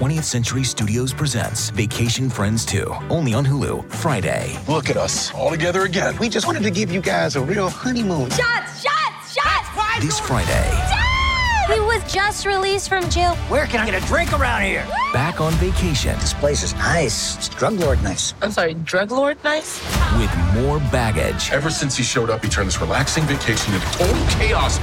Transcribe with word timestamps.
20th 0.00 0.24
Century 0.24 0.64
Studios 0.64 1.12
presents 1.12 1.68
Vacation 1.68 2.30
Friends 2.30 2.64
2, 2.64 2.90
only 3.10 3.34
on 3.34 3.44
Hulu, 3.44 3.86
Friday. 3.92 4.58
Look 4.66 4.88
at 4.88 4.96
us, 4.96 5.30
all 5.34 5.50
together 5.50 5.82
again. 5.82 6.16
We 6.16 6.30
just 6.30 6.46
wanted 6.46 6.62
to 6.62 6.70
give 6.70 6.90
you 6.90 7.02
guys 7.02 7.36
a 7.36 7.42
real 7.42 7.68
honeymoon. 7.68 8.30
Shots, 8.30 8.82
shots, 8.82 9.34
shots! 9.34 10.00
This 10.00 10.18
Friday. 10.18 10.48
Dad! 10.48 11.74
He 11.74 11.80
was 11.80 12.02
just 12.10 12.46
released 12.46 12.88
from 12.88 13.10
jail. 13.10 13.34
Where 13.50 13.66
can 13.66 13.80
I 13.80 13.90
get 13.90 14.02
a 14.02 14.06
drink 14.06 14.32
around 14.32 14.62
here? 14.62 14.86
Back 15.12 15.42
on 15.42 15.52
vacation. 15.56 16.18
This 16.18 16.32
place 16.32 16.62
is 16.62 16.72
nice. 16.76 17.36
It's 17.36 17.50
drug 17.50 17.74
lord 17.74 18.02
nice. 18.02 18.32
I'm 18.40 18.52
sorry, 18.52 18.72
drug 18.72 19.10
lord 19.10 19.36
nice? 19.44 19.82
With 20.16 20.34
more 20.54 20.78
baggage. 20.90 21.52
Ever 21.52 21.68
since 21.68 21.94
he 21.94 22.02
showed 22.02 22.30
up, 22.30 22.42
he 22.42 22.48
turned 22.48 22.68
this 22.68 22.80
relaxing 22.80 23.24
vacation 23.24 23.74
into 23.74 23.86
total 23.98 24.26
chaos. 24.28 24.78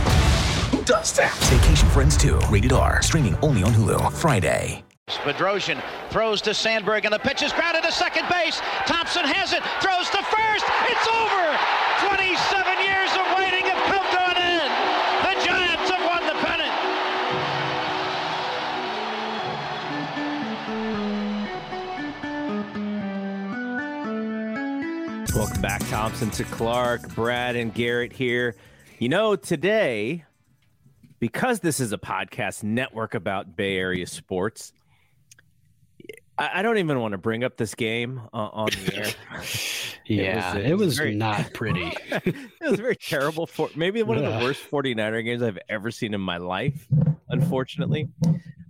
Who 0.69 0.83
does 0.83 1.11
that? 1.13 1.35
Vacation 1.45 1.89
Friends 1.89 2.15
2, 2.17 2.37
rated 2.51 2.71
R, 2.71 3.01
streaming 3.01 3.35
only 3.37 3.63
on 3.63 3.71
Hulu, 3.71 4.13
Friday. 4.13 4.83
Bedrosian 5.27 5.81
throws 6.09 6.41
to 6.41 6.53
Sandberg, 6.53 7.05
and 7.05 7.13
the 7.13 7.19
pitch 7.19 7.41
is 7.41 7.53
grounded 7.53 7.83
to 7.83 7.91
second 7.93 8.27
base. 8.27 8.59
Thompson 8.85 9.23
has 9.23 9.53
it, 9.53 9.63
throws 9.79 10.09
to 10.11 10.19
first. 10.23 10.65
It's 10.87 11.07
over. 11.07 11.47
27 12.11 12.35
years 12.83 13.11
of 13.15 13.23
waiting 13.39 13.63
have 13.71 13.79
come 13.87 14.03
to 14.03 14.19
an 14.19 14.39
end. 14.39 14.67
The 15.23 15.31
Giants 15.47 15.87
have 15.91 16.03
won 16.03 16.27
the 16.27 16.35
pennant. 16.43 16.75
Welcome 25.33 25.61
back, 25.61 25.87
Thompson 25.87 26.31
to 26.31 26.43
Clark, 26.43 27.15
Brad, 27.15 27.55
and 27.55 27.73
Garrett 27.73 28.11
here. 28.11 28.55
You 28.99 29.07
know, 29.07 29.37
today, 29.37 30.25
because 31.19 31.61
this 31.61 31.79
is 31.79 31.93
a 31.93 31.97
podcast 31.97 32.63
network 32.63 33.13
about 33.13 33.55
Bay 33.55 33.77
Area 33.77 34.05
sports, 34.05 34.73
I, 36.37 36.59
I 36.59 36.61
don't 36.61 36.77
even 36.77 36.99
want 36.99 37.13
to 37.13 37.17
bring 37.17 37.43
up 37.43 37.57
this 37.57 37.75
game 37.75 38.21
uh, 38.33 38.49
on 38.53 38.69
the 38.69 38.95
air. 38.95 39.13
yeah, 40.05 40.55
it 40.57 40.63
was, 40.63 40.71
it 40.71 40.77
was 40.77 40.97
very, 40.97 41.15
not 41.15 41.51
pretty. 41.53 41.93
it 42.11 42.35
was 42.61 42.79
very 42.79 42.95
terrible 42.95 43.47
for 43.47 43.69
maybe 43.75 44.03
one 44.03 44.17
of 44.17 44.23
the 44.23 44.45
worst 44.45 44.69
49er 44.69 45.23
games 45.23 45.41
I've 45.41 45.59
ever 45.69 45.91
seen 45.91 46.13
in 46.13 46.21
my 46.21 46.37
life, 46.37 46.87
unfortunately. 47.29 48.09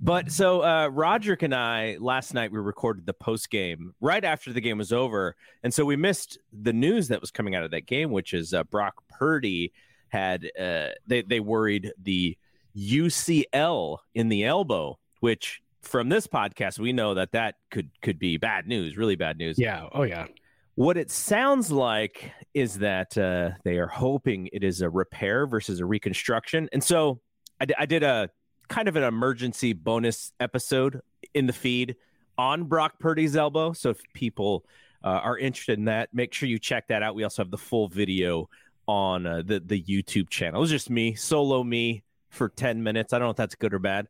But 0.02 0.32
so 0.32 0.64
uh, 0.64 0.88
Roderick 0.88 1.44
and 1.44 1.54
I 1.54 1.98
last 2.00 2.34
night 2.34 2.52
we 2.52 2.60
recorded 2.60 3.06
the 3.06 3.14
post 3.14 3.50
game 3.50 3.94
right 4.00 4.24
after 4.24 4.54
the 4.54 4.62
game 4.62 4.78
was 4.78 4.94
over, 4.94 5.36
and 5.64 5.74
so 5.74 5.84
we 5.84 5.96
missed 5.96 6.38
the 6.54 6.72
news 6.72 7.10
that 7.10 7.20
was 7.20 7.30
coming 7.30 7.56
out 7.56 7.64
of 7.64 7.72
that 7.72 7.88
game, 7.88 8.12
which 8.12 8.34
is 8.34 8.54
uh, 8.54 8.64
Brock 8.64 9.04
Purdy 9.10 9.74
had 10.10 10.50
uh, 10.58 10.90
they 11.08 11.24
they 11.24 11.42
worried 11.42 11.92
the 12.02 12.38
UCL 12.78 13.98
in 14.14 14.30
the 14.30 14.46
elbow, 14.46 14.98
which 15.20 15.62
from 15.88 16.09
this 16.09 16.28
podcast, 16.28 16.80
we 16.80 16.94
know 16.94 17.14
that 17.16 17.31
that 17.31 17.56
could 17.72 17.90
could 18.02 18.20
be 18.20 18.38
bad 18.38 18.68
news, 18.68 18.98
really 18.98 19.16
bad 19.16 19.38
news. 19.38 19.58
Yeah. 19.58 19.88
Oh 19.92 20.03
yeah. 20.03 20.28
What 20.75 20.98
it 20.98 21.09
sounds 21.09 21.72
like 21.72 22.31
is 22.53 22.80
that 22.80 23.18
uh, 23.18 23.52
they 23.64 23.78
are 23.78 23.88
hoping 23.88 24.50
it 24.53 24.64
is 24.64 24.81
a 24.81 24.90
repair 24.90 25.48
versus 25.48 25.80
a 25.80 25.86
reconstruction, 25.86 26.70
and 26.72 26.84
so 26.84 27.20
I, 27.59 27.66
d- 27.66 27.74
I 27.80 27.88
did 27.88 28.03
a 28.03 28.30
kind 28.68 28.88
of 28.88 28.96
an 28.96 29.03
emergency 29.03 29.74
bonus 29.74 30.34
episode 30.40 31.02
in 31.34 31.48
the 31.48 31.53
feed 31.53 31.96
on 32.38 32.66
Brock 32.66 33.00
Purdy's 33.00 33.36
elbow. 33.36 33.74
So 33.74 33.90
if 33.90 34.02
people 34.14 34.66
uh, 35.04 35.08
are 35.08 35.38
interested 35.38 35.80
in 35.80 35.86
that, 35.86 36.14
make 36.14 36.34
sure 36.34 36.48
you 36.48 36.59
check 36.59 36.90
that 36.90 37.02
out. 37.02 37.16
We 37.16 37.24
also 37.24 37.42
have 37.42 37.50
the 37.50 37.58
full 37.58 37.88
video 37.88 38.50
on 38.88 39.25
uh, 39.25 39.42
the 39.44 39.59
the 39.59 39.81
YouTube 39.81 40.30
channel. 40.30 40.59
It 40.59 40.62
was 40.62 40.69
just 40.69 40.90
me, 40.92 41.16
solo 41.16 41.64
me 41.64 42.04
for 42.30 42.50
ten 42.50 42.84
minutes. 42.84 43.14
I 43.14 43.19
don't 43.19 43.25
know 43.25 43.31
if 43.31 43.38
that's 43.38 43.56
good 43.56 43.74
or 43.74 43.80
bad. 43.80 44.08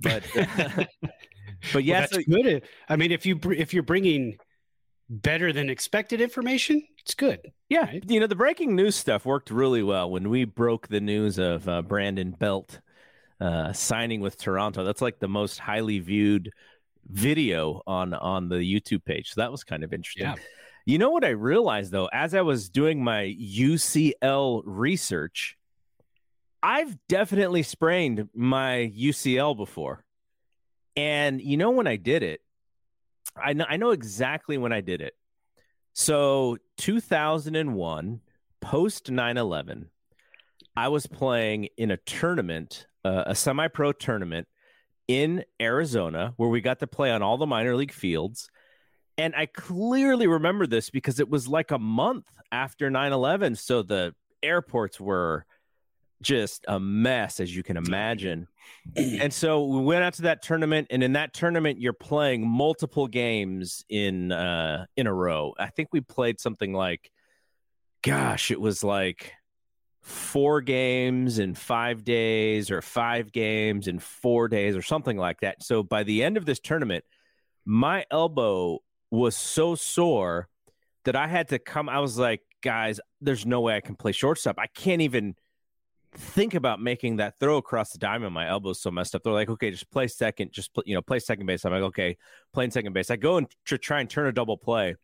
But 0.00 0.24
uh, 0.36 0.46
but 1.72 1.84
yeah, 1.84 2.00
well, 2.00 2.00
that's 2.00 2.14
so, 2.14 2.22
good. 2.28 2.62
I 2.88 2.96
mean, 2.96 3.12
if 3.12 3.26
you 3.26 3.38
if 3.44 3.74
you're 3.74 3.82
bringing 3.82 4.38
better 5.10 5.52
than 5.52 5.70
expected 5.70 6.20
information, 6.20 6.82
it's 7.00 7.14
good. 7.14 7.52
Yeah, 7.68 7.86
right? 7.86 8.04
you 8.08 8.20
know 8.20 8.26
the 8.26 8.36
breaking 8.36 8.76
news 8.76 8.96
stuff 8.96 9.24
worked 9.24 9.50
really 9.50 9.82
well 9.82 10.10
when 10.10 10.28
we 10.28 10.44
broke 10.44 10.88
the 10.88 11.00
news 11.00 11.38
of 11.38 11.68
uh, 11.68 11.82
Brandon 11.82 12.32
Belt 12.32 12.80
uh, 13.40 13.72
signing 13.72 14.20
with 14.20 14.38
Toronto. 14.38 14.84
That's 14.84 15.02
like 15.02 15.18
the 15.18 15.28
most 15.28 15.58
highly 15.58 15.98
viewed 15.98 16.50
video 17.06 17.82
on 17.86 18.14
on 18.14 18.48
the 18.48 18.56
YouTube 18.56 19.04
page. 19.04 19.32
So 19.32 19.40
that 19.40 19.50
was 19.50 19.64
kind 19.64 19.84
of 19.84 19.92
interesting. 19.92 20.26
Yeah. 20.26 20.34
You 20.86 20.96
know 20.96 21.10
what 21.10 21.24
I 21.24 21.30
realized 21.30 21.92
though, 21.92 22.08
as 22.12 22.34
I 22.34 22.40
was 22.40 22.70
doing 22.70 23.04
my 23.04 23.36
UCL 23.38 24.62
research, 24.64 25.57
I've 26.62 26.96
definitely 27.08 27.62
sprained 27.62 28.28
my 28.34 28.92
UCL 28.96 29.56
before. 29.56 30.04
And 30.96 31.40
you 31.40 31.56
know 31.56 31.70
when 31.70 31.86
I 31.86 31.96
did 31.96 32.22
it, 32.22 32.40
I 33.36 33.52
know 33.52 33.66
I 33.68 33.76
know 33.76 33.90
exactly 33.90 34.58
when 34.58 34.72
I 34.72 34.80
did 34.80 35.00
it. 35.00 35.14
So 35.92 36.58
2001, 36.78 38.20
post 38.60 39.10
9/11, 39.10 39.86
I 40.76 40.88
was 40.88 41.06
playing 41.06 41.68
in 41.76 41.90
a 41.90 41.96
tournament, 41.98 42.86
uh, 43.04 43.24
a 43.26 43.34
semi-pro 43.34 43.92
tournament 43.92 44.48
in 45.06 45.44
Arizona 45.60 46.34
where 46.36 46.48
we 46.48 46.60
got 46.60 46.80
to 46.80 46.86
play 46.86 47.10
on 47.10 47.22
all 47.22 47.38
the 47.38 47.46
minor 47.46 47.76
league 47.76 47.92
fields. 47.92 48.50
And 49.16 49.34
I 49.34 49.46
clearly 49.46 50.26
remember 50.26 50.66
this 50.66 50.90
because 50.90 51.18
it 51.20 51.28
was 51.28 51.48
like 51.48 51.70
a 51.70 51.78
month 51.78 52.26
after 52.50 52.90
9/11, 52.90 53.56
so 53.56 53.82
the 53.82 54.14
airports 54.42 55.00
were 55.00 55.46
just 56.22 56.64
a 56.68 56.80
mess 56.80 57.40
as 57.40 57.54
you 57.54 57.62
can 57.62 57.76
imagine. 57.76 58.48
and 58.96 59.32
so 59.32 59.64
we 59.64 59.80
went 59.80 60.02
out 60.02 60.14
to 60.14 60.22
that 60.22 60.42
tournament 60.42 60.88
and 60.90 61.02
in 61.02 61.12
that 61.12 61.32
tournament 61.32 61.80
you're 61.80 61.92
playing 61.92 62.46
multiple 62.46 63.06
games 63.06 63.84
in 63.88 64.32
uh 64.32 64.86
in 64.96 65.06
a 65.06 65.14
row. 65.14 65.54
I 65.58 65.68
think 65.68 65.88
we 65.92 66.00
played 66.00 66.40
something 66.40 66.72
like 66.72 67.10
gosh, 68.02 68.50
it 68.50 68.60
was 68.60 68.84
like 68.84 69.32
four 70.00 70.60
games 70.60 71.38
in 71.38 71.54
5 71.54 72.04
days 72.04 72.70
or 72.70 72.80
5 72.80 73.32
games 73.32 73.88
in 73.88 73.98
4 73.98 74.48
days 74.48 74.76
or 74.76 74.82
something 74.82 75.16
like 75.16 75.40
that. 75.40 75.62
So 75.62 75.82
by 75.82 76.04
the 76.04 76.22
end 76.22 76.36
of 76.36 76.46
this 76.46 76.60
tournament 76.60 77.04
my 77.64 78.06
elbow 78.10 78.78
was 79.10 79.36
so 79.36 79.74
sore 79.74 80.48
that 81.04 81.16
I 81.16 81.26
had 81.26 81.48
to 81.48 81.58
come 81.58 81.88
I 81.88 82.00
was 82.00 82.18
like, 82.18 82.42
guys, 82.62 83.00
there's 83.20 83.46
no 83.46 83.60
way 83.60 83.76
I 83.76 83.80
can 83.80 83.94
play 83.94 84.12
shortstop. 84.12 84.56
I 84.58 84.66
can't 84.66 85.02
even 85.02 85.34
think 86.16 86.54
about 86.54 86.80
making 86.80 87.16
that 87.16 87.38
throw 87.38 87.56
across 87.58 87.90
the 87.90 87.98
diamond. 87.98 88.32
My 88.34 88.48
elbow's 88.48 88.80
so 88.80 88.90
messed 88.90 89.14
up. 89.14 89.22
They're 89.22 89.32
like, 89.32 89.50
okay, 89.50 89.70
just 89.70 89.90
play 89.90 90.08
second, 90.08 90.52
just 90.52 90.72
play, 90.74 90.84
you 90.86 90.94
know, 90.94 91.02
play 91.02 91.18
second 91.18 91.46
base. 91.46 91.64
I'm 91.64 91.72
like, 91.72 91.82
okay, 91.82 92.16
playing 92.52 92.70
second 92.70 92.92
base. 92.92 93.10
I 93.10 93.16
go 93.16 93.36
and 93.36 93.46
tr- 93.64 93.76
try 93.76 94.00
and 94.00 94.08
turn 94.08 94.26
a 94.26 94.32
double 94.32 94.56
play, 94.56 94.96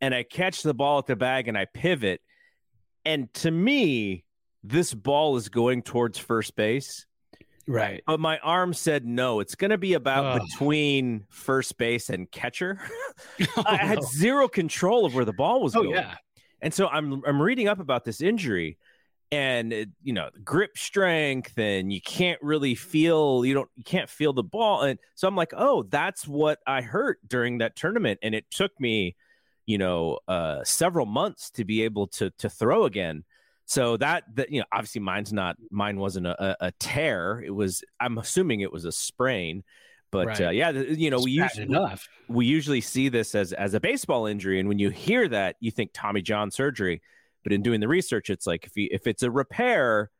and 0.00 0.14
I 0.14 0.22
catch 0.22 0.62
the 0.62 0.74
ball 0.74 0.98
at 0.98 1.06
the 1.06 1.16
bag 1.16 1.48
and 1.48 1.56
I 1.58 1.66
pivot. 1.66 2.20
And 3.04 3.32
to 3.34 3.50
me, 3.50 4.24
this 4.62 4.92
ball 4.92 5.36
is 5.36 5.48
going 5.48 5.82
towards 5.82 6.18
first 6.18 6.54
base. 6.56 7.06
Right. 7.66 8.02
But 8.06 8.18
my 8.20 8.38
arm 8.38 8.74
said 8.74 9.06
no. 9.06 9.40
It's 9.40 9.54
going 9.54 9.70
to 9.70 9.78
be 9.78 9.92
about 9.94 10.24
Ugh. 10.24 10.42
between 10.50 11.24
first 11.30 11.78
base 11.78 12.10
and 12.10 12.30
catcher. 12.30 12.80
Oh, 13.56 13.62
I 13.66 13.76
had 13.76 13.98
oh, 13.98 14.00
no. 14.02 14.06
zero 14.12 14.48
control 14.48 15.04
of 15.06 15.14
where 15.14 15.24
the 15.24 15.32
ball 15.32 15.62
was 15.62 15.76
Oh 15.76 15.82
going. 15.82 15.94
yeah. 15.94 16.14
And 16.60 16.74
so 16.74 16.88
I'm 16.88 17.22
I'm 17.26 17.40
reading 17.40 17.68
up 17.68 17.78
about 17.80 18.04
this 18.04 18.20
injury 18.20 18.76
and 19.32 19.72
it, 19.72 19.88
you 20.02 20.12
know, 20.12 20.28
grip 20.44 20.76
strength 20.76 21.56
and 21.58 21.92
you 21.92 22.00
can't 22.00 22.40
really 22.42 22.74
feel 22.74 23.44
you 23.44 23.54
don't 23.54 23.70
you 23.76 23.84
can't 23.84 24.10
feel 24.10 24.32
the 24.32 24.42
ball 24.42 24.82
and 24.82 24.98
so 25.14 25.28
I'm 25.28 25.36
like, 25.36 25.52
"Oh, 25.56 25.84
that's 25.84 26.26
what 26.26 26.58
I 26.66 26.82
hurt 26.82 27.18
during 27.26 27.58
that 27.58 27.76
tournament." 27.76 28.18
And 28.22 28.34
it 28.34 28.50
took 28.50 28.72
me, 28.80 29.16
you 29.66 29.78
know, 29.78 30.18
uh 30.28 30.64
several 30.64 31.06
months 31.06 31.50
to 31.52 31.64
be 31.64 31.82
able 31.82 32.08
to 32.08 32.30
to 32.38 32.50
throw 32.50 32.84
again. 32.84 33.24
So 33.66 33.96
that 33.98 34.24
that 34.34 34.50
you 34.50 34.60
know, 34.60 34.66
obviously 34.72 35.00
mine's 35.00 35.32
not 35.32 35.56
mine 35.70 35.98
wasn't 35.98 36.26
a, 36.26 36.56
a, 36.60 36.72
tear. 36.72 37.40
It 37.44 37.50
was 37.54 37.84
I'm 38.00 38.18
assuming 38.18 38.60
it 38.60 38.72
was 38.72 38.84
a 38.84 38.92
sprain. 38.92 39.62
But 40.10 40.26
Right. 40.26 40.40
uh, 40.40 40.50
yeah, 40.50 40.70
you 40.70 41.08
know, 41.08 41.20
we 41.20 41.40
It's 41.40 41.56
usually 41.56 41.76
enough. 41.76 42.08
we 42.28 42.46
usually 42.46 42.80
see 42.80 43.08
this 43.08 43.36
as 43.36 43.52
as 43.52 43.74
a 43.74 43.80
baseball 43.80 44.26
injury 44.26 44.58
and 44.58 44.68
when 44.68 44.80
you 44.80 44.90
hear 44.90 45.28
that 45.28 45.54
you 45.60 45.70
think 45.70 45.90
tommy 45.92 46.20
john 46.20 46.50
surgery 46.50 47.00
but 47.42 47.52
in 47.52 47.62
doing 47.62 47.80
the 47.80 47.88
research 47.88 48.30
it's 48.30 48.46
like 48.46 48.66
if 48.66 48.76
you 48.76 48.88
if 48.90 49.06
it's 49.06 49.22
a 49.22 49.30
repair 49.30 50.10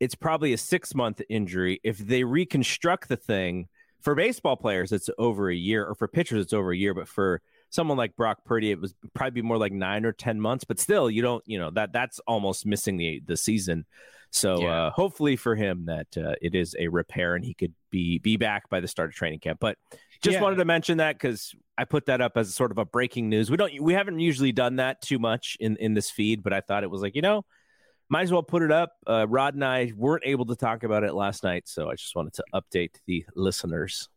it's 0.00 0.14
probably 0.14 0.54
a 0.54 0.58
six 0.58 0.94
month 0.94 1.20
injury. 1.28 1.78
If 1.84 1.98
they 1.98 2.24
reconstruct 2.24 3.08
the 3.08 3.16
thing 3.16 3.68
for 4.00 4.14
baseball 4.14 4.56
players 4.56 4.92
it's 4.92 5.10
over 5.18 5.50
a 5.50 5.54
year 5.54 5.84
or 5.84 5.94
for 5.94 6.08
pitchers 6.08 6.42
it's 6.42 6.54
over 6.54 6.72
a 6.72 6.76
year 6.76 6.94
but 6.94 7.06
for 7.06 7.42
someone 7.68 7.98
like 7.98 8.16
brock 8.16 8.38
purdy 8.46 8.70
it 8.70 8.80
was 8.80 8.94
probably 9.12 9.42
more 9.42 9.58
like 9.58 9.72
nine 9.72 10.06
or 10.06 10.12
ten 10.12 10.40
months 10.40 10.64
but 10.64 10.80
still 10.80 11.10
you 11.10 11.20
don't 11.20 11.44
you 11.46 11.58
know 11.58 11.70
that 11.70 11.92
that's 11.92 12.18
almost 12.20 12.64
missing 12.64 12.96
the 12.96 13.20
the 13.26 13.36
season 13.36 13.84
so 14.30 14.60
Yeah. 14.62 14.82
uh, 14.86 14.90
hopefully 14.90 15.36
for 15.36 15.54
him 15.56 15.86
that 15.86 16.06
uh, 16.16 16.34
it 16.40 16.54
is 16.54 16.76
a 16.78 16.88
repair 16.88 17.34
and 17.34 17.44
he 17.44 17.54
could 17.54 17.74
be 17.90 18.18
be 18.18 18.36
back 18.36 18.68
by 18.68 18.80
the 18.80 18.88
start 18.88 19.08
of 19.10 19.14
training 19.14 19.40
camp 19.40 19.58
but 19.60 19.76
just 20.22 20.34
Yeah. 20.34 20.42
wanted 20.42 20.56
to 20.56 20.64
mention 20.64 20.98
that 20.98 21.16
because 21.16 21.54
I 21.76 21.84
put 21.84 22.06
that 22.06 22.20
up 22.20 22.36
as 22.36 22.54
sort 22.54 22.70
of 22.70 22.78
a 22.78 22.84
breaking 22.84 23.28
news. 23.30 23.50
We 23.50 23.56
don't 23.56 23.80
we 23.80 23.94
haven't 23.94 24.18
usually 24.20 24.52
done 24.52 24.76
that 24.76 25.00
too 25.00 25.18
much 25.18 25.56
in 25.60 25.76
in 25.78 25.94
this 25.94 26.10
feed, 26.10 26.42
but 26.42 26.52
I 26.52 26.60
thought 26.60 26.82
it 26.84 26.90
was 26.90 27.00
like 27.02 27.14
you 27.14 27.22
know 27.22 27.44
might 28.10 28.22
as 28.22 28.32
well 28.32 28.42
put 28.42 28.62
it 28.62 28.70
up. 28.72 28.92
Uh, 29.06 29.24
Rod 29.28 29.54
and 29.54 29.64
I 29.64 29.92
weren't 29.96 30.24
able 30.26 30.44
to 30.46 30.56
talk 30.56 30.82
about 30.82 31.04
it 31.04 31.14
last 31.14 31.42
night, 31.44 31.68
so 31.68 31.88
I 31.90 31.94
just 31.94 32.14
wanted 32.14 32.34
to 32.34 32.44
update 32.52 32.90
the 33.06 33.24
listeners. 33.34 34.08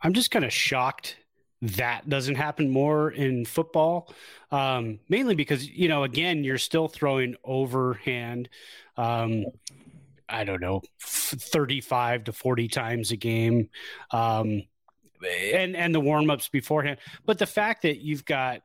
I'm 0.00 0.12
just 0.14 0.30
kind 0.30 0.44
of 0.44 0.52
shocked 0.52 1.16
that 1.62 2.08
doesn't 2.08 2.34
happen 2.34 2.70
more 2.70 3.10
in 3.10 3.44
football. 3.44 4.12
Um, 4.50 5.00
mainly 5.08 5.34
because, 5.34 5.68
you 5.68 5.88
know, 5.88 6.04
again, 6.04 6.44
you're 6.44 6.58
still 6.58 6.88
throwing 6.88 7.36
overhand. 7.44 8.48
Um, 8.96 9.46
I 10.28 10.44
don't 10.44 10.60
know, 10.60 10.82
35 11.00 12.24
to 12.24 12.32
40 12.32 12.68
times 12.68 13.10
a 13.12 13.16
game. 13.16 13.68
Um, 14.10 14.62
and, 15.52 15.74
and 15.76 15.94
the 15.94 16.00
warm 16.00 16.30
ups 16.30 16.48
beforehand. 16.48 16.98
But 17.24 17.38
the 17.38 17.46
fact 17.46 17.82
that 17.82 17.98
you've 17.98 18.24
got, 18.24 18.62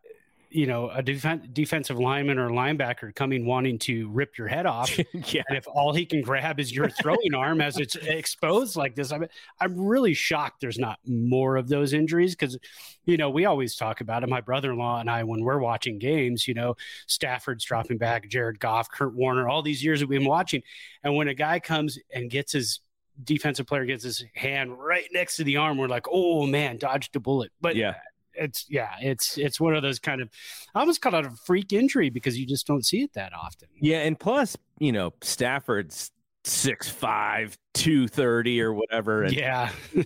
you 0.52 0.66
know, 0.66 0.90
a 0.90 1.04
defen- 1.04 1.54
defensive 1.54 2.00
lineman 2.00 2.40
or 2.40 2.50
linebacker 2.50 3.14
coming 3.14 3.46
wanting 3.46 3.78
to 3.80 4.10
rip 4.10 4.38
your 4.38 4.48
head 4.48 4.66
off. 4.66 4.98
yeah, 5.14 5.44
And 5.48 5.58
if 5.58 5.68
all 5.68 5.94
he 5.94 6.06
can 6.06 6.22
grab 6.22 6.60
is 6.60 6.74
your 6.74 6.90
throwing 6.90 7.36
arm 7.36 7.62
as 7.62 7.78
it's 7.78 7.96
exposed 7.96 8.76
like 8.76 8.96
this, 8.96 9.12
I 9.12 9.20
mean, 9.20 9.30
I'm 9.60 9.80
really 9.80 10.14
shocked 10.14 10.62
there's 10.62 10.80
not 10.80 11.00
more 11.06 11.58
of 11.58 11.68
those 11.68 11.94
injuries 11.94 12.36
because, 12.36 12.58
you 13.06 13.18
know, 13.18 13.30
we 13.30 13.46
always 13.46 13.76
talk 13.76 14.02
about 14.02 14.24
it. 14.24 14.30
My 14.30 14.42
brother 14.42 14.72
in 14.72 14.80
law 14.80 15.00
and 15.00 15.10
I, 15.10 15.24
when 15.24 15.44
we're 15.44 15.60
watching 15.60 16.00
games, 16.00 16.48
you 16.48 16.56
know, 16.56 16.76
Stafford's 17.08 17.64
dropping 17.64 17.98
back, 17.98 18.28
Jared 18.28 18.60
Goff, 18.60 18.90
Kurt 18.90 19.14
Warner, 19.14 19.48
all 19.48 19.62
these 19.62 19.84
years 19.84 20.00
that 20.00 20.10
we've 20.10 20.20
been 20.20 20.28
watching. 20.28 20.64
And 21.04 21.16
when 21.16 21.28
a 21.28 21.36
guy 21.36 21.60
comes 21.60 22.00
and 22.14 22.30
gets 22.30 22.54
his 22.54 22.80
defensive 23.24 23.68
player 23.68 23.86
gets 23.86 24.04
his 24.04 24.24
hand 24.34 24.78
right 24.78 25.08
next 25.12 25.36
to 25.38 25.44
the 25.44 25.58
arm, 25.58 25.78
we're 25.78 25.88
like, 25.88 26.06
oh 26.10 26.46
man, 26.48 26.78
dodged 26.78 27.16
a 27.16 27.20
bullet. 27.20 27.52
But 27.62 27.76
yeah, 27.76 27.96
it's 28.40 28.66
yeah, 28.70 28.92
it's 29.02 29.38
it's 29.38 29.60
one 29.60 29.76
of 29.76 29.82
those 29.84 30.00
kind 30.00 30.22
of 30.22 30.30
I 30.74 30.80
almost 30.80 31.02
call 31.02 31.16
it 31.16 31.26
a 31.26 31.32
freak 31.46 31.74
injury 31.74 32.10
because 32.10 32.38
you 32.40 32.46
just 32.46 32.66
don't 32.68 32.86
see 32.86 33.02
it 33.02 33.14
that 33.14 33.34
often. 33.34 33.68
yeah, 33.82 34.00
and 34.00 34.20
plus 34.20 34.56
you 34.80 34.92
know 34.92 35.14
Stafford's 35.22 36.12
six 36.44 36.90
five, 36.90 37.58
two 37.74 38.08
thirty 38.08 38.62
or 38.62 38.74
whatever, 38.74 39.24
and 39.24 39.34
Yeah. 39.34 39.72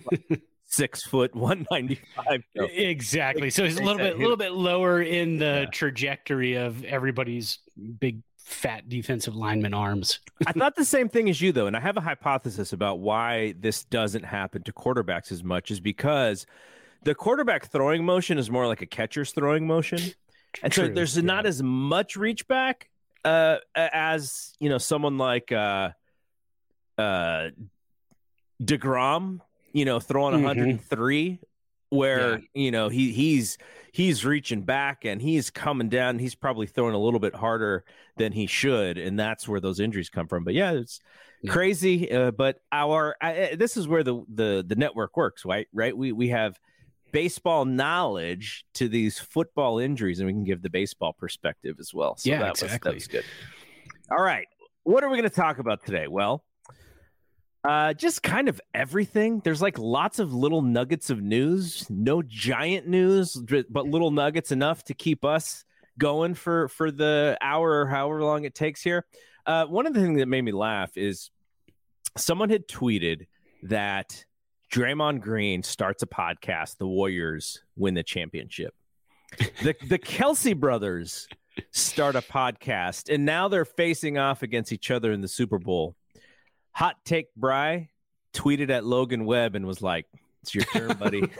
six 0.66 1.02
foot 1.04 1.34
one 1.36 1.66
ninety 1.70 2.00
five. 2.16 2.42
Exactly. 2.56 3.50
So 3.50 3.64
he's 3.64 3.78
a 3.78 3.82
little 3.82 3.98
bit, 3.98 4.14
a 4.16 4.18
little 4.18 4.36
bit 4.36 4.52
lower 4.52 5.00
in 5.00 5.38
the 5.38 5.68
trajectory 5.70 6.54
of 6.56 6.82
everybody's 6.84 7.58
big 8.00 8.22
fat 8.38 8.88
defensive 8.88 9.34
lineman 9.36 9.72
arms. 9.72 10.18
I 10.46 10.52
thought 10.52 10.74
the 10.76 10.84
same 10.84 11.08
thing 11.08 11.30
as 11.30 11.40
you, 11.40 11.52
though, 11.52 11.66
and 11.66 11.76
I 11.76 11.80
have 11.80 11.96
a 11.96 12.00
hypothesis 12.00 12.72
about 12.72 12.98
why 12.98 13.54
this 13.58 13.84
doesn't 13.84 14.24
happen 14.24 14.62
to 14.64 14.72
quarterbacks 14.72 15.30
as 15.32 15.42
much, 15.44 15.70
is 15.70 15.80
because 15.80 16.44
the 17.04 17.14
quarterback 17.14 17.66
throwing 17.70 18.04
motion 18.04 18.38
is 18.38 18.50
more 18.50 18.66
like 18.66 18.82
a 18.82 18.86
catcher's 18.86 19.32
throwing 19.32 19.66
motion, 19.66 20.00
and 20.62 20.72
so 20.72 20.88
there's 20.88 21.16
yeah. 21.16 21.22
not 21.22 21.46
as 21.46 21.62
much 21.62 22.16
reach 22.16 22.46
back 22.48 22.88
uh, 23.24 23.56
as 23.74 24.54
you 24.60 24.68
know 24.68 24.78
someone 24.78 25.18
like 25.18 25.52
uh, 25.52 25.90
uh, 26.98 27.48
Degrom, 28.62 29.40
you 29.72 29.84
know, 29.84 30.00
throwing 30.00 30.40
Mhm. 30.40 30.44
103, 30.44 31.40
where 31.90 32.40
you 32.54 32.70
know 32.70 32.88
he 32.88 33.12
he's 33.12 33.58
he's 33.92 34.24
reaching 34.24 34.62
back 34.62 35.04
and 35.04 35.20
he's 35.20 35.50
coming 35.50 35.88
down. 35.88 36.18
He's 36.18 36.34
probably 36.34 36.66
throwing 36.66 36.94
a 36.94 36.98
little 36.98 37.20
bit 37.20 37.34
harder 37.34 37.84
than 38.16 38.32
he 38.32 38.46
should, 38.46 38.98
and 38.98 39.18
that's 39.18 39.48
where 39.48 39.60
those 39.60 39.80
injuries 39.80 40.08
come 40.10 40.26
from. 40.28 40.44
But 40.44 40.54
yeah, 40.54 40.72
it's 40.72 41.00
Yeah. 41.42 41.52
crazy. 41.52 42.10
Uh, 42.10 42.30
but 42.30 42.60
our 42.72 43.16
I, 43.20 43.54
this 43.56 43.76
is 43.76 43.88
where 43.88 44.02
the 44.04 44.22
the 44.32 44.64
the 44.66 44.76
network 44.76 45.16
works, 45.16 45.44
right? 45.44 45.66
Right? 45.72 45.96
We 45.96 46.12
we 46.12 46.28
have 46.28 46.58
baseball 47.14 47.64
knowledge 47.64 48.66
to 48.74 48.88
these 48.88 49.20
football 49.20 49.78
injuries, 49.78 50.18
and 50.18 50.26
we 50.26 50.32
can 50.32 50.42
give 50.42 50.62
the 50.62 50.68
baseball 50.68 51.12
perspective 51.12 51.76
as 51.78 51.94
well. 51.94 52.16
So 52.16 52.28
Yeah, 52.28 52.40
that 52.40 52.50
was 52.50 52.62
exactly. 52.62 52.90
that 52.90 52.94
was 52.96 53.06
good. 53.06 53.24
All 54.10 54.22
right, 54.22 54.48
what 54.82 55.04
are 55.04 55.08
we 55.08 55.16
going 55.16 55.30
to 55.30 55.34
talk 55.34 55.58
about 55.58 55.86
today? 55.86 56.08
Well. 56.08 56.44
Uh, 57.66 57.94
just 57.94 58.22
kind 58.22 58.50
of 58.50 58.60
everything. 58.74 59.40
There's 59.42 59.62
like 59.62 59.78
lots 59.78 60.18
of 60.18 60.34
little 60.34 60.60
nuggets 60.60 61.08
of 61.08 61.22
news. 61.22 61.88
No 61.88 62.20
giant 62.20 62.86
news, 62.86 63.42
but 63.70 63.86
little 63.86 64.10
nuggets 64.10 64.52
enough 64.52 64.84
to 64.84 64.92
keep 64.92 65.24
us 65.24 65.64
going 65.96 66.34
for 66.34 66.68
for 66.68 66.90
the 66.90 67.38
hour 67.40 67.80
or 67.80 67.86
however 67.86 68.22
long 68.22 68.44
it 68.44 68.54
takes 68.54 68.82
here. 68.82 69.06
Uh, 69.46 69.64
one 69.64 69.86
of 69.86 69.94
the 69.94 70.02
things 70.02 70.18
that 70.18 70.28
made 70.28 70.42
me 70.42 70.52
laugh 70.52 70.90
is 70.98 71.30
someone 72.18 72.50
had 72.50 72.68
tweeted 72.68 73.28
that 73.62 74.26
Draymond 74.74 75.20
Green 75.20 75.62
starts 75.62 76.02
a 76.02 76.06
podcast. 76.06 76.78
The 76.78 76.86
Warriors 76.86 77.62
win 77.76 77.94
the 77.94 78.02
championship. 78.02 78.74
the 79.62 79.76
the 79.88 80.00
Kelce 80.00 80.58
brothers 80.58 81.28
start 81.70 82.16
a 82.16 82.20
podcast, 82.20 83.12
and 83.12 83.24
now 83.24 83.46
they're 83.46 83.64
facing 83.64 84.18
off 84.18 84.42
against 84.42 84.72
each 84.72 84.90
other 84.90 85.12
in 85.12 85.20
the 85.20 85.28
Super 85.28 85.60
Bowl. 85.60 85.94
Hot 86.72 86.96
take 87.04 87.32
Bry 87.36 87.90
tweeted 88.32 88.68
at 88.70 88.84
Logan 88.84 89.26
Webb 89.26 89.54
and 89.54 89.64
was 89.64 89.80
like, 89.80 90.06
"It's 90.42 90.56
your 90.56 90.64
turn, 90.64 90.96
buddy. 90.96 91.22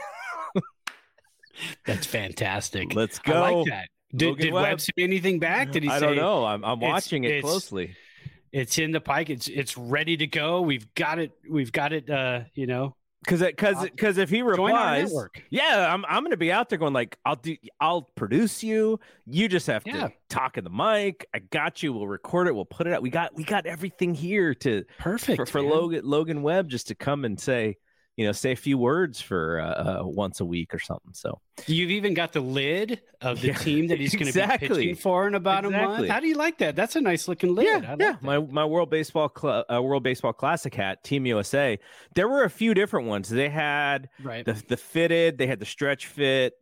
That's 1.85 2.05
fantastic. 2.05 2.95
Let's 2.95 3.19
go. 3.19 3.43
I 3.43 3.49
go." 3.51 3.59
like 3.63 3.69
that. 3.69 3.89
Did, 4.15 4.27
Logan 4.29 4.45
did 4.45 4.53
Webb. 4.53 4.63
Webb 4.63 4.79
say 4.81 4.91
anything 4.97 5.39
back? 5.39 5.73
Did 5.73 5.83
he 5.83 5.89
say 5.89 5.95
anything? 5.95 6.09
I 6.09 6.13
say 6.13 6.15
don't 6.15 6.25
know. 6.25 6.45
I'm 6.45 6.63
I'm 6.63 6.77
It's- 6.77 6.89
watching 6.89 7.25
it 7.25 7.31
it's- 7.31 7.43
closely. 7.43 7.97
it's 8.53 8.77
in 8.77 8.91
the 8.91 9.01
pike? 9.01 9.29
It's 9.29 9.49
it's 9.49 9.77
ready 9.77 10.15
to 10.15 10.27
go. 10.27 10.61
We've 10.61 10.87
got 10.95 11.19
it. 11.19 11.33
We've 11.49 11.73
got 11.73 11.91
it. 11.91 12.09
Uh, 12.09 12.43
you 12.53 12.67
know, 12.67 12.95
Because 13.25 13.41
because 13.41 13.81
because 13.83 14.17
if 14.17 14.29
he 14.29 14.41
replies, 14.41 15.13
yeah, 15.49 15.91
I'm 15.91 16.05
I'm 16.07 16.23
gonna 16.23 16.37
be 16.37 16.51
out 16.51 16.69
there 16.69 16.77
going 16.77 16.93
like 16.93 17.17
I'll 17.25 17.35
do 17.35 17.55
I'll 17.79 18.03
produce 18.03 18.63
you. 18.63 18.99
You 19.25 19.47
just 19.47 19.67
have 19.67 19.83
Yeah. 19.85 20.07
to 20.07 20.13
talk 20.29 20.57
in 20.57 20.63
the 20.63 20.69
mic. 20.69 21.27
I 21.33 21.39
got 21.39 21.81
you. 21.81 21.91
We'll 21.93 22.07
record 22.07 22.47
it. 22.47 22.55
We'll 22.55 22.65
put 22.65 22.85
it 22.87 22.93
out. 22.93 23.01
We 23.01 23.09
got 23.09 23.33
we 23.35 23.43
got 23.43 23.65
everything 23.65 24.13
here 24.13 24.53
to 24.55 24.83
Perfect 24.99 25.37
for, 25.37 25.45
for. 25.45 25.61
Logan 25.61 26.01
Logan 26.05 26.41
Webb 26.43 26.69
just 26.69 26.87
to 26.89 26.95
come 26.95 27.25
and 27.25 27.39
say 27.39 27.77
you 28.17 28.25
know 28.25 28.31
say 28.31 28.51
a 28.51 28.55
few 28.55 28.77
words 28.77 29.19
for 29.21 29.59
uh, 29.59 29.99
uh, 30.01 30.03
once 30.05 30.39
a 30.39 30.45
week 30.45 30.73
or 30.73 30.79
something. 30.79 31.11
So 31.13 31.39
You've 31.67 31.91
even 31.91 32.13
got 32.13 32.33
the 32.33 32.41
lid 32.41 33.01
of 33.21 33.41
the 33.41 33.47
Yeah, 33.47 33.53
team 33.55 33.87
that 33.87 33.99
he's 33.99 34.11
going 34.13 34.23
to 34.23 34.29
exactly. 34.29 34.67
be 34.67 34.75
pitching 34.75 34.95
for 34.95 35.27
in 35.27 35.35
about 35.35 35.63
a 35.65 35.67
Exactly. 35.69 35.97
month. 35.97 36.09
How 36.09 36.19
do 36.19 36.27
you 36.27 36.35
like 36.35 36.57
that? 36.59 36.75
That's 36.75 36.95
a 36.95 37.01
nice 37.01 37.27
looking 37.27 37.55
lid. 37.55 37.67
I 37.85 37.89
like 37.91 37.99
yeah. 37.99 38.11
that. 38.13 38.23
My 38.23 38.39
my 38.39 38.65
World 38.65 38.89
Baseball 38.89 39.31
Cl- 39.37 39.65
uh, 39.71 39.81
World 39.81 40.03
Baseball 40.03 40.33
Classic 40.33 40.73
hat, 40.73 41.03
Team 41.03 41.25
USA. 41.25 41.77
There 42.15 42.27
were 42.27 42.43
a 42.43 42.49
few 42.49 42.73
different 42.73 43.07
ones. 43.07 43.29
They 43.29 43.49
had 43.49 44.09
right. 44.21 44.45
the 44.45 44.53
the 44.67 44.77
fitted. 44.77 45.37
They 45.37 45.47
had 45.47 45.59
the 45.59 45.65
stretch 45.65 46.07
fit. 46.07 46.53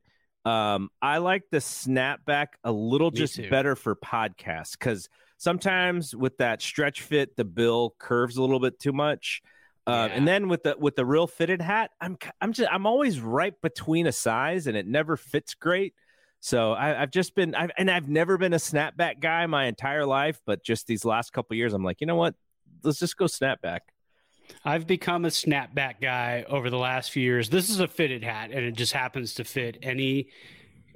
Um, 0.45 0.89
I 1.01 1.19
like 1.19 1.43
the 1.51 1.59
snapback 1.59 2.47
a 2.63 2.71
little 2.71 3.11
Me 3.11 3.17
just 3.17 3.35
too. 3.35 3.49
better 3.49 3.75
for 3.75 3.95
podcasts 3.95 4.73
because 4.73 5.07
sometimes 5.37 6.15
with 6.15 6.37
that 6.37 6.61
stretch 6.61 7.01
fit, 7.01 7.35
the 7.35 7.45
bill 7.45 7.95
curves 7.97 8.37
a 8.37 8.41
little 8.41 8.59
bit 8.59 8.79
too 8.79 8.91
much. 8.93 9.41
Uh, 9.85 10.07
Yeah. 10.09 10.15
And 10.17 10.27
then 10.27 10.47
with 10.47 10.63
the 10.63 10.75
with 10.77 10.95
the 10.95 11.05
real 11.05 11.27
fitted 11.27 11.61
hat, 11.61 11.91
I'm 11.99 12.17
I'm 12.41 12.53
just 12.53 12.69
I'm 12.71 12.85
always 12.85 13.19
right 13.19 13.53
between 13.61 14.07
a 14.07 14.11
size, 14.11 14.67
and 14.67 14.77
it 14.77 14.87
never 14.87 15.17
fits 15.17 15.55
great. 15.55 15.93
So 16.39 16.73
I, 16.73 17.01
I've 17.01 17.11
just 17.11 17.35
been, 17.35 17.55
I've, 17.55 17.71
and 17.77 17.89
I've 17.89 18.09
never 18.09 18.37
been 18.37 18.51
a 18.51 18.57
snapback 18.57 19.21
guy 19.21 19.45
my 19.45 19.65
entire 19.67 20.05
life, 20.05 20.41
but 20.45 20.61
just 20.61 20.87
these 20.87 21.05
last 21.05 21.31
couple 21.31 21.55
years, 21.55 21.71
I'm 21.73 21.85
like, 21.85 22.01
you 22.01 22.07
know 22.07 22.17
what? 22.17 22.35
Let's 22.83 22.99
just 22.99 23.15
go 23.15 23.25
snapback. 23.25 23.79
I've 24.65 24.85
become 24.85 25.23
a 25.23 25.29
snapback 25.29 26.01
guy 26.01 26.43
over 26.49 26.69
the 26.69 26.77
last 26.77 27.11
few 27.11 27.23
years. 27.23 27.49
This 27.49 27.69
is 27.69 27.79
a 27.79 27.87
fitted 27.87 28.25
hat, 28.25 28.51
and 28.51 28.65
it 28.65 28.73
just 28.73 28.91
happens 28.91 29.35
to 29.35 29.45
fit 29.45 29.77
any 29.81 30.27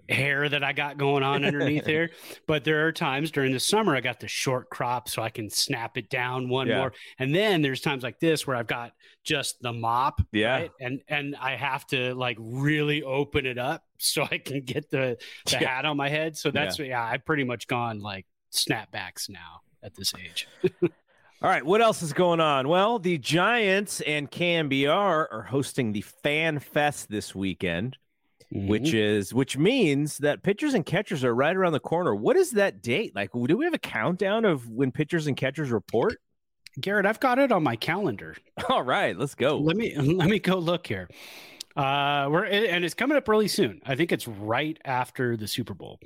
hair 0.10 0.48
that 0.50 0.64
I 0.64 0.74
got 0.74 0.98
going 0.98 1.24
on 1.24 1.44
underneath 1.44 1.86
here. 1.88 2.12
But 2.48 2.64
there 2.64 2.88
are 2.88 2.92
times 2.92 3.32
during 3.32 3.52
the 3.52 3.60
summer 3.60 3.96
I 3.96 4.02
got 4.02 4.20
the 4.20 4.28
short 4.28 4.70
crop 4.70 5.10
so 5.10 5.22
I 5.22 5.30
can 5.30 5.50
snap 5.50 5.98
it 5.98 6.10
down 6.10 6.50
one 6.50 6.68
Yeah. 6.68 6.78
more. 6.80 6.94
And 7.20 7.34
then 7.34 7.62
there's 7.62 7.82
times 7.82 8.04
like 8.04 8.20
this 8.20 8.46
where 8.48 8.56
I've 8.56 8.68
got 8.68 8.92
just 9.24 9.62
the 9.62 9.74
mop. 9.74 10.22
Yeah. 10.32 10.52
right? 10.54 10.72
And 10.80 11.02
and 11.08 11.36
I 11.36 11.56
have 11.56 11.86
to 11.88 12.14
like 12.16 12.38
really 12.40 13.04
open 13.04 13.46
it 13.46 13.58
up 13.58 13.84
so 13.98 14.24
I 14.30 14.38
can 14.38 14.62
get 14.62 14.90
the, 14.90 15.18
the 15.46 15.52
Yeah. 15.60 15.68
hat 15.68 15.86
on 15.86 15.98
my 15.98 16.10
head. 16.10 16.38
So 16.38 16.52
that's 16.52 16.80
yeah, 16.80 17.04
I've 17.04 17.26
pretty 17.26 17.44
much 17.44 17.68
gone 17.68 18.00
like 18.00 18.26
snapbacks 18.54 19.30
now 19.30 19.62
at 19.84 19.96
this 19.96 20.14
age. 20.16 20.48
All 21.40 21.48
right, 21.52 21.64
what 21.64 21.82
else 21.84 22.02
is 22.02 22.14
going 22.14 22.40
on? 22.40 22.68
Well, 22.68 22.98
the 22.98 23.20
Giants 23.20 24.02
and 24.02 24.30
KNBR 24.32 24.88
are 25.32 25.46
hosting 25.48 25.92
the 25.94 26.02
Fan 26.02 26.58
Fest 26.58 27.10
this 27.10 27.36
weekend, 27.36 27.96
which 28.52 28.94
is 28.94 29.34
which 29.34 29.58
means 29.58 30.20
that 30.20 30.44
pitchers 30.44 30.74
and 30.74 30.86
catchers 30.86 31.24
are 31.24 31.36
right 31.36 31.56
around 31.56 31.74
the 31.74 31.80
corner. 31.80 32.16
What 32.16 32.38
is 32.38 32.52
that 32.52 32.82
date? 32.82 33.16
Like, 33.16 33.32
do 33.34 33.58
we 33.58 33.66
have 33.66 33.74
a 33.74 33.80
countdown 33.80 34.46
of 34.46 34.70
when 34.70 34.92
pitchers 34.92 35.28
and 35.28 35.36
catchers 35.36 35.70
report? 35.70 36.20
Garrett, 36.80 37.06
I've 37.06 37.20
got 37.20 37.40
it 37.40 37.52
on 37.52 37.64
my 37.64 37.76
calendar. 37.76 38.36
All 38.70 38.84
right, 38.84 39.18
let's 39.18 39.36
go. 39.36 39.58
Let 39.58 39.76
me 39.76 39.96
let 39.98 40.30
me 40.30 40.40
go 40.40 40.58
look 40.58 40.88
here. 40.88 41.10
Uh, 41.76 42.28
we're 42.32 42.46
and 42.46 42.84
it's 42.86 42.94
coming 42.94 43.18
up 43.18 43.28
really 43.28 43.48
soon. 43.48 43.82
I 43.86 43.96
think 43.96 44.12
it's 44.12 44.28
right 44.28 44.78
after 44.86 45.36
the 45.38 45.48
Super 45.48 45.74
Bowl. 45.74 46.00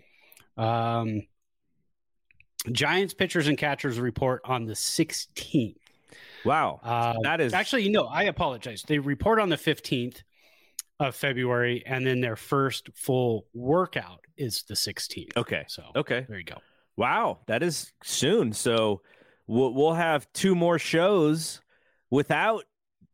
Um, 0.57 1.24
Giants 2.71 3.13
pitchers 3.13 3.48
and 3.48 3.57
catchers 3.57 4.00
report 4.00 4.41
on 4.45 4.65
the 4.65 4.74
16th. 4.74 5.75
Wow, 6.43 6.79
Uh, 6.83 7.15
that 7.24 7.39
is 7.39 7.53
actually 7.53 7.89
no. 7.89 8.05
I 8.05 8.24
apologize. 8.24 8.83
They 8.88 9.00
report 9.00 9.39
on 9.39 9.50
the 9.50 9.55
15th 9.55 10.24
of 11.08 11.15
February, 11.15 11.84
and 11.86 12.05
then 12.05 12.22
their 12.22 12.36
first 12.36 12.89
full 12.96 13.46
workout 13.53 14.20
is 14.38 14.63
the 14.63 14.74
16th. 14.75 15.36
okay. 15.38 15.63
So 15.67 15.84
Okay, 15.96 16.25
there 16.29 16.38
you 16.38 16.43
go. 16.46 16.58
Wow, 16.98 17.39
that 17.48 17.63
is 17.63 17.91
soon. 18.03 18.53
So 18.53 19.01
we'll 19.48 19.74
we'll 19.74 19.93
have 19.93 20.31
two 20.34 20.55
more 20.55 20.77
shows 20.79 21.62
without 22.10 22.63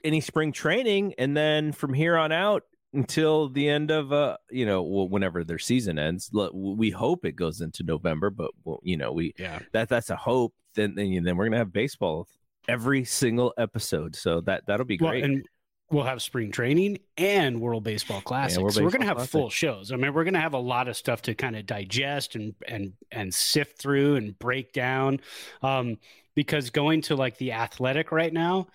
any 0.04 0.22
spring 0.22 0.52
training, 0.52 1.14
and 1.18 1.36
then 1.36 1.72
from 1.72 1.94
here 1.94 2.18
on 2.18 2.32
out 2.32 2.64
until 2.94 3.50
the 3.50 3.68
end 3.70 3.92
of 3.92 4.12
uh 4.14 4.38
you 4.50 4.66
know 4.66 4.82
well, 4.82 5.08
whenever 5.10 5.44
their 5.44 5.60
season 5.60 6.00
ends. 6.00 6.32
We 6.54 6.90
hope 6.90 7.26
it 7.26 7.34
goes 7.36 7.62
into 7.62 7.84
November, 7.84 8.30
but 8.30 8.52
well, 8.64 8.80
you 8.84 8.98
know 8.98 9.12
we 9.12 9.34
Yeah. 9.38 9.60
that 9.74 9.90
that's 9.90 10.10
a 10.10 10.16
hope. 10.16 10.54
Then 10.76 10.96
then, 10.96 11.24
then 11.24 11.38
we're 11.38 11.46
gonna 11.46 11.58
have 11.58 11.74
baseball 11.74 12.28
every 12.68 13.04
single 13.06 13.54
episode. 13.58 14.16
So 14.16 14.42
that 14.42 14.64
that'll 14.68 14.86
be 14.86 14.98
Well, 15.00 15.12
great. 15.12 15.24
and 15.24 15.46
we'll 15.92 16.04
have 16.04 16.22
spring 16.22 16.52
training 16.52 17.00
and 17.18 17.62
World 17.62 17.84
Baseball 17.84 18.22
Classic. 18.22 18.60
World 18.62 18.74
so 18.74 18.84
we're 18.84 18.90
going 18.90 19.02
to 19.02 19.08
have 19.08 19.18
Classic. 19.18 19.32
full 19.32 19.50
shows. 19.50 19.92
I 19.92 19.96
mean, 19.96 20.14
we're 20.14 20.24
going 20.26 20.34
to 20.34 20.40
have 20.42 20.54
a 20.54 20.58
lot 20.60 20.88
of 20.88 20.98
stuff 20.98 21.22
to 21.24 21.36
kind 21.36 21.56
of 21.56 21.66
digest 21.66 22.36
and 22.36 22.56
and 22.68 22.94
and 23.12 23.34
sift 23.34 23.80
through 23.80 24.16
and 24.16 24.38
break 24.40 24.74
down. 24.74 25.20
Um, 25.62 25.98
because 26.36 26.70
going 26.70 27.02
to 27.04 27.16
like 27.16 27.38
the 27.38 27.54
athletic 27.54 28.12
right 28.12 28.32
now, 28.32 28.68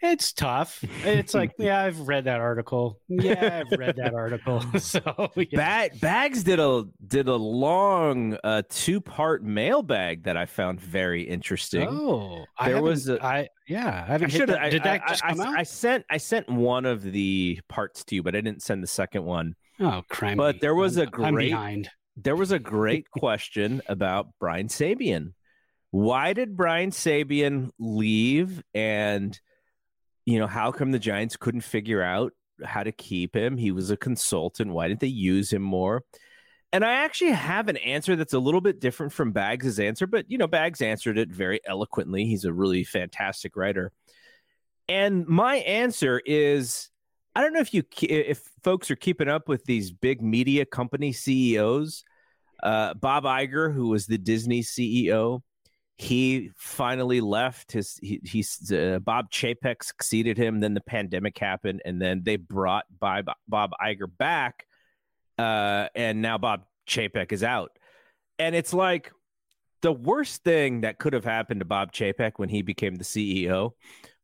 it's 0.00 0.32
tough. 0.32 0.84
It's 1.04 1.32
like, 1.34 1.52
yeah, 1.58 1.80
I've 1.82 2.00
read 2.00 2.24
that 2.24 2.40
article. 2.40 3.00
Yeah, 3.08 3.62
I've 3.64 3.78
read 3.78 3.96
that 3.96 4.14
article. 4.14 4.60
so 4.78 5.30
yeah. 5.36 5.44
Bag, 5.56 6.00
Bags 6.00 6.44
did 6.44 6.58
a 6.60 6.84
did 7.06 7.28
a 7.28 7.34
long 7.36 8.36
uh, 8.44 8.62
two 8.68 9.00
part 9.00 9.42
mailbag 9.44 10.24
that 10.24 10.36
I 10.36 10.46
found 10.46 10.80
very 10.80 11.22
interesting. 11.22 11.88
Oh, 11.88 12.44
There 12.60 12.68
haven't- 12.74 12.82
was 12.82 13.08
a- 13.08 13.24
I 13.24 13.48
yeah, 13.72 14.06
I 14.08 14.14
I 14.14 14.28
should 14.28 14.48
have. 14.48 14.70
Did 14.70 14.82
that 14.84 15.02
I, 15.04 15.08
just 15.08 15.22
come 15.22 15.40
I, 15.40 15.44
out? 15.46 15.54
I 15.58 15.62
sent 15.62 16.04
I 16.10 16.16
sent 16.18 16.48
one 16.48 16.84
of 16.86 17.02
the 17.02 17.60
parts 17.68 18.04
to 18.04 18.14
you, 18.14 18.22
but 18.22 18.36
I 18.36 18.40
didn't 18.40 18.62
send 18.62 18.82
the 18.82 18.86
second 18.88 19.24
one. 19.24 19.54
oh, 19.80 20.02
crime. 20.08 20.36
but 20.36 20.60
there 20.60 20.74
was 20.74 20.96
a 20.98 21.02
I'm 21.02 21.34
great- 21.34 21.50
behind. 21.50 21.90
There 22.16 22.36
was 22.36 22.52
a 22.52 22.58
great 22.58 23.10
question 23.18 23.80
about 23.88 24.28
Brian 24.38 24.68
Sabean. 24.68 25.32
Why 25.90 26.32
did 26.32 26.56
Brian 26.56 26.90
Sabean 26.90 27.70
leave? 27.78 28.62
And 28.74 29.38
you 30.26 30.38
know, 30.38 30.46
how 30.46 30.72
come 30.72 30.92
the 30.92 30.98
Giants 30.98 31.36
couldn't 31.36 31.62
figure 31.62 32.02
out 32.02 32.32
how 32.64 32.82
to 32.82 32.92
keep 32.92 33.34
him? 33.34 33.56
He 33.56 33.72
was 33.72 33.90
a 33.90 33.96
consultant. 33.96 34.72
Why 34.72 34.88
didn't 34.88 35.00
they 35.00 35.06
use 35.08 35.52
him 35.52 35.62
more? 35.62 36.04
And 36.72 36.84
I 36.84 36.92
actually 36.92 37.32
have 37.32 37.68
an 37.68 37.76
answer 37.78 38.16
that's 38.16 38.32
a 38.32 38.38
little 38.38 38.62
bit 38.62 38.80
different 38.80 39.12
from 39.12 39.32
Bags' 39.32 39.78
answer, 39.78 40.06
but 40.06 40.30
you 40.30 40.38
know, 40.38 40.46
Bags 40.46 40.80
answered 40.80 41.18
it 41.18 41.30
very 41.30 41.60
eloquently. 41.66 42.24
He's 42.24 42.46
a 42.46 42.52
really 42.52 42.82
fantastic 42.82 43.56
writer. 43.56 43.92
And 44.88 45.26
my 45.26 45.56
answer 45.56 46.20
is 46.24 46.90
I 47.34 47.40
don't 47.40 47.54
know 47.54 47.60
if 47.60 47.72
you 47.72 47.82
if 48.02 48.42
folks 48.62 48.90
are 48.90 48.96
keeping 48.96 49.28
up 49.28 49.48
with 49.48 49.64
these 49.64 49.90
big 49.90 50.22
media 50.22 50.66
company 50.66 51.12
CEOs. 51.12 52.04
Uh, 52.62 52.94
Bob 52.94 53.24
Iger, 53.24 53.74
who 53.74 53.88
was 53.88 54.06
the 54.06 54.18
Disney 54.18 54.62
CEO, 54.62 55.40
he 55.96 56.50
finally 56.56 57.20
left. 57.20 57.72
His 57.72 57.98
he, 58.02 58.20
he's 58.24 58.70
uh, 58.70 58.98
Bob 59.02 59.30
Chapek 59.30 59.82
succeeded 59.82 60.36
him. 60.36 60.60
Then 60.60 60.74
the 60.74 60.82
pandemic 60.82 61.38
happened, 61.38 61.82
and 61.84 62.00
then 62.00 62.22
they 62.22 62.36
brought 62.36 62.84
Bob 63.00 63.26
Bob 63.48 63.70
Iger 63.80 64.10
back, 64.18 64.66
uh, 65.38 65.88
and 65.94 66.22
now 66.22 66.38
Bob 66.38 66.64
Chapek 66.88 67.32
is 67.32 67.42
out. 67.42 67.78
And 68.38 68.54
it's 68.54 68.72
like 68.74 69.12
the 69.82 69.92
worst 69.92 70.42
thing 70.44 70.82
that 70.82 70.98
could 70.98 71.12
have 71.12 71.24
happened 71.24 71.60
to 71.60 71.64
Bob 71.66 71.92
Chapek 71.92 72.32
when 72.36 72.48
he 72.48 72.62
became 72.62 72.96
the 72.96 73.04
CEO 73.04 73.72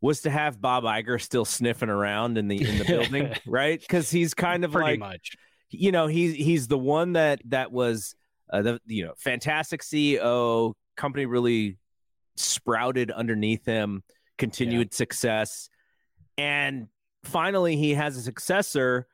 was 0.01 0.23
to 0.23 0.31
have 0.31 0.61
Bob 0.61 0.85
Iger 0.85 1.21
still 1.21 1.45
sniffing 1.45 1.89
around 1.89 2.39
in 2.39 2.49
the 2.49 2.69
in 2.69 2.79
the 2.79 2.85
building, 2.85 3.35
right? 3.47 3.81
Because 3.81 4.11
he's 4.11 4.35
kind 4.35 4.65
of 4.65 4.73
Pretty 4.73 4.91
like 4.93 4.99
much. 5.01 5.37
you 5.71 5.91
know 5.93 6.07
he's 6.07 6.35
he's 6.35 6.69
the 6.69 6.79
one 6.79 7.15
that 7.15 7.41
that 7.47 7.73
was 7.73 8.15
uh, 8.51 8.63
the 8.63 8.81
you 8.87 9.05
know 9.05 9.15
fantastic 9.19 9.83
CEO 9.83 10.75
company 10.97 11.27
really 11.27 11.79
sprouted 12.37 13.11
underneath 13.11 13.65
him 13.67 14.03
continued 14.37 14.95
success 14.95 15.69
and 16.37 16.87
finally 17.25 17.77
he 17.77 17.95
has 17.95 18.17
a 18.17 18.23
successor 18.23 19.09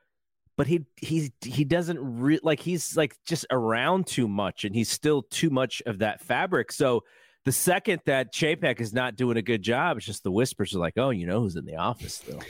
but 0.57 0.67
he 0.67 0.85
he 0.97 1.33
he 1.43 1.65
doesn't 1.65 1.99
re- 2.01 2.41
like 2.43 2.61
he's 2.61 2.97
like 2.97 3.17
just 3.25 3.47
around 3.51 4.07
too 4.07 4.29
much 4.29 4.65
and 4.65 4.75
he's 4.75 4.91
still 4.91 5.23
too 5.23 5.51
much 5.51 5.83
of 5.87 5.99
that 5.99 6.21
fabric 6.21 6.73
so 6.73 7.03
the 7.45 7.53
second 7.53 8.01
that 8.07 8.33
Chapek 8.33 8.81
is 8.81 8.95
not 8.95 9.17
doing 9.17 9.37
a 9.37 9.43
good 9.43 9.61
job, 9.61 9.99
it's 9.99 10.07
just 10.07 10.23
the 10.23 10.31
whispers 10.31 10.75
are 10.75 10.79
like, 10.79 10.95
"Oh, 10.97 11.11
you 11.11 11.27
know 11.27 11.41
who's 11.41 11.57
in 11.57 11.67
the 11.67 11.77
office 11.77 12.19
though. 12.21 12.41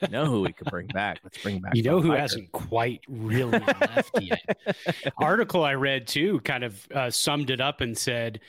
you 0.00 0.08
know 0.08 0.24
who 0.24 0.40
we 0.40 0.52
could 0.54 0.70
bring 0.70 0.86
back? 0.86 1.18
Let's 1.22 1.36
bring 1.42 1.60
back." 1.60 1.74
You 1.76 1.82
know 1.82 2.00
who 2.00 2.10
Iger." 2.12 2.18
hasn't 2.18 2.52
quite 2.52 3.02
really 3.08 3.58
left 3.58 4.22
yet? 4.22 4.56
Article 5.18 5.64
I 5.64 5.74
read 5.74 6.06
too 6.06 6.40
kind 6.40 6.64
of 6.64 6.88
uh, 6.94 7.10
summed 7.10 7.50
it 7.50 7.60
up 7.60 7.82
and 7.82 7.96
said 7.96 8.40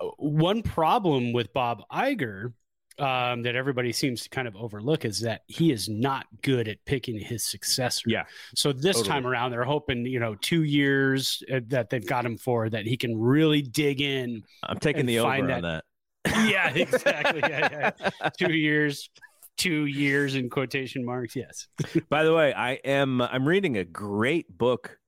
uh, 0.00 0.06
one 0.16 0.62
problem 0.62 1.32
with 1.32 1.52
Bob 1.52 1.84
Iger 1.92 2.52
um, 2.98 3.42
that 3.42 3.56
everybody 3.56 3.92
seems 3.92 4.22
to 4.22 4.28
kind 4.28 4.46
of 4.46 4.54
overlook 4.56 5.04
is 5.04 5.20
that 5.20 5.42
he 5.46 5.72
is 5.72 5.88
not 5.88 6.26
good 6.42 6.68
at 6.68 6.84
picking 6.84 7.18
his 7.18 7.44
successor. 7.44 8.04
Yeah. 8.06 8.24
So 8.54 8.72
this 8.72 8.96
Totally. 8.96 9.08
time 9.08 9.26
around, 9.26 9.50
they're 9.50 9.64
hoping 9.64 10.06
you 10.06 10.20
know 10.20 10.34
two 10.36 10.62
years 10.62 11.42
uh, 11.52 11.60
that 11.68 11.90
they've 11.90 12.06
got 12.06 12.24
him 12.24 12.38
for 12.38 12.68
that 12.68 12.86
he 12.86 12.96
can 12.96 13.18
really 13.18 13.62
dig 13.62 14.00
in. 14.00 14.42
I'm 14.62 14.78
taking 14.78 15.06
the 15.06 15.18
over 15.18 15.30
find 15.30 15.50
on 15.50 15.62
that. 15.62 15.84
Yeah, 16.26 16.70
exactly. 16.74 17.40
yeah, 17.40 17.90
yeah. 18.00 18.30
Two 18.38 18.52
years, 18.52 19.10
two 19.56 19.86
years 19.86 20.36
in 20.36 20.48
quotation 20.48 21.04
marks. 21.04 21.34
Yes. 21.34 21.68
By 22.08 22.24
the 22.24 22.32
way, 22.32 22.54
I 22.54 22.74
am 22.84 23.20
I'm 23.20 23.46
reading 23.46 23.76
a 23.76 23.84
great 23.84 24.56
book 24.56 24.98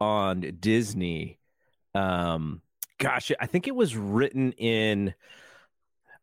on 0.00 0.40
Disney. 0.60 1.38
Um 1.94 2.60
gosh, 2.98 3.32
I 3.40 3.46
think 3.46 3.66
it 3.66 3.74
was 3.74 3.96
written 3.96 4.52
in 4.52 5.14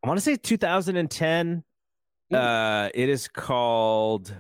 I 0.03 0.07
want 0.07 0.17
to 0.17 0.21
say 0.21 0.35
2010. 0.35 1.63
Uh 2.31 2.89
it 2.93 3.09
is 3.09 3.27
called 3.27 4.33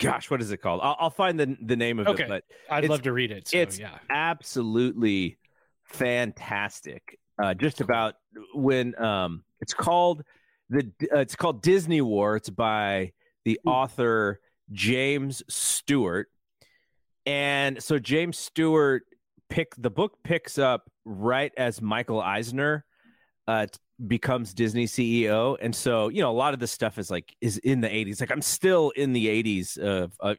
gosh, 0.00 0.30
what 0.30 0.40
is 0.40 0.50
it 0.50 0.56
called? 0.58 0.80
I'll, 0.82 0.96
I'll 0.98 1.10
find 1.10 1.38
the 1.38 1.56
the 1.62 1.76
name 1.76 1.98
of 1.98 2.08
Okay. 2.08 2.24
it, 2.24 2.28
but 2.28 2.44
I'd 2.70 2.88
love 2.88 3.02
to 3.02 3.12
read 3.12 3.30
it. 3.30 3.48
So, 3.48 3.58
it's 3.58 3.78
yeah. 3.78 3.98
absolutely 4.08 5.38
fantastic. 5.84 7.18
Uh, 7.40 7.54
just 7.54 7.80
about 7.80 8.16
when 8.54 9.00
um, 9.02 9.44
it's 9.60 9.72
called 9.72 10.24
the 10.68 10.90
uh, 11.14 11.18
it's 11.18 11.36
called 11.36 11.62
Disney 11.62 12.00
War. 12.00 12.36
It's 12.36 12.50
by 12.50 13.12
the 13.44 13.58
author 13.64 14.40
James 14.72 15.42
Stewart, 15.48 16.28
and 17.26 17.82
so 17.82 17.98
James 17.98 18.38
Stewart 18.38 19.04
pick 19.48 19.74
the 19.76 19.90
book 19.90 20.18
picks 20.22 20.58
up 20.58 20.90
right 21.04 21.52
as 21.56 21.80
Michael 21.80 22.20
Eisner 22.20 22.84
uh, 23.48 23.66
becomes 24.06 24.54
Disney 24.54 24.86
CEO, 24.86 25.56
and 25.60 25.74
so 25.74 26.08
you 26.08 26.22
know 26.22 26.30
a 26.30 26.32
lot 26.32 26.54
of 26.54 26.60
this 26.60 26.72
stuff 26.72 26.98
is 26.98 27.10
like 27.10 27.34
is 27.40 27.58
in 27.58 27.80
the 27.80 27.88
'80s. 27.88 28.20
Like 28.20 28.30
I'm 28.30 28.42
still 28.42 28.90
in 28.90 29.12
the 29.12 29.26
'80s 29.26 29.78
of 29.78 30.12
uh, 30.20 30.34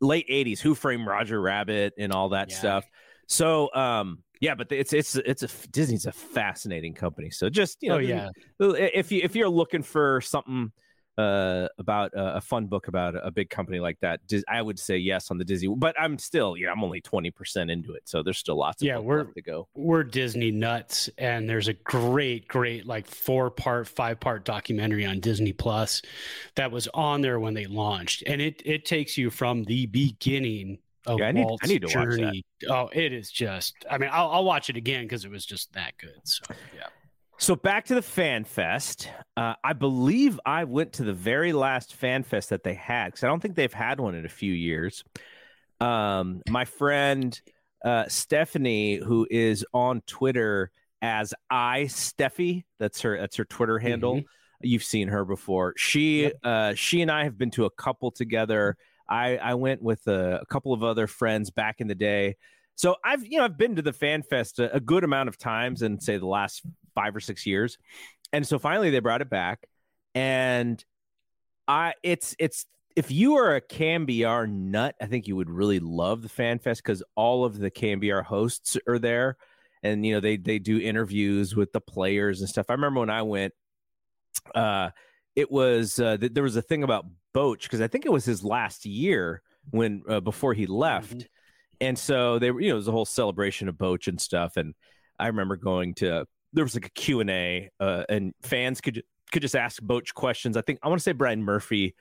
late 0.00 0.28
'80s. 0.28 0.60
Who 0.60 0.74
Framed 0.74 1.06
Roger 1.06 1.40
Rabbit 1.40 1.94
and 1.98 2.12
all 2.12 2.30
that 2.30 2.50
Yeah. 2.50 2.56
stuff. 2.56 2.84
So 3.26 3.72
um 3.74 4.22
yeah, 4.40 4.54
but 4.54 4.70
it's 4.70 4.92
it's 4.92 5.16
it's 5.16 5.42
a 5.42 5.48
Disney's 5.68 6.06
a 6.06 6.12
fascinating 6.12 6.94
company. 6.94 7.30
So 7.30 7.48
just 7.48 7.78
you 7.80 7.88
know, 7.88 7.96
oh 7.96 7.98
yeah. 7.98 8.28
if 8.60 9.10
you 9.10 9.20
if 9.22 9.34
you're 9.34 9.48
looking 9.48 9.82
for 9.82 10.20
something 10.20 10.72
uh, 11.18 11.68
about 11.78 12.12
a, 12.12 12.36
a, 12.36 12.40
fun 12.40 12.66
book 12.66 12.88
about 12.88 13.14
a, 13.14 13.26
a, 13.26 13.30
big 13.30 13.48
company 13.48 13.80
like 13.80 13.98
that, 14.00 14.20
I 14.48 14.60
would 14.60 14.78
say 14.78 14.98
yes 14.98 15.30
on 15.30 15.38
the 15.38 15.44
Disney. 15.44 15.74
But 15.74 15.98
I'm 15.98 16.18
still, 16.18 16.56
yeah, 16.56 16.70
I'm 16.70 16.84
only 16.84 17.00
twenty 17.00 17.30
percent 17.30 17.70
into 17.70 17.92
it, 17.94 18.02
so 18.04 18.22
there's 18.22 18.38
still 18.38 18.58
lots 18.58 18.82
of 18.82 18.86
yeah, 18.86 18.98
we're, 18.98 19.24
to 19.24 19.42
go. 19.42 19.68
We're 19.74 20.04
Disney 20.04 20.50
nuts, 20.50 21.08
and 21.16 21.48
there's 21.48 21.68
a 21.68 21.72
great, 21.72 22.48
great 22.48 22.86
like 22.86 23.06
four 23.06 23.50
part, 23.50 23.88
five 23.88 24.20
part 24.20 24.44
documentary 24.44 25.06
on 25.06 25.20
Disney 25.20 25.54
Plus 25.54 26.02
that 26.54 26.70
was 26.70 26.86
on 26.92 27.22
there 27.22 27.40
when 27.40 27.54
they 27.54 27.66
launched, 27.66 28.22
and 28.26 28.42
it 28.42 28.60
it 28.66 28.84
takes 28.84 29.16
you 29.16 29.30
from 29.30 29.64
the 29.64 29.86
beginning 29.86 30.78
of 31.06 31.20
yeah, 31.20 31.28
I 31.28 31.32
need, 31.32 31.46
I 31.62 31.66
need 31.66 31.82
to 31.82 31.88
journey. 31.88 32.24
watch 32.24 32.34
that. 32.60 32.70
Oh, 32.70 32.90
it 32.92 33.12
is 33.12 33.30
just. 33.30 33.74
I 33.90 33.96
mean, 33.96 34.10
I'll, 34.12 34.30
I'll 34.30 34.44
watch 34.44 34.68
it 34.68 34.76
again 34.76 35.04
because 35.04 35.24
it 35.24 35.30
was 35.30 35.46
just 35.46 35.72
that 35.72 35.96
good. 35.98 36.20
So 36.24 36.44
yeah. 36.74 36.88
So 37.38 37.54
back 37.54 37.86
to 37.86 37.94
the 37.94 38.02
Fan 38.02 38.44
Fest. 38.44 39.10
Uh, 39.36 39.54
I 39.62 39.74
believe 39.74 40.40
I 40.46 40.64
went 40.64 40.94
to 40.94 41.04
the 41.04 41.12
very 41.12 41.52
last 41.52 41.94
Fan 41.94 42.22
Fest 42.22 42.50
that 42.50 42.62
they 42.62 42.74
had 42.74 43.06
because 43.06 43.24
I 43.24 43.26
don't 43.26 43.40
think 43.40 43.56
they've 43.56 43.72
had 43.72 44.00
one 44.00 44.14
in 44.14 44.24
a 44.24 44.30
few 44.30 44.52
years. 44.52 45.04
Um, 45.80 46.40
my 46.48 46.64
friend 46.64 47.38
uh, 47.84 48.04
Stephanie, 48.08 48.96
who 48.96 49.26
is 49.30 49.64
on 49.74 50.00
Twitter 50.06 50.70
as 51.02 51.34
I 51.50 51.82
Steffi, 51.82 52.64
that's 52.78 53.02
her 53.02 53.18
that's 53.18 53.36
her 53.36 53.44
Twitter 53.44 53.78
handle. 53.78 54.16
Mm-hmm. 54.16 54.26
You've 54.62 54.84
seen 54.84 55.08
her 55.08 55.26
before. 55.26 55.74
She 55.76 56.22
yep. 56.22 56.34
uh, 56.42 56.74
she 56.74 57.02
and 57.02 57.10
I 57.10 57.24
have 57.24 57.36
been 57.36 57.50
to 57.52 57.66
a 57.66 57.70
couple 57.70 58.10
together. 58.10 58.76
I 59.08 59.36
I 59.36 59.54
went 59.54 59.82
with 59.82 60.06
a, 60.06 60.40
a 60.40 60.46
couple 60.46 60.72
of 60.72 60.82
other 60.82 61.06
friends 61.06 61.50
back 61.50 61.80
in 61.80 61.86
the 61.86 61.94
day. 61.94 62.36
So 62.76 62.96
I've 63.04 63.26
you 63.26 63.38
know 63.38 63.44
I've 63.44 63.58
been 63.58 63.76
to 63.76 63.82
the 63.82 63.92
Fan 63.92 64.22
Fest 64.22 64.58
a, 64.58 64.74
a 64.74 64.80
good 64.80 65.04
amount 65.04 65.28
of 65.28 65.36
times 65.36 65.82
in 65.82 66.00
say 66.00 66.16
the 66.16 66.26
last 66.26 66.62
five 66.96 67.14
or 67.14 67.20
six 67.20 67.46
years. 67.46 67.78
And 68.32 68.44
so 68.44 68.58
finally 68.58 68.90
they 68.90 68.98
brought 68.98 69.22
it 69.22 69.30
back. 69.30 69.68
And 70.16 70.84
I 71.68 71.94
it's 72.02 72.34
it's 72.40 72.66
if 72.96 73.10
you 73.10 73.36
are 73.36 73.54
a 73.54 73.60
KNBR 73.60 74.48
nut, 74.48 74.96
I 75.00 75.06
think 75.06 75.28
you 75.28 75.36
would 75.36 75.50
really 75.50 75.78
love 75.78 76.22
the 76.22 76.28
Fan 76.28 76.58
Fest 76.58 76.82
because 76.82 77.02
all 77.14 77.44
of 77.44 77.58
the 77.58 77.70
KNBR 77.70 78.24
hosts 78.24 78.78
are 78.88 78.98
there. 78.98 79.36
And 79.82 80.04
you 80.04 80.14
know, 80.14 80.20
they 80.20 80.38
they 80.38 80.58
do 80.58 80.80
interviews 80.80 81.54
with 81.54 81.72
the 81.72 81.80
players 81.80 82.40
and 82.40 82.48
stuff. 82.48 82.66
I 82.70 82.72
remember 82.72 83.00
when 83.00 83.10
I 83.10 83.22
went, 83.22 83.52
uh, 84.54 84.90
it 85.36 85.50
was 85.50 86.00
uh, 86.00 86.16
th- 86.16 86.32
there 86.32 86.42
was 86.42 86.56
a 86.56 86.62
thing 86.62 86.82
about 86.82 87.04
Boch 87.34 87.62
because 87.62 87.82
I 87.82 87.86
think 87.86 88.06
it 88.06 88.12
was 88.12 88.24
his 88.24 88.42
last 88.42 88.86
year 88.86 89.42
when 89.70 90.02
uh, 90.08 90.20
before 90.20 90.54
he 90.54 90.66
left, 90.66 91.18
mm-hmm. 91.18 91.26
and 91.82 91.98
so 91.98 92.38
they 92.38 92.50
were 92.50 92.60
you 92.60 92.70
know 92.70 92.76
it 92.76 92.78
was 92.78 92.88
a 92.88 92.92
whole 92.92 93.04
celebration 93.04 93.68
of 93.68 93.76
Boch 93.76 94.08
and 94.08 94.20
stuff. 94.20 94.56
And 94.56 94.74
I 95.18 95.26
remember 95.26 95.56
going 95.56 95.94
to 95.96 96.26
there 96.56 96.64
was 96.64 96.74
like 96.74 96.86
a 96.86 96.90
Q&A 96.90 97.70
uh, 97.78 98.04
and 98.08 98.34
fans 98.42 98.80
could 98.80 99.04
could 99.30 99.42
just 99.42 99.54
ask 99.54 99.82
Boch 99.82 100.14
questions. 100.14 100.56
I 100.56 100.62
think 100.62 100.78
I 100.82 100.88
want 100.88 100.98
to 100.98 101.02
say 101.02 101.12
Brian 101.12 101.42
Murphy 101.42 101.94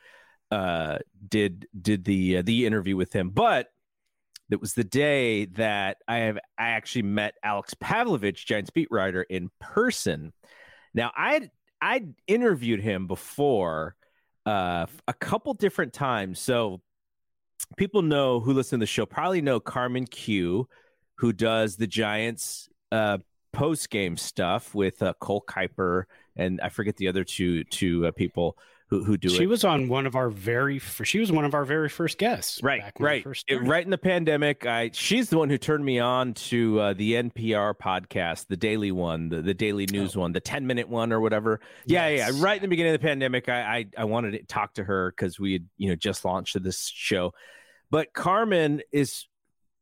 uh, 0.49 0.99
did 1.27 1.67
did 1.79 2.05
the 2.05 2.37
uh, 2.37 2.41
the 2.41 2.65
interview 2.65 2.95
with 2.95 3.13
him, 3.13 3.29
but 3.29 3.67
it 4.49 4.61
was 4.61 4.73
the 4.73 4.83
day 4.83 5.45
that 5.45 5.97
I 6.07 6.17
have 6.19 6.37
I 6.57 6.69
actually 6.69 7.03
met 7.03 7.35
Alex 7.43 7.73
Pavlovic, 7.73 8.35
Giants 8.35 8.69
beat 8.69 8.87
writer, 8.89 9.23
in 9.23 9.49
person. 9.59 10.31
Now 10.93 11.11
I 11.15 11.49
I 11.81 12.05
interviewed 12.25 12.79
him 12.79 13.07
before 13.07 13.95
uh, 14.45 14.85
a 15.07 15.13
couple 15.13 15.53
different 15.53 15.91
times, 15.91 16.39
so 16.39 16.81
people 17.75 18.03
know 18.03 18.39
who 18.39 18.53
listen 18.53 18.79
to 18.79 18.83
the 18.83 18.87
show 18.87 19.05
probably 19.05 19.41
know 19.41 19.59
Carmen 19.59 20.05
Kiew, 20.05 20.65
who 21.15 21.33
does 21.33 21.75
the 21.75 21.87
Giants 21.87 22.69
uh, 22.93 23.17
post 23.55 23.89
game 23.89 24.17
stuff 24.17 24.75
with 24.75 25.01
uh, 25.01 25.13
Cole 25.19 25.43
Kuiper 25.47 26.03
and 26.35 26.59
I 26.61 26.69
forget 26.69 26.97
the 26.97 27.07
other 27.07 27.23
two 27.23 27.63
two 27.65 28.07
uh, 28.07 28.11
people 28.11 28.57
who 28.87 29.03
who 29.03 29.17
do 29.17 29.29
she 29.29 29.35
it. 29.35 29.39
She 29.39 29.47
was 29.47 29.63
on 29.63 29.87
one 29.87 30.05
of 30.05 30.15
our 30.15 30.29
very 30.29 30.79
she 30.79 31.19
was 31.19 31.31
one 31.31 31.45
of 31.45 31.53
our 31.53 31.65
very 31.65 31.89
first 31.89 32.17
guests. 32.17 32.61
Right, 32.61 32.83
right, 32.99 33.25
it, 33.47 33.63
right 33.63 33.83
in 33.83 33.89
the 33.89 33.97
pandemic. 33.97 34.65
I 34.65 34.91
she's 34.93 35.29
the 35.29 35.37
one 35.37 35.49
who 35.49 35.57
turned 35.57 35.83
me 35.83 35.99
on 35.99 36.33
to 36.33 36.79
uh, 36.79 36.93
the 36.93 37.13
NPR 37.13 37.75
podcast, 37.75 38.47
the 38.47 38.57
daily 38.57 38.91
one, 38.91 39.29
the, 39.29 39.41
the 39.41 39.53
daily 39.53 39.87
news 39.91 40.15
oh. 40.15 40.21
one, 40.21 40.33
the 40.33 40.39
ten 40.39 40.67
minute 40.67 40.87
one 40.87 41.11
or 41.11 41.19
whatever. 41.19 41.61
Yeah, 41.85 42.07
yes. 42.09 42.33
yeah. 42.33 42.43
Right 42.43 42.57
in 42.57 42.61
the 42.61 42.67
beginning 42.67 42.93
of 42.93 43.01
the 43.01 43.07
pandemic, 43.07 43.49
I 43.49 43.61
I, 43.61 43.85
I 43.97 44.03
wanted 44.05 44.31
to 44.31 44.43
talk 44.43 44.75
to 44.75 44.83
her 44.83 45.11
because 45.11 45.39
we 45.39 45.53
had 45.53 45.65
you 45.77 45.89
know 45.89 45.95
just 45.95 46.25
launched 46.25 46.61
this 46.61 46.89
show. 46.93 47.33
But 47.91 48.13
Carmen 48.13 48.81
is 48.91 49.27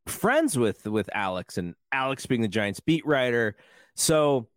friends 0.05 0.57
with 0.57 0.85
with 0.85 1.09
Alex 1.13 1.57
and 1.57 1.75
Alex 1.91 2.25
being 2.25 2.41
the 2.41 2.47
Giants 2.47 2.79
beat 2.79 3.05
writer. 3.05 3.55
So 3.95 4.47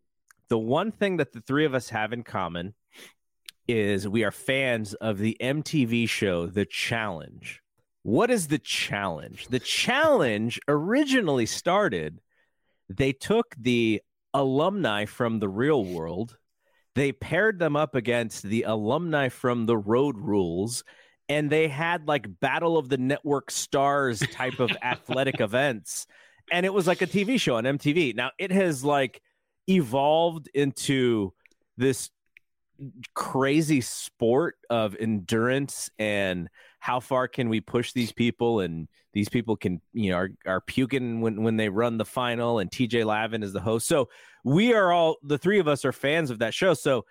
the 0.48 0.58
one 0.58 0.92
thing 0.92 1.18
that 1.18 1.32
the 1.32 1.40
three 1.40 1.64
of 1.64 1.74
us 1.74 1.88
have 1.90 2.12
in 2.12 2.22
common 2.22 2.74
is 3.68 4.06
we 4.06 4.24
are 4.24 4.30
fans 4.30 4.94
of 4.94 5.18
the 5.18 5.36
MTV 5.40 6.08
show 6.08 6.46
The 6.46 6.64
Challenge. 6.64 7.62
What 8.02 8.30
is 8.30 8.46
the 8.46 8.60
challenge? 8.60 9.48
The 9.48 9.58
challenge 9.58 10.60
originally 10.68 11.46
started 11.46 12.20
they 12.88 13.12
took 13.12 13.52
the 13.58 14.00
alumni 14.32 15.06
from 15.06 15.40
the 15.40 15.48
real 15.48 15.84
world, 15.84 16.36
they 16.94 17.10
paired 17.10 17.58
them 17.58 17.74
up 17.74 17.96
against 17.96 18.44
the 18.44 18.62
alumni 18.62 19.28
from 19.28 19.66
the 19.66 19.76
road 19.76 20.16
rules 20.18 20.84
and 21.28 21.50
they 21.50 21.68
had 21.68 22.06
like 22.06 22.40
battle 22.40 22.78
of 22.78 22.88
the 22.88 22.96
network 22.96 23.50
stars 23.50 24.20
type 24.32 24.60
of 24.60 24.70
athletic 24.82 25.40
events 25.40 26.06
and 26.52 26.64
it 26.64 26.72
was 26.72 26.86
like 26.86 27.02
a 27.02 27.06
tv 27.06 27.40
show 27.40 27.56
on 27.56 27.64
mtv 27.64 28.14
now 28.14 28.30
it 28.38 28.50
has 28.50 28.84
like 28.84 29.20
evolved 29.68 30.48
into 30.54 31.32
this 31.76 32.10
crazy 33.14 33.80
sport 33.80 34.56
of 34.68 34.96
endurance 34.96 35.90
and 35.98 36.48
how 36.78 37.00
far 37.00 37.26
can 37.26 37.48
we 37.48 37.60
push 37.60 37.92
these 37.92 38.12
people 38.12 38.60
and 38.60 38.88
these 39.12 39.28
people 39.28 39.56
can 39.56 39.80
you 39.92 40.10
know 40.10 40.16
are, 40.18 40.30
are 40.46 40.60
puking 40.60 41.20
when 41.20 41.42
when 41.42 41.56
they 41.56 41.68
run 41.68 41.96
the 41.96 42.04
final 42.04 42.58
and 42.58 42.70
tj 42.70 43.04
lavin 43.04 43.42
is 43.42 43.52
the 43.52 43.60
host. 43.60 43.86
So 43.86 44.08
we 44.44 44.74
are 44.74 44.92
all 44.92 45.16
the 45.22 45.38
three 45.38 45.58
of 45.58 45.68
us 45.68 45.84
are 45.84 45.92
fans 45.92 46.30
of 46.30 46.40
that 46.40 46.54
show. 46.54 46.74
So 46.74 47.04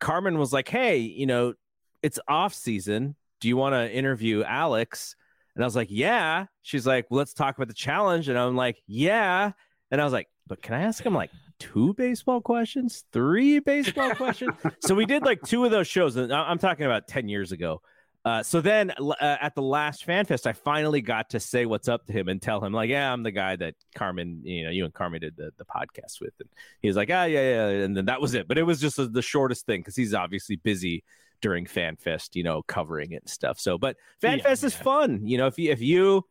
carmen 0.00 0.38
was 0.38 0.52
like 0.52 0.68
hey 0.68 0.98
you 0.98 1.26
know 1.26 1.54
it's 2.02 2.18
off 2.28 2.52
season 2.52 3.14
do 3.44 3.48
you 3.50 3.58
want 3.58 3.74
to 3.74 3.92
interview 3.92 4.42
Alex? 4.42 5.16
And 5.54 5.62
I 5.62 5.66
was 5.66 5.76
like, 5.76 5.88
yeah. 5.90 6.46
She's 6.62 6.86
like, 6.86 7.10
well, 7.10 7.18
let's 7.18 7.34
talk 7.34 7.58
about 7.58 7.68
the 7.68 7.74
challenge. 7.74 8.30
And 8.30 8.38
I'm 8.38 8.56
like, 8.56 8.78
yeah. 8.86 9.52
And 9.90 10.00
I 10.00 10.04
was 10.04 10.14
like, 10.14 10.28
but 10.46 10.62
can 10.62 10.72
I 10.72 10.80
ask 10.84 11.04
him 11.04 11.12
like 11.12 11.30
two 11.58 11.92
baseball 11.92 12.40
questions, 12.40 13.04
three 13.12 13.58
baseball 13.58 14.14
questions? 14.14 14.54
so 14.80 14.94
we 14.94 15.04
did 15.04 15.24
like 15.24 15.42
two 15.42 15.62
of 15.66 15.70
those 15.70 15.86
shows. 15.86 16.16
And 16.16 16.32
I'm 16.32 16.56
talking 16.56 16.86
about 16.86 17.06
10 17.06 17.28
years 17.28 17.52
ago. 17.52 17.82
Uh, 18.24 18.42
so 18.42 18.62
then 18.62 18.92
uh, 18.98 19.14
at 19.20 19.54
the 19.54 19.60
last 19.60 20.06
fan 20.06 20.24
fest, 20.24 20.46
I 20.46 20.54
finally 20.54 21.02
got 21.02 21.28
to 21.30 21.38
say 21.38 21.66
what's 21.66 21.86
up 21.86 22.06
to 22.06 22.14
him 22.14 22.30
and 22.30 22.40
tell 22.40 22.64
him 22.64 22.72
like, 22.72 22.88
yeah, 22.88 23.12
I'm 23.12 23.24
the 23.24 23.30
guy 23.30 23.56
that 23.56 23.74
Carmen, 23.94 24.40
you 24.42 24.64
know, 24.64 24.70
you 24.70 24.86
and 24.86 24.94
Carmen 24.94 25.20
did 25.20 25.36
the, 25.36 25.50
the 25.58 25.66
podcast 25.66 26.18
with. 26.22 26.32
And 26.40 26.48
he 26.80 26.88
was 26.88 26.96
like, 26.96 27.10
ah, 27.12 27.24
yeah, 27.24 27.42
yeah. 27.42 27.84
And 27.84 27.94
then 27.94 28.06
that 28.06 28.22
was 28.22 28.32
it. 28.32 28.48
But 28.48 28.56
it 28.56 28.62
was 28.62 28.80
just 28.80 28.98
a, 28.98 29.06
the 29.06 29.20
shortest 29.20 29.66
thing 29.66 29.82
because 29.82 29.96
he's 29.96 30.14
obviously 30.14 30.56
busy 30.56 31.04
during 31.44 31.66
FanFest, 31.66 32.36
you 32.36 32.42
know, 32.42 32.62
covering 32.62 33.12
it 33.12 33.20
and 33.20 33.28
stuff. 33.28 33.60
So, 33.60 33.76
but 33.76 33.98
FanFest 34.22 34.62
yeah, 34.62 34.66
is 34.66 34.74
fun. 34.74 35.26
You 35.26 35.36
know, 35.36 35.46
if 35.46 35.58
you 35.58 35.70
if 35.70 35.82
you 35.82 36.24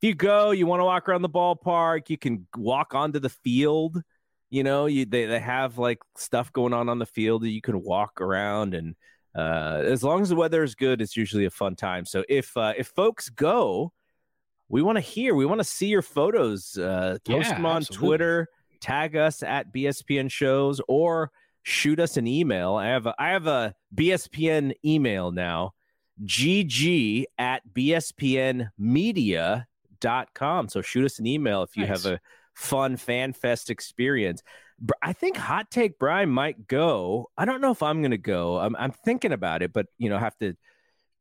if 0.00 0.08
you 0.08 0.14
go, 0.14 0.52
you 0.52 0.66
want 0.66 0.80
to 0.80 0.86
walk 0.86 1.06
around 1.06 1.20
the 1.20 1.28
ballpark, 1.28 2.08
you 2.08 2.16
can 2.16 2.46
walk 2.56 2.94
onto 2.94 3.18
the 3.18 3.28
field. 3.28 4.00
You 4.48 4.62
know, 4.62 4.86
you 4.86 5.04
they 5.04 5.26
they 5.26 5.38
have 5.38 5.76
like 5.76 5.98
stuff 6.16 6.50
going 6.50 6.72
on 6.72 6.88
on 6.88 6.98
the 6.98 7.04
field 7.04 7.42
that 7.42 7.50
you 7.50 7.60
can 7.60 7.82
walk 7.82 8.22
around 8.22 8.72
and 8.72 8.96
uh, 9.34 9.82
as 9.84 10.02
long 10.02 10.22
as 10.22 10.30
the 10.30 10.36
weather 10.36 10.62
is 10.62 10.74
good, 10.74 11.02
it's 11.02 11.14
usually 11.14 11.44
a 11.44 11.50
fun 11.50 11.76
time. 11.76 12.06
So 12.06 12.24
if 12.26 12.56
uh, 12.56 12.72
if 12.78 12.86
folks 12.86 13.28
go, 13.28 13.92
we 14.70 14.80
want 14.80 14.96
to 14.96 15.02
hear, 15.02 15.34
we 15.34 15.44
want 15.44 15.60
to 15.60 15.64
see 15.64 15.88
your 15.88 16.00
photos. 16.00 16.78
Uh, 16.78 17.18
post 17.26 17.48
yeah, 17.48 17.54
them 17.54 17.66
on 17.66 17.78
absolutely. 17.78 18.08
Twitter, 18.08 18.48
tag 18.80 19.14
us 19.14 19.42
at 19.42 19.74
BSPN 19.74 20.30
shows, 20.30 20.80
or 20.88 21.32
shoot 21.64 21.98
us 21.98 22.16
an 22.16 22.28
email. 22.28 22.76
I 22.76 22.86
have 22.86 23.06
a, 23.06 23.14
I 23.18 23.30
have 23.30 23.48
a 23.48 23.74
BSPN 23.94 24.74
email 24.84 25.32
now, 25.32 25.72
gg 26.24 27.24
at 27.36 27.62
bspnmedia.com. 27.74 28.68
So 30.68 30.82
shoot 30.82 31.04
us 31.04 31.18
an 31.18 31.26
email 31.26 31.64
if 31.64 31.76
you 31.76 31.86
nice. 31.86 32.04
have 32.04 32.12
a 32.12 32.20
fun 32.54 32.96
fan 32.96 33.32
fest 33.32 33.70
experience. 33.70 34.42
I 35.02 35.12
think 35.12 35.36
Hot 35.36 35.70
Take 35.70 35.98
Brian 35.98 36.28
might 36.28 36.66
go. 36.66 37.30
I 37.36 37.44
don't 37.44 37.60
know 37.60 37.70
if 37.70 37.82
I'm 37.82 38.02
going 38.02 38.10
to 38.10 38.18
go. 38.18 38.58
I'm, 38.58 38.76
I'm 38.76 38.92
thinking 38.92 39.32
about 39.32 39.62
it, 39.62 39.72
but 39.72 39.86
you 39.98 40.08
know, 40.10 40.18
have 40.18 40.36
to 40.38 40.54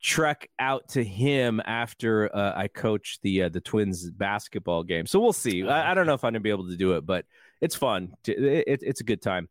trek 0.01 0.49
out 0.59 0.89
to 0.89 1.03
him 1.03 1.61
after 1.63 2.35
uh, 2.35 2.53
I 2.55 2.67
coach 2.67 3.19
the 3.21 3.43
uh, 3.43 3.49
the 3.49 3.61
Twins 3.61 4.09
basketball 4.09 4.83
game. 4.83 5.05
So 5.05 5.19
we'll 5.19 5.33
see. 5.33 5.65
I, 5.65 5.91
I, 5.91 5.93
don't 5.93 6.05
know 6.07 6.13
if 6.13 6.23
I'm 6.25 6.33
going 6.33 6.41
to 6.41 6.43
be 6.43 6.49
able 6.49 6.67
to 6.67 6.75
do 6.75 6.93
it, 6.93 7.05
but 7.05 7.25
it's 7.61 7.75
fun. 7.75 8.13
It, 8.27 8.67
it, 8.67 8.79
it's 8.81 9.01
a 9.01 9.05
good 9.05 9.21
time. 9.21 9.47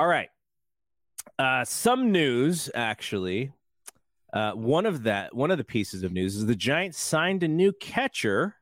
All 0.00 0.06
right. 0.06 0.30
Uh, 1.38 1.62
some 1.66 2.10
news, 2.10 2.70
actually. 2.74 3.52
Uh, 4.32 4.52
one 4.52 4.86
of 4.86 5.02
that, 5.02 5.34
one 5.36 5.50
of 5.50 5.58
the 5.58 5.64
pieces 5.64 6.02
of 6.04 6.10
news 6.10 6.36
is 6.36 6.46
the 6.46 6.54
Giants 6.54 6.98
signed 6.98 7.42
a 7.42 7.48
new 7.48 7.70
catcher, 7.70 8.56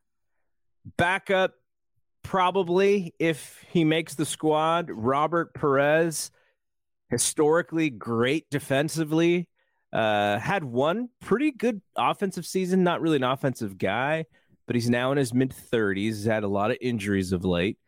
backup, 0.96 1.54
probably 2.24 3.14
if 3.20 3.64
he 3.70 3.84
makes 3.84 4.16
the 4.16 4.24
squad. 4.24 4.90
Robert 4.90 5.54
Perez, 5.54 6.32
historically 7.08 7.88
great 7.88 8.50
defensively, 8.50 9.48
Uh, 9.92 10.40
had 10.40 10.64
one 10.64 11.08
pretty 11.20 11.52
good 11.52 11.80
offensive 11.96 12.44
season. 12.46 12.82
Not 12.82 13.00
really 13.00 13.16
an 13.16 13.22
offensive 13.22 13.78
guy, 13.78 14.26
but 14.66 14.74
he's 14.74 14.90
now 14.90 15.12
in 15.12 15.18
his 15.18 15.32
mid 15.32 15.54
30s. 15.54 16.16
He's 16.16 16.24
had 16.24 16.42
a 16.42 16.48
lot 16.48 16.72
of 16.72 16.78
injuries 16.80 17.30
of 17.32 17.44
late, 17.44 17.78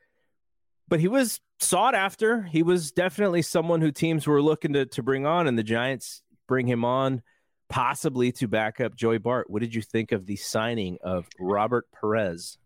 but 0.89 1.01
he 1.01 1.09
was 1.09 1.41
sought 1.61 1.95
after. 1.95 2.43
He 2.43 2.63
was 2.63 2.93
definitely 2.93 3.43
someone 3.43 3.81
who 3.81 3.91
teams 3.91 4.27
were 4.27 4.43
looking 4.43 4.73
to 4.75 4.87
to 4.87 5.03
bring 5.03 5.27
on, 5.27 5.47
and 5.47 5.59
the 5.59 5.63
Giants 5.63 6.23
bring 6.49 6.67
him 6.67 6.85
on 6.85 7.23
possibly 7.69 8.33
to 8.33 8.49
back 8.49 8.81
up 8.81 8.97
Joey 8.97 9.19
Bart. 9.19 9.49
What 9.49 9.61
did 9.61 9.75
you 9.75 9.81
think 9.81 10.13
of 10.13 10.27
the 10.27 10.37
signing 10.37 10.99
of 11.03 11.29
Robert 11.39 11.87
Perez? 11.99 12.59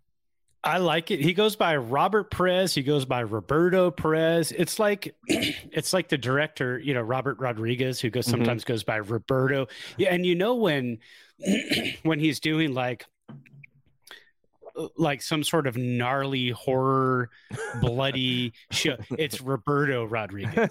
I 0.65 0.79
like 0.79 1.11
it. 1.11 1.21
He 1.21 1.35
goes 1.35 1.57
by 1.57 1.77
Robert 1.77 2.31
Perez. 2.31 2.75
He 2.75 2.83
goes 2.83 3.05
by 3.05 3.21
Roberto 3.21 3.91
Perez. 3.91 4.51
It's 4.51 4.79
like 4.79 5.15
it's 5.27 5.93
like 5.93 6.09
the 6.09 6.17
director, 6.17 6.79
you 6.79 6.95
know, 6.95 7.03
Robert 7.03 7.39
Rodriguez, 7.39 8.01
who 8.01 8.09
goes 8.09 8.27
sometimes 8.27 8.63
mm-hmm. 8.63 8.73
goes 8.73 8.83
by 8.83 8.97
Roberto. 8.97 9.67
Yeah, 9.99 10.15
and 10.15 10.25
you 10.25 10.35
know 10.35 10.55
when 10.55 10.99
when 12.03 12.19
he's 12.19 12.41
doing 12.41 12.73
like 12.73 13.05
like 14.97 15.23
some 15.23 15.45
sort 15.45 15.67
of 15.67 15.77
gnarly 15.77 16.51
horror 16.51 17.31
bloody 17.81 18.53
show 18.71 18.97
it's 19.19 19.41
roberto 19.41 20.05
rodriguez 20.05 20.71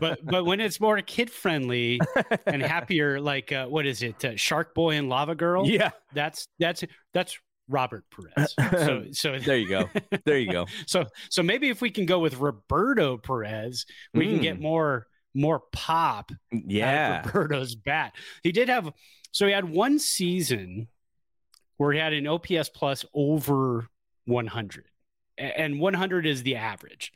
but 0.00 0.18
but 0.24 0.44
when 0.44 0.60
it's 0.60 0.80
more 0.80 1.00
kid 1.02 1.30
friendly 1.30 2.00
and 2.46 2.62
happier 2.62 3.20
like 3.20 3.52
uh, 3.52 3.66
what 3.66 3.86
is 3.86 4.02
it 4.02 4.24
uh, 4.24 4.36
shark 4.36 4.74
boy 4.74 4.96
and 4.96 5.08
lava 5.08 5.34
girl 5.34 5.66
yeah 5.66 5.90
that's 6.14 6.48
that's 6.58 6.84
that's 7.12 7.38
Robert 7.68 8.04
Perez. 8.10 8.54
So, 8.58 9.04
so 9.12 9.38
there 9.38 9.56
you 9.56 9.68
go. 9.68 9.88
There 10.24 10.38
you 10.38 10.50
go. 10.50 10.66
so, 10.86 11.06
so 11.30 11.42
maybe 11.42 11.68
if 11.68 11.80
we 11.80 11.90
can 11.90 12.06
go 12.06 12.18
with 12.18 12.36
Roberto 12.38 13.16
Perez, 13.16 13.86
we 14.12 14.26
mm. 14.26 14.30
can 14.30 14.42
get 14.42 14.58
mm. 14.58 14.62
more 14.62 15.06
more 15.34 15.62
pop. 15.72 16.30
Yeah, 16.50 17.22
Roberto's 17.24 17.74
bat. 17.74 18.14
He 18.42 18.52
did 18.52 18.68
have. 18.68 18.92
So 19.30 19.46
he 19.46 19.52
had 19.52 19.64
one 19.64 19.98
season 19.98 20.88
where 21.76 21.92
he 21.92 21.98
had 21.98 22.12
an 22.12 22.26
OPS 22.26 22.68
plus 22.68 23.04
over 23.14 23.88
100, 24.26 24.84
and 25.38 25.80
100 25.80 26.26
is 26.26 26.42
the 26.42 26.56
average. 26.56 27.12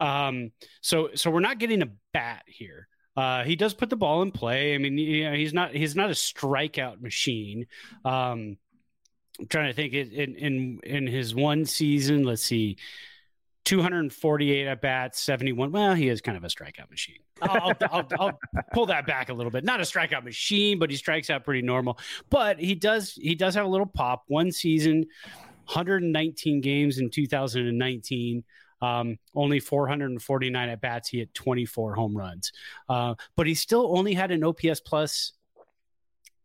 Um, 0.00 0.52
so 0.80 1.10
so 1.14 1.30
we're 1.30 1.40
not 1.40 1.58
getting 1.58 1.82
a 1.82 1.88
bat 2.12 2.44
here. 2.46 2.88
Uh, 3.16 3.42
he 3.42 3.56
does 3.56 3.74
put 3.74 3.90
the 3.90 3.96
ball 3.96 4.22
in 4.22 4.30
play. 4.30 4.74
I 4.74 4.78
mean, 4.78 4.96
you 4.96 5.24
know, 5.24 5.34
he's 5.34 5.52
not 5.52 5.74
he's 5.74 5.96
not 5.96 6.10
a 6.10 6.14
strikeout 6.14 7.00
machine. 7.00 7.66
Um, 8.04 8.58
I'm 9.40 9.46
trying 9.48 9.68
to 9.68 9.74
think 9.74 9.92
in 9.92 10.36
in 10.36 10.80
in 10.84 11.06
his 11.06 11.34
one 11.34 11.64
season. 11.64 12.22
Let's 12.22 12.42
see, 12.42 12.78
248 13.64 14.66
at 14.66 14.80
bats, 14.80 15.20
71. 15.20 15.72
Well, 15.72 15.94
he 15.94 16.08
is 16.08 16.20
kind 16.20 16.36
of 16.36 16.44
a 16.44 16.48
strikeout 16.48 16.90
machine. 16.90 17.18
I'll, 17.42 17.72
I'll, 17.90 18.08
I'll, 18.18 18.38
pull 18.72 18.86
that 18.86 19.06
back 19.06 19.28
a 19.28 19.32
little 19.32 19.50
bit. 19.50 19.64
Not 19.64 19.80
a 19.80 19.84
strikeout 19.84 20.24
machine, 20.24 20.78
but 20.78 20.90
he 20.90 20.96
strikes 20.96 21.30
out 21.30 21.44
pretty 21.44 21.62
normal. 21.62 21.98
But 22.30 22.58
he 22.58 22.74
does 22.74 23.12
he 23.12 23.34
does 23.34 23.54
have 23.54 23.64
a 23.64 23.68
little 23.68 23.86
pop. 23.86 24.24
One 24.28 24.52
season, 24.52 25.06
119 25.66 26.60
games 26.60 26.98
in 26.98 27.10
2019. 27.10 28.44
Um, 28.80 29.18
only 29.34 29.58
449 29.58 30.68
at 30.68 30.80
bats. 30.80 31.08
He 31.08 31.18
had 31.18 31.34
24 31.34 31.96
home 31.96 32.16
runs, 32.16 32.52
uh, 32.88 33.14
but 33.34 33.46
he 33.48 33.54
still 33.54 33.96
only 33.96 34.14
had 34.14 34.30
an 34.30 34.44
OPS 34.44 34.80
plus 34.80 35.32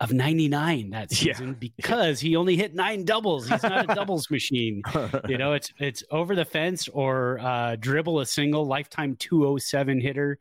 of 0.04 0.12
99 0.12 0.90
that 0.90 1.12
season 1.14 1.58
yeah. 1.62 1.70
because 1.78 2.20
he 2.20 2.36
only 2.36 2.58
hit 2.58 2.76
nine 2.76 3.06
doubles. 3.06 3.48
He's 3.48 3.64
not 3.64 3.90
a 3.90 3.96
doubles 3.96 4.30
machine. 4.30 4.82
You 5.28 5.38
know, 5.38 5.54
it's 5.54 5.74
it's 5.80 6.04
over 6.12 6.36
the 6.36 6.46
fence 6.46 6.88
or 6.90 7.40
uh, 7.40 7.78
dribble 7.78 8.20
a 8.20 8.26
single, 8.26 8.66
lifetime 8.66 9.16
207 9.16 10.02
hitter, 10.02 10.38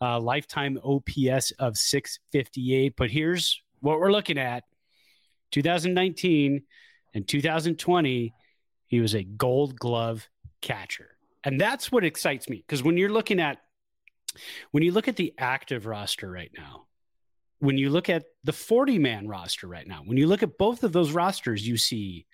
uh, 0.00 0.20
lifetime 0.20 0.78
OPS 0.84 1.52
of 1.58 1.76
658. 1.76 2.94
But 2.96 3.10
here's 3.10 3.60
what 3.80 3.98
we're 3.98 4.12
looking 4.12 4.38
at 4.38 4.64
2019 5.52 6.62
and 7.14 7.26
2020, 7.26 8.34
he 8.86 9.00
was 9.00 9.14
a 9.14 9.24
gold 9.24 9.78
glove 9.78 10.28
catcher. 10.60 11.16
And 11.44 11.58
that's 11.58 11.90
what 11.90 12.04
excites 12.04 12.48
me 12.48 12.58
because 12.58 12.82
when 12.82 12.98
you're 12.98 13.08
looking 13.08 13.40
at 13.40 13.58
when 14.70 14.82
you 14.82 14.92
look 14.92 15.08
at 15.08 15.16
the 15.16 15.32
active 15.38 15.86
roster 15.86 16.30
right 16.30 16.50
now, 16.56 16.87
when 17.60 17.76
you 17.78 17.90
look 17.90 18.08
at 18.08 18.24
the 18.44 18.52
40 18.52 18.98
man 18.98 19.28
roster 19.28 19.66
right 19.66 19.86
now, 19.86 20.02
when 20.04 20.16
you 20.16 20.26
look 20.26 20.42
at 20.42 20.58
both 20.58 20.84
of 20.84 20.92
those 20.92 21.12
rosters, 21.12 21.66
you 21.66 21.76
see 21.76 22.26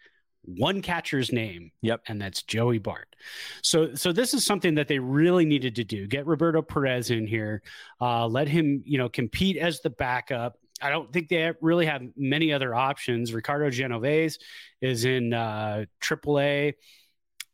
one 0.43 0.83
catcher's 0.83 1.33
name. 1.33 1.71
Yep. 1.83 2.03
And 2.09 2.21
that's 2.21 2.43
Joey 2.43 2.79
Bart. 2.79 3.17
So 3.63 3.95
so 3.95 4.13
this 4.13 4.35
is 4.35 4.45
something 4.45 4.75
that 4.75 4.89
they 4.89 4.99
really 4.99 5.45
needed 5.45 5.77
to 5.77 5.85
do. 5.85 6.07
Get 6.07 6.27
Roberto 6.27 6.63
Perez 6.63 7.11
in 7.11 7.27
here. 7.27 7.63
Uh, 8.01 8.27
let 8.27 8.49
him, 8.49 8.83
you 8.85 8.99
know, 8.99 9.09
compete 9.09 9.57
as 9.57 9.81
the 9.81 9.91
backup. 9.91 10.59
I 10.83 10.91
don't 10.91 11.13
think 11.13 11.29
they 11.29 11.53
really 11.61 11.87
have 11.87 12.03
many 12.17 12.53
other 12.53 12.75
options. 12.75 13.33
Ricardo 13.33 13.71
Genovese 13.71 14.39
is 14.81 15.05
in 15.05 15.33
uh, 15.33 15.85
AAA. 16.03 16.75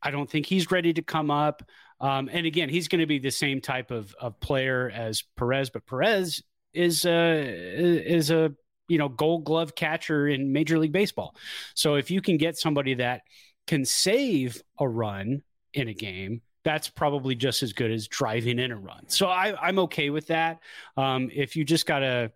I 0.02 0.11
don't 0.11 0.28
think 0.28 0.46
he's 0.46 0.70
ready 0.70 0.92
to 0.94 1.02
come 1.02 1.30
up. 1.30 1.62
Um, 2.00 2.30
and 2.33 2.46
again, 2.46 2.70
he's 2.70 2.88
going 2.88 3.00
to 3.00 3.06
be 3.06 3.18
the 3.18 3.30
same 3.30 3.61
type 3.61 3.90
of, 3.90 4.14
of 4.18 4.40
player 4.40 4.90
as 4.92 5.22
Perez, 5.37 5.68
but 5.68 5.87
Perez 5.87 6.42
is 6.72 7.04
a 7.04 7.42
is 7.42 8.30
a 8.30 8.52
you 8.88 8.98
know 8.98 9.09
gold 9.09 9.44
glove 9.44 9.74
catcher 9.74 10.28
in 10.28 10.52
major 10.52 10.78
league 10.78 10.92
baseball. 10.92 11.35
So 11.74 11.94
if 11.94 12.11
you 12.11 12.20
can 12.20 12.37
get 12.37 12.59
somebody 12.59 12.94
that 12.94 13.22
can 13.66 13.85
save 13.85 14.62
a 14.78 14.88
run 14.88 15.42
in 15.72 15.88
a 15.88 15.94
game 15.94 16.42
that's 16.62 16.88
probably 16.90 17.35
just 17.35 17.62
as 17.62 17.72
good 17.72 17.90
as 17.90 18.06
driving 18.09 18.59
in 18.59 18.70
a 18.70 18.76
run. 18.76 19.09
So 19.09 19.28
I, 19.28 19.54
i'm 19.61 19.78
okay 19.80 20.11
with 20.11 20.26
that. 20.28 20.61
Um, 20.96 21.30
if 21.33 21.56
you 21.56 21.64
just 21.64 21.87
got 21.87 22.02
a 22.02 22.33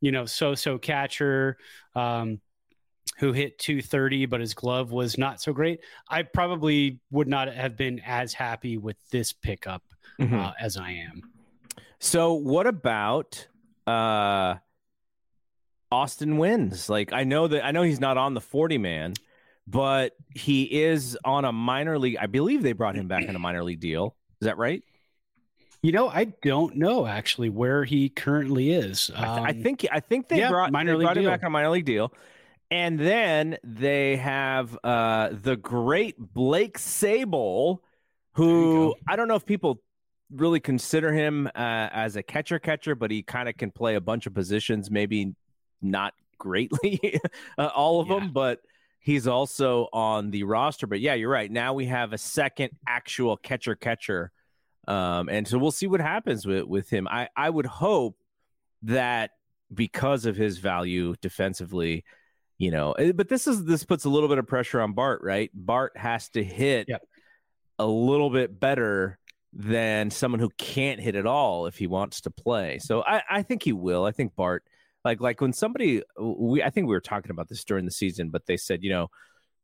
you 0.00 0.12
know 0.12 0.26
so-so 0.26 0.78
catcher 0.78 1.56
um, 1.94 2.40
who 3.18 3.32
hit 3.32 3.58
230 3.58 4.26
but 4.26 4.40
his 4.40 4.54
glove 4.54 4.92
was 4.92 5.16
not 5.16 5.40
so 5.40 5.52
great 5.52 5.80
i 6.08 6.22
probably 6.22 7.00
would 7.10 7.26
not 7.26 7.52
have 7.52 7.76
been 7.76 7.98
as 8.04 8.34
happy 8.34 8.76
with 8.76 8.96
this 9.10 9.32
pickup 9.32 9.82
mm-hmm. 10.20 10.38
uh, 10.38 10.52
as 10.60 10.76
i 10.76 10.90
am. 10.90 11.22
So 11.98 12.34
what 12.34 12.66
about 12.66 13.46
uh, 13.86 14.56
Austin 15.90 16.38
Wynns. 16.38 16.88
Like 16.88 17.12
I 17.12 17.24
know 17.24 17.48
that 17.48 17.64
I 17.64 17.70
know 17.70 17.82
he's 17.82 18.00
not 18.00 18.16
on 18.16 18.34
the 18.34 18.40
40 18.40 18.78
man, 18.78 19.14
but 19.66 20.12
he 20.34 20.64
is 20.64 21.18
on 21.24 21.44
a 21.44 21.52
minor 21.52 21.98
league. 21.98 22.16
I 22.20 22.26
believe 22.26 22.62
they 22.62 22.72
brought 22.72 22.94
him 22.94 23.08
back 23.08 23.24
in 23.24 23.36
a 23.36 23.38
minor 23.38 23.64
league 23.64 23.80
deal. 23.80 24.16
Is 24.40 24.46
that 24.46 24.58
right? 24.58 24.82
You 25.82 25.92
know, 25.92 26.08
I 26.08 26.24
don't 26.24 26.76
know 26.76 27.06
actually 27.06 27.48
where 27.48 27.84
he 27.84 28.08
currently 28.08 28.72
is. 28.72 29.10
Um, 29.14 29.24
I, 29.24 29.34
th- 29.34 29.46
I, 29.46 29.50
um, 29.50 29.62
think 29.62 29.86
I 29.92 30.00
think 30.00 30.28
they 30.28 30.38
yeah, 30.38 30.50
brought, 30.50 30.72
minor 30.72 30.92
they 30.92 30.98
league 30.98 31.06
brought 31.06 31.16
him 31.16 31.24
back 31.26 31.42
on 31.42 31.46
a 31.46 31.50
minor 31.50 31.70
league 31.70 31.84
deal. 31.84 32.12
And 32.70 32.98
then 32.98 33.58
they 33.62 34.16
have 34.16 34.76
uh, 34.82 35.30
the 35.30 35.56
great 35.56 36.16
Blake 36.18 36.78
Sabol, 36.78 37.78
who 38.32 38.94
I 39.08 39.14
don't 39.14 39.28
know 39.28 39.36
if 39.36 39.46
people 39.46 39.80
really 40.30 40.60
consider 40.60 41.12
him 41.12 41.46
uh, 41.48 41.50
as 41.92 42.16
a 42.16 42.22
catcher 42.22 42.58
catcher, 42.58 42.94
but 42.94 43.10
he 43.10 43.22
kind 43.22 43.48
of 43.48 43.56
can 43.56 43.70
play 43.70 43.94
a 43.94 44.00
bunch 44.00 44.26
of 44.26 44.34
positions, 44.34 44.90
maybe 44.90 45.34
not 45.82 46.14
greatly 46.38 47.20
uh, 47.58 47.66
all 47.66 48.00
of 48.00 48.08
yeah. 48.08 48.20
them, 48.20 48.32
but 48.32 48.60
he's 49.00 49.26
also 49.26 49.88
on 49.92 50.30
the 50.30 50.42
roster. 50.42 50.86
But 50.86 51.00
yeah, 51.00 51.14
you're 51.14 51.30
right. 51.30 51.50
Now 51.50 51.74
we 51.74 51.86
have 51.86 52.12
a 52.12 52.18
second 52.18 52.70
actual 52.86 53.36
catcher 53.36 53.74
catcher. 53.74 54.32
Um, 54.88 55.28
and 55.28 55.46
so 55.46 55.58
we'll 55.58 55.72
see 55.72 55.86
what 55.86 56.00
happens 56.00 56.46
with, 56.46 56.64
with 56.64 56.88
him. 56.88 57.08
I, 57.08 57.28
I 57.36 57.50
would 57.50 57.66
hope 57.66 58.16
that 58.82 59.30
because 59.72 60.26
of 60.26 60.36
his 60.36 60.58
value 60.58 61.14
defensively, 61.20 62.04
you 62.58 62.70
know, 62.70 62.92
eh, 62.92 63.12
but 63.12 63.28
this 63.28 63.46
is 63.46 63.64
this 63.64 63.84
puts 63.84 64.04
a 64.04 64.08
little 64.08 64.28
bit 64.28 64.38
of 64.38 64.46
pressure 64.46 64.80
on 64.80 64.92
Bart, 64.92 65.20
right? 65.22 65.50
Bart 65.52 65.96
has 65.96 66.28
to 66.30 66.42
hit 66.42 66.86
yep. 66.88 67.02
a 67.78 67.86
little 67.86 68.30
bit 68.30 68.58
better 68.58 69.18
than 69.58 70.10
someone 70.10 70.38
who 70.38 70.50
can't 70.58 71.00
hit 71.00 71.16
at 71.16 71.24
all 71.24 71.64
if 71.64 71.78
he 71.78 71.86
wants 71.86 72.20
to 72.20 72.30
play. 72.30 72.78
So 72.78 73.02
I, 73.02 73.22
I 73.28 73.42
think 73.42 73.62
he 73.62 73.72
will. 73.72 74.04
I 74.04 74.12
think 74.12 74.36
Bart, 74.36 74.62
like 75.02 75.20
like 75.20 75.40
when 75.40 75.54
somebody 75.54 76.02
we 76.20 76.62
I 76.62 76.68
think 76.68 76.86
we 76.86 76.94
were 76.94 77.00
talking 77.00 77.30
about 77.30 77.48
this 77.48 77.64
during 77.64 77.86
the 77.86 77.90
season, 77.90 78.28
but 78.28 78.46
they 78.46 78.56
said 78.56 78.84
you 78.84 78.90
know. 78.90 79.08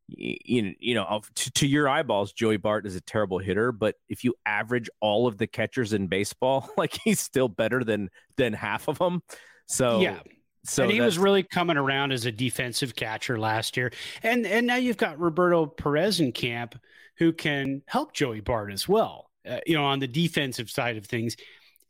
You, 0.09 0.75
you 0.79 0.95
know 0.95 1.23
to, 1.37 1.51
to 1.53 1.67
your 1.67 1.89
eyeballs 1.89 2.33
joey 2.33 2.59
bart 2.59 2.87
is 2.87 2.97
a 2.97 3.01
terrible 3.01 3.39
hitter 3.39 3.73
but 3.73 3.95
if 4.11 4.25
you 4.25 4.35
average 4.45 4.91
all 5.01 5.27
of 5.27 5.39
the 5.39 5.47
catchers 5.47 5.95
in 5.95 6.09
baseball 6.09 6.69
like 6.77 6.99
he's 7.05 7.21
still 7.21 7.49
better 7.49 7.83
than 7.83 8.11
than 8.37 8.53
half 8.53 8.89
of 8.89 8.99
them 8.99 9.23
so 9.69 10.01
yeah 10.01 10.19
so 10.67 10.83
and 10.83 10.93
he 10.93 11.01
was 11.01 11.19
really 11.19 11.45
coming 11.45 11.79
around 11.79 12.13
as 12.13 12.27
a 12.27 12.33
defensive 12.33 12.95
catcher 12.95 13.39
last 13.39 13.77
year 13.77 13.91
and 14.25 14.45
and 14.45 14.67
now 14.67 14.77
you've 14.77 14.99
got 14.99 15.19
roberto 15.19 15.65
perez 15.67 16.21
in 16.21 16.33
camp 16.33 16.79
who 17.17 17.33
can 17.33 17.81
help 17.87 18.13
joey 18.13 18.41
bart 18.41 18.73
as 18.73 18.87
well 18.87 19.31
uh, 19.49 19.59
you 19.67 19.75
know, 19.75 19.85
on 19.85 19.99
the 19.99 20.07
defensive 20.07 20.71
side 20.71 20.97
of 20.97 21.07
things. 21.07 21.37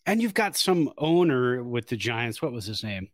And 0.07 0.21
you've 0.21 0.35
got 0.35 0.57
some 0.57 0.93
owner 0.99 1.63
with 1.63 1.89
the 1.89 1.97
Giants. 1.97 2.43
What 2.43 2.53
was 2.53 2.67
his 2.67 2.83
name? 2.83 3.09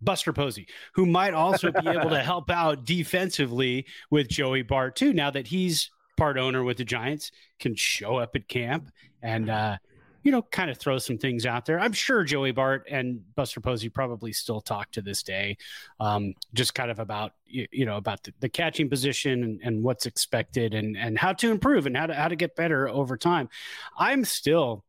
Buster 0.00 0.32
Posey, 0.32 0.66
who 0.94 1.06
might 1.06 1.34
also 1.34 1.70
be 1.70 1.88
able 1.88 2.10
to 2.10 2.22
help 2.22 2.50
out 2.50 2.84
defensively 2.84 3.86
with 4.10 4.28
Joey 4.28 4.62
Bart 4.62 4.96
too. 4.96 5.12
Now 5.12 5.30
that 5.30 5.46
he's 5.46 5.90
part 6.16 6.36
owner 6.36 6.62
with 6.62 6.76
the 6.76 6.84
Giants, 6.84 7.30
can 7.58 7.74
show 7.74 8.16
up 8.16 8.34
at 8.36 8.48
camp 8.48 8.90
and 9.22 9.48
uh, 9.48 9.76
you 10.24 10.32
know, 10.32 10.40
kind 10.40 10.70
of 10.70 10.78
throw 10.78 10.96
some 10.96 11.18
things 11.18 11.44
out 11.44 11.66
there. 11.66 11.78
I'm 11.78 11.92
sure 11.92 12.24
Joey 12.24 12.50
Bart 12.50 12.86
and 12.90 13.22
Buster 13.36 13.60
Posey 13.60 13.90
probably 13.90 14.32
still 14.32 14.62
talk 14.62 14.90
to 14.92 15.02
this 15.02 15.22
day, 15.22 15.58
um, 16.00 16.32
just 16.54 16.74
kind 16.74 16.90
of 16.90 16.98
about 16.98 17.32
you, 17.44 17.68
you 17.70 17.84
know 17.84 17.98
about 17.98 18.22
the, 18.24 18.32
the 18.40 18.48
catching 18.48 18.88
position 18.88 19.44
and, 19.44 19.60
and, 19.62 19.82
what's 19.84 20.06
expected 20.06 20.72
and 20.72 20.96
and 20.96 21.18
how 21.18 21.34
to 21.34 21.50
improve 21.50 21.84
and 21.84 21.94
how 21.94 22.06
to 22.06 22.14
how 22.14 22.28
to 22.28 22.36
get 22.36 22.56
better 22.56 22.88
over 22.88 23.18
time. 23.18 23.50
I'm 23.98 24.24
still, 24.24 24.82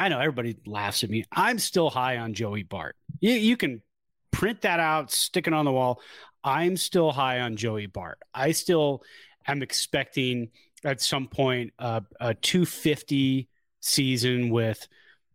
I 0.00 0.08
know 0.08 0.18
everybody 0.18 0.56
laughs 0.66 1.04
at 1.04 1.10
me. 1.10 1.24
I'm 1.30 1.60
still 1.60 1.88
high 1.88 2.16
on 2.18 2.34
Joey 2.34 2.64
Bart. 2.64 2.96
You 3.20 3.32
you 3.34 3.56
can 3.56 3.82
print 4.32 4.62
that 4.62 4.80
out, 4.80 5.12
stick 5.12 5.46
it 5.46 5.54
on 5.54 5.64
the 5.64 5.72
wall. 5.72 6.00
I'm 6.42 6.76
still 6.76 7.12
high 7.12 7.38
on 7.38 7.56
Joey 7.56 7.86
Bart. 7.86 8.18
I 8.34 8.50
still 8.50 9.04
am 9.46 9.62
expecting 9.62 10.48
at 10.82 11.00
some 11.00 11.28
point 11.28 11.72
uh, 11.78 12.00
a 12.18 12.34
250 12.34 13.48
season 13.80 14.50
with 14.50 14.86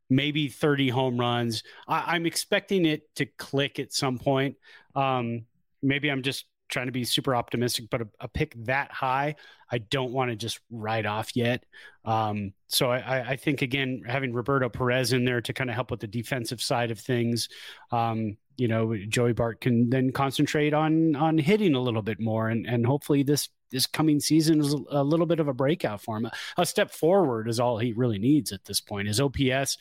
maybe 0.10 0.48
30 0.48 0.90
home 0.90 1.20
runs. 1.20 1.64
I, 1.88 2.16
am 2.16 2.26
expecting 2.26 2.86
it 2.86 3.14
to 3.16 3.26
click 3.26 3.80
at 3.80 3.94
some 3.94 4.18
point. 4.18 4.56
Um, 4.96 5.46
maybe 5.82 6.10
I'm 6.10 6.22
just 6.22 6.46
trying 6.70 6.88
to 6.88 6.92
be 6.92 7.04
super 7.04 7.36
optimistic, 7.36 7.86
but 7.90 8.02
a, 8.02 8.08
a 8.22 8.28
pick 8.28 8.54
that 8.66 8.92
high, 8.92 9.36
I 9.72 9.80
don't 9.80 10.12
want 10.12 10.32
to 10.32 10.36
just 10.36 10.60
write 10.72 11.06
off 11.06 11.36
yet. 11.36 11.64
Um, 12.04 12.54
so 12.68 12.92
I, 12.92 13.32
I, 13.32 13.36
think 13.36 13.62
again, 13.62 14.04
having 14.08 14.34
Roberto 14.34 14.70
Perez 14.70 15.14
in 15.14 15.26
there 15.26 15.42
to 15.42 15.54
kind 15.54 15.70
of 15.70 15.76
help 15.76 15.92
with 15.92 16.00
the 16.00 16.08
defensive 16.08 16.62
side 16.62 16.92
of 16.92 17.00
things, 17.00 17.50
um, 17.92 18.38
you 18.58 18.68
know, 18.68 18.96
Joey 19.10 19.34
Bart 19.34 19.60
can 19.62 19.90
then 19.90 20.12
concentrate 20.12 20.74
on 20.74 21.16
on 21.16 21.38
hitting 21.38 21.76
a 21.76 21.82
little 21.82 22.02
bit 22.02 22.20
more, 22.22 22.48
and 22.48 22.66
and 22.66 22.86
hopefully 22.86 23.22
this 23.22 23.50
this 23.76 23.86
coming 23.86 24.20
season 24.20 24.62
is 24.62 24.74
a 24.90 25.04
little 25.04 25.26
bit 25.26 25.40
of 25.40 25.48
a 25.48 25.54
breakout 25.54 26.02
for 26.02 26.18
him. 26.18 26.30
A 26.58 26.66
step 26.66 26.92
forward 26.92 27.50
is 27.50 27.60
all 27.60 27.78
he 27.78 27.92
really 27.94 28.18
needs 28.18 28.52
at 28.52 28.64
this 28.64 28.80
point. 28.80 29.08
His 29.08 29.20
OPS 29.20 29.78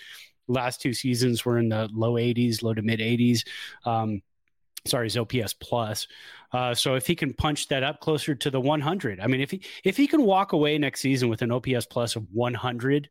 last 0.49 0.81
two 0.81 0.93
seasons 0.93 1.45
were 1.45 1.59
in 1.59 1.69
the 1.69 1.89
low 1.93 2.15
80s, 2.15 2.63
low 2.63 2.75
to 2.75 2.83
mid 2.83 3.01
80s. 3.01 3.47
Um, 3.85 4.21
sorry, 4.87 5.07
his 5.07 5.17
OPS 5.17 5.55
plus. 5.55 6.09
Uh, 6.53 6.75
so 6.75 6.97
if 6.97 7.07
he 7.07 7.15
can 7.15 7.33
punch 7.33 7.69
that 7.69 7.83
up 7.83 8.01
closer 8.01 8.35
to 8.35 8.51
the 8.51 8.61
100, 8.61 9.21
I 9.21 9.29
mean, 9.29 9.41
if 9.41 9.51
he 9.51 9.63
if 9.85 9.97
he 9.97 10.07
can 10.07 10.23
walk 10.23 10.53
away 10.53 10.77
next 10.77 11.01
season 11.01 11.29
with 11.29 11.43
an 11.43 11.53
OPS 11.53 11.87
plus 11.87 12.17
of 12.17 12.27
100, 12.33 13.09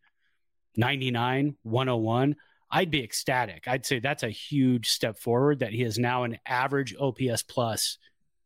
99, 0.75 1.55
101. 1.63 2.35
I'd 2.75 2.89
be 2.89 3.03
ecstatic. 3.03 3.67
I'd 3.67 3.85
say 3.85 3.99
that's 3.99 4.23
a 4.23 4.29
huge 4.29 4.89
step 4.89 5.19
forward 5.19 5.59
that 5.59 5.73
he 5.73 5.83
is 5.83 5.99
now 5.99 6.23
an 6.23 6.39
average 6.43 6.95
OPS 6.99 7.43
plus 7.43 7.99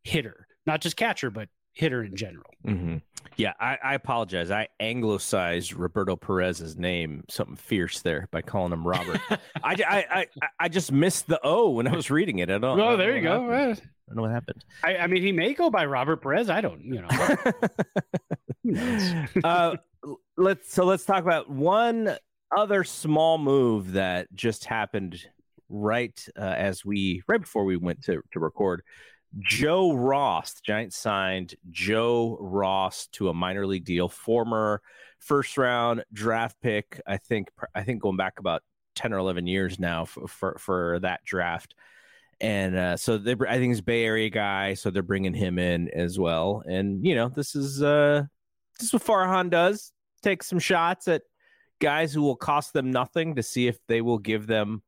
hitter, 0.03 0.47
not 0.65 0.81
just 0.81 0.97
catcher, 0.97 1.31
but 1.31 1.47
hitter 1.77 2.03
in 2.03 2.15
general. 2.15 2.49
Mm-hmm. 2.65 2.97
Yeah, 3.35 3.53
I, 3.59 3.77
I, 3.83 3.93
apologize. 3.93 4.49
I 4.49 4.67
anglicized 4.79 5.73
Roberto 5.73 6.15
Perez's 6.15 6.75
name 6.75 7.23
something 7.29 7.55
fierce 7.55 8.01
there 8.01 8.27
by 8.31 8.41
calling 8.41 8.73
him 8.73 8.87
Robert. 8.87 9.21
I, 9.29 9.37
I, 9.63 10.05
I, 10.11 10.27
I, 10.59 10.69
just 10.69 10.91
missed 10.91 11.27
the 11.27 11.39
O 11.43 11.69
when 11.69 11.87
I 11.87 11.95
was 11.95 12.09
reading 12.09 12.39
it. 12.39 12.49
I 12.49 12.57
don't. 12.57 12.79
Oh, 12.79 12.97
there 12.97 13.15
you 13.15 13.21
go. 13.21 13.49
Happened. 13.49 13.81
I 13.83 14.09
don't 14.09 14.15
know 14.15 14.21
what 14.23 14.31
happened. 14.31 14.65
I, 14.83 14.97
I, 14.97 15.07
mean, 15.07 15.21
he 15.21 15.31
may 15.31 15.53
go 15.53 15.69
by 15.69 15.85
Robert 15.85 16.21
Perez. 16.21 16.49
I 16.49 16.61
don't, 16.61 16.81
you 16.83 17.05
know. 18.63 19.27
uh, 19.43 19.75
let's 20.35 20.73
so 20.73 20.85
let's 20.85 21.05
talk 21.05 21.21
about 21.21 21.47
one 21.47 22.17
other 22.55 22.83
small 22.83 23.37
move 23.37 23.91
that 23.93 24.33
just 24.33 24.65
happened 24.65 25.19
right 25.69 26.25
uh, 26.39 26.41
as 26.57 26.83
we 26.83 27.21
right 27.27 27.41
before 27.41 27.65
we 27.65 27.77
went 27.77 28.03
to 28.05 28.21
to 28.31 28.39
record. 28.39 28.81
Joe 29.39 29.93
Ross, 29.93 30.53
the 30.53 30.61
Giants 30.63 30.97
signed 30.97 31.55
Joe 31.69 32.37
Ross 32.39 33.07
to 33.13 33.29
a 33.29 33.33
minor 33.33 33.67
league 33.67 33.85
deal, 33.85 34.09
former 34.09 34.81
first 35.19 35.57
round 35.57 36.03
draft 36.13 36.57
pick. 36.61 37.01
I 37.05 37.17
think 37.17 37.49
I 37.75 37.83
think 37.83 38.01
going 38.01 38.17
back 38.17 38.39
about 38.39 38.63
ten 38.95 39.13
or 39.13 39.17
eleven 39.17 39.45
years 39.45 39.79
now 39.79 40.05
for 40.05 40.27
for, 40.27 40.57
for 40.59 40.99
that 40.99 41.23
draft. 41.25 41.75
And 42.39 42.75
uh, 42.77 42.97
so 42.97 43.17
they, 43.17 43.35
I 43.47 43.57
think 43.57 43.71
he's 43.71 43.81
Bay 43.81 44.05
Area 44.05 44.29
guy, 44.29 44.75
so 44.75 44.91
they're 44.91 45.01
bringing 45.01 45.33
him 45.33 45.57
in 45.57 45.89
as 45.89 46.19
well. 46.19 46.63
And 46.67 47.05
you 47.05 47.15
know, 47.15 47.29
this 47.29 47.55
is 47.55 47.81
uh, 47.81 48.23
this 48.79 48.87
is 48.87 48.93
what 48.93 49.03
Farhan 49.03 49.49
does: 49.49 49.91
take 50.21 50.43
some 50.43 50.59
shots 50.59 51.07
at 51.07 51.23
guys 51.79 52.13
who 52.13 52.21
will 52.21 52.35
cost 52.35 52.73
them 52.73 52.91
nothing 52.91 53.35
to 53.35 53.43
see 53.43 53.67
if 53.67 53.77
they 53.87 54.01
will 54.01 54.19
give 54.19 54.47
them, 54.47 54.81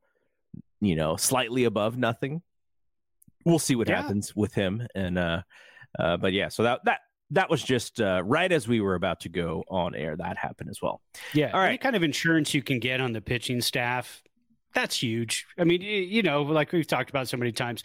you 0.80 0.96
know, 0.96 1.16
slightly 1.18 1.66
above 1.66 1.98
nothing 1.98 2.42
we'll 3.46 3.60
see 3.60 3.76
what 3.76 3.88
yeah. 3.88 4.02
happens 4.02 4.36
with 4.36 4.54
him. 4.54 4.86
And 4.96 5.18
uh, 5.18 5.42
uh, 5.98 6.18
but 6.18 6.34
yeah, 6.34 6.50
so 6.50 6.64
that 6.64 6.82
that 6.86 7.00
that 7.32 7.50
was 7.50 7.64
just 7.64 8.02
uh, 8.02 8.22
right 8.26 8.52
as 8.52 8.68
we 8.68 8.82
were 8.82 8.96
about 8.96 9.20
to 9.22 9.30
go 9.30 9.64
on 9.70 9.96
air. 9.96 10.16
That 10.16 10.38
happened 10.38 10.70
as 10.70 10.82
well. 10.82 11.02
Yeah. 11.34 11.52
All 11.52 11.60
right. 11.60 11.70
Any 11.70 11.78
kind 11.78 11.96
of 11.96 12.04
insurance 12.04 12.54
you 12.54 12.64
can 12.64 12.80
get 12.80 13.02
on 13.02 13.14
the 13.14 13.22
pitching 13.22 13.62
staff, 13.62 14.24
that's 14.74 15.02
huge. 15.02 15.46
I 15.58 15.64
mean, 15.64 15.82
you 15.82 16.24
know, 16.24 16.42
like 16.42 16.72
we've 16.72 16.88
talked 16.88 17.10
about 17.10 17.28
so 17.28 17.38
many 17.38 17.52
times, 17.52 17.84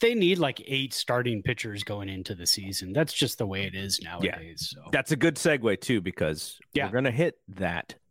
they 0.00 0.14
need 0.14 0.38
like 0.38 0.62
eight 0.66 0.92
starting 0.92 1.42
pitchers 1.42 1.84
going 1.84 2.10
into 2.10 2.34
the 2.34 2.46
season. 2.46 2.92
That's 2.92 3.14
just 3.14 3.38
the 3.38 3.46
way 3.46 3.64
it 3.64 3.74
is 3.74 3.98
nowadays. 4.02 4.74
Yeah. 4.76 4.82
So. 4.84 4.90
That's 4.92 5.12
a 5.12 5.16
good 5.16 5.36
segue 5.36 5.80
too, 5.80 6.02
because 6.02 6.58
yeah. 6.74 6.84
we're 6.84 6.92
going 6.92 7.04
to 7.04 7.10
hit 7.10 7.36
that 7.48 7.94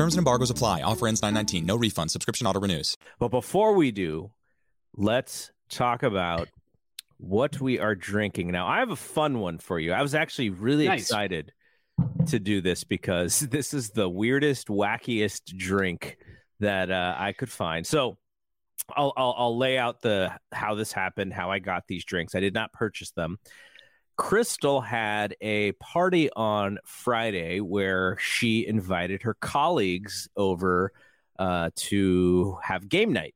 Terms 0.00 0.14
and 0.14 0.20
embargoes 0.20 0.48
apply. 0.48 0.80
Offer 0.80 1.08
ends 1.08 1.20
919. 1.20 1.66
No 1.66 1.76
refund. 1.76 2.10
Subscription 2.10 2.46
auto 2.46 2.58
renews. 2.58 2.96
But 3.18 3.28
before 3.28 3.74
we 3.74 3.90
do, 3.90 4.30
let's 4.96 5.50
talk 5.68 6.02
about 6.04 6.48
what 7.18 7.60
we 7.60 7.78
are 7.78 7.94
drinking. 7.94 8.50
Now, 8.50 8.66
I 8.66 8.78
have 8.78 8.92
a 8.92 8.96
fun 8.96 9.40
one 9.40 9.58
for 9.58 9.78
you. 9.78 9.92
I 9.92 10.00
was 10.00 10.14
actually 10.14 10.48
really 10.48 10.88
nice. 10.88 11.02
excited 11.02 11.52
to 12.28 12.38
do 12.38 12.62
this 12.62 12.82
because 12.82 13.40
this 13.50 13.74
is 13.74 13.90
the 13.90 14.08
weirdest, 14.08 14.68
wackiest 14.68 15.54
drink 15.54 16.16
that 16.60 16.90
uh, 16.90 17.14
I 17.18 17.34
could 17.34 17.50
find. 17.50 17.86
So, 17.86 18.16
I'll, 18.96 19.12
I'll, 19.18 19.34
I'll 19.36 19.58
lay 19.58 19.76
out 19.76 20.00
the 20.00 20.32
how 20.50 20.76
this 20.76 20.92
happened, 20.92 21.34
how 21.34 21.50
I 21.50 21.58
got 21.58 21.86
these 21.86 22.06
drinks. 22.06 22.34
I 22.34 22.40
did 22.40 22.54
not 22.54 22.72
purchase 22.72 23.10
them. 23.10 23.36
Crystal 24.20 24.82
had 24.82 25.34
a 25.40 25.72
party 25.72 26.30
on 26.36 26.78
Friday 26.84 27.60
where 27.60 28.18
she 28.20 28.66
invited 28.66 29.22
her 29.22 29.34
colleagues 29.34 30.28
over 30.36 30.92
uh, 31.38 31.70
to 31.76 32.58
have 32.62 32.88
game 32.88 33.12
night. 33.14 33.34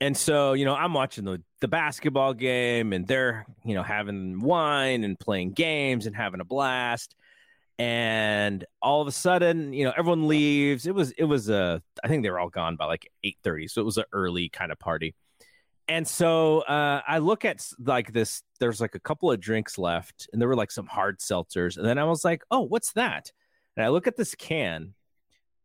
And 0.00 0.16
so, 0.16 0.54
you 0.54 0.64
know, 0.64 0.74
I'm 0.74 0.92
watching 0.92 1.24
the, 1.24 1.40
the 1.60 1.68
basketball 1.68 2.34
game 2.34 2.92
and 2.92 3.06
they're, 3.06 3.46
you 3.64 3.74
know, 3.74 3.84
having 3.84 4.40
wine 4.40 5.04
and 5.04 5.18
playing 5.18 5.52
games 5.52 6.06
and 6.06 6.16
having 6.16 6.40
a 6.40 6.44
blast. 6.44 7.14
and 7.78 8.64
all 8.80 9.02
of 9.02 9.08
a 9.08 9.12
sudden, 9.12 9.72
you 9.72 9.84
know, 9.84 9.92
everyone 9.96 10.28
leaves. 10.28 10.86
It 10.86 10.94
was 10.94 11.10
it 11.12 11.24
was 11.24 11.48
a 11.48 11.82
I 12.04 12.08
think 12.08 12.22
they 12.22 12.30
were 12.30 12.38
all 12.40 12.48
gone 12.50 12.76
by 12.76 12.86
like 12.86 13.10
eight 13.24 13.38
thirty, 13.42 13.68
so 13.68 13.80
it 13.80 13.84
was 13.84 13.98
an 13.98 14.04
early 14.12 14.48
kind 14.48 14.70
of 14.72 14.78
party. 14.78 15.14
And 15.92 16.08
so 16.08 16.60
uh, 16.60 17.02
I 17.06 17.18
look 17.18 17.44
at 17.44 17.62
like 17.78 18.14
this. 18.14 18.42
There's 18.58 18.80
like 18.80 18.94
a 18.94 18.98
couple 18.98 19.30
of 19.30 19.40
drinks 19.40 19.76
left, 19.76 20.26
and 20.32 20.40
there 20.40 20.48
were 20.48 20.56
like 20.56 20.70
some 20.70 20.86
hard 20.86 21.18
seltzers. 21.18 21.76
And 21.76 21.86
then 21.86 21.98
I 21.98 22.04
was 22.04 22.24
like, 22.24 22.42
"Oh, 22.50 22.60
what's 22.60 22.94
that?" 22.94 23.30
And 23.76 23.84
I 23.84 23.90
look 23.90 24.06
at 24.06 24.16
this 24.16 24.34
can. 24.34 24.94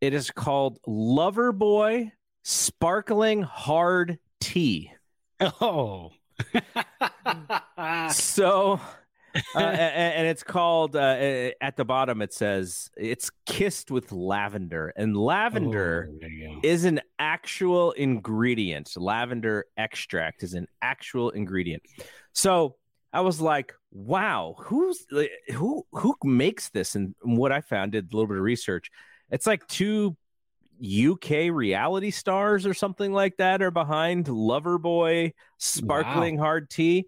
It 0.01 0.13
is 0.13 0.29
called 0.29 0.79
Lover 0.85 1.53
Boy 1.53 2.11
Sparkling 2.43 3.41
Hard 3.43 4.19
Tea. 4.41 4.91
Oh, 5.61 6.11
so 8.11 8.81
uh, 9.55 9.59
and, 9.59 10.13
and, 10.15 10.27
it's 10.27 10.43
called 10.43 10.95
uh, 10.95 11.51
at 11.61 11.77
the 11.77 11.85
bottom 11.85 12.21
it 12.21 12.33
says 12.33 12.89
it's 12.95 13.29
kissed 13.45 13.91
with 13.91 14.11
lavender. 14.11 14.93
And 14.95 15.15
lavender 15.15 16.09
oh, 16.11 16.59
is 16.63 16.85
an 16.85 17.01
actual 17.19 17.91
ingredient. 17.91 18.93
Lavender 18.95 19.65
extract 19.77 20.43
is 20.43 20.53
an 20.53 20.67
actual 20.81 21.31
ingredient. 21.31 21.83
So 22.33 22.75
i 23.13 23.21
was 23.21 23.39
like 23.39 23.73
wow 23.93 24.53
who's 24.59 25.05
who 25.53 25.85
who 25.93 26.13
makes 26.25 26.69
this? 26.69 26.95
And 26.95 27.15
what 27.21 27.53
i 27.53 27.61
found 27.61 27.93
did 27.93 28.11
a 28.11 28.15
little 28.15 28.27
bit 28.27 28.35
of 28.35 28.43
research 28.43 28.91
it's 29.31 29.47
like 29.47 29.65
two 29.67 30.15
UK 30.81 31.51
reality 31.51 32.11
stars 32.11 32.65
or 32.65 32.73
something 32.73 33.11
like 33.11 33.37
that 33.37 33.61
are 33.61 33.71
behind 33.71 34.25
Loverboy 34.25 35.33
Sparkling 35.57 36.37
wow. 36.37 36.43
Hard 36.43 36.69
Tea. 36.69 37.07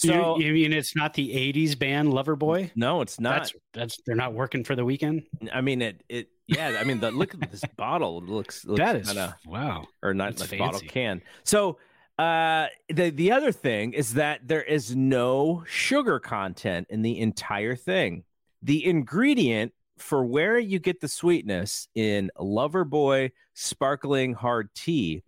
So 0.00 0.38
you, 0.38 0.46
you, 0.46 0.52
mean 0.54 0.72
it's 0.72 0.96
not 0.96 1.12
the 1.12 1.28
'80s 1.28 1.78
band 1.78 2.08
Loverboy? 2.08 2.70
No, 2.74 3.02
it's 3.02 3.20
not. 3.20 3.40
That's, 3.40 3.54
that's 3.74 3.98
they're 4.06 4.16
not 4.16 4.32
working 4.32 4.64
for 4.64 4.74
the 4.74 4.82
weekend. 4.82 5.24
I 5.52 5.60
mean 5.60 5.82
it. 5.82 6.02
It 6.08 6.30
yeah. 6.46 6.78
I 6.80 6.84
mean 6.84 7.00
the 7.00 7.10
look 7.10 7.34
at 7.34 7.50
this 7.50 7.62
bottle. 7.76 8.18
It 8.18 8.24
looks, 8.24 8.64
looks 8.64 8.78
that 8.78 8.96
is 8.96 9.08
kinda, 9.08 9.36
wow. 9.44 9.86
Or 10.02 10.14
not 10.14 10.40
like 10.40 10.58
bottle 10.58 10.80
can. 10.80 11.20
So 11.44 11.76
uh, 12.18 12.68
the 12.88 13.10
the 13.10 13.32
other 13.32 13.52
thing 13.52 13.92
is 13.92 14.14
that 14.14 14.48
there 14.48 14.62
is 14.62 14.96
no 14.96 15.64
sugar 15.66 16.18
content 16.18 16.86
in 16.88 17.02
the 17.02 17.18
entire 17.20 17.76
thing. 17.76 18.24
The 18.62 18.86
ingredient 18.86 19.74
for 19.98 20.24
where 20.24 20.58
you 20.58 20.78
get 20.78 21.02
the 21.02 21.08
sweetness 21.08 21.88
in 21.94 22.30
Loverboy 22.38 23.32
sparkling 23.52 24.32
hard 24.32 24.74
tea 24.74 25.22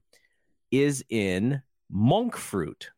is 0.71 1.05
in 1.11 1.61
monk 1.91 2.39
fruit. 2.39 2.91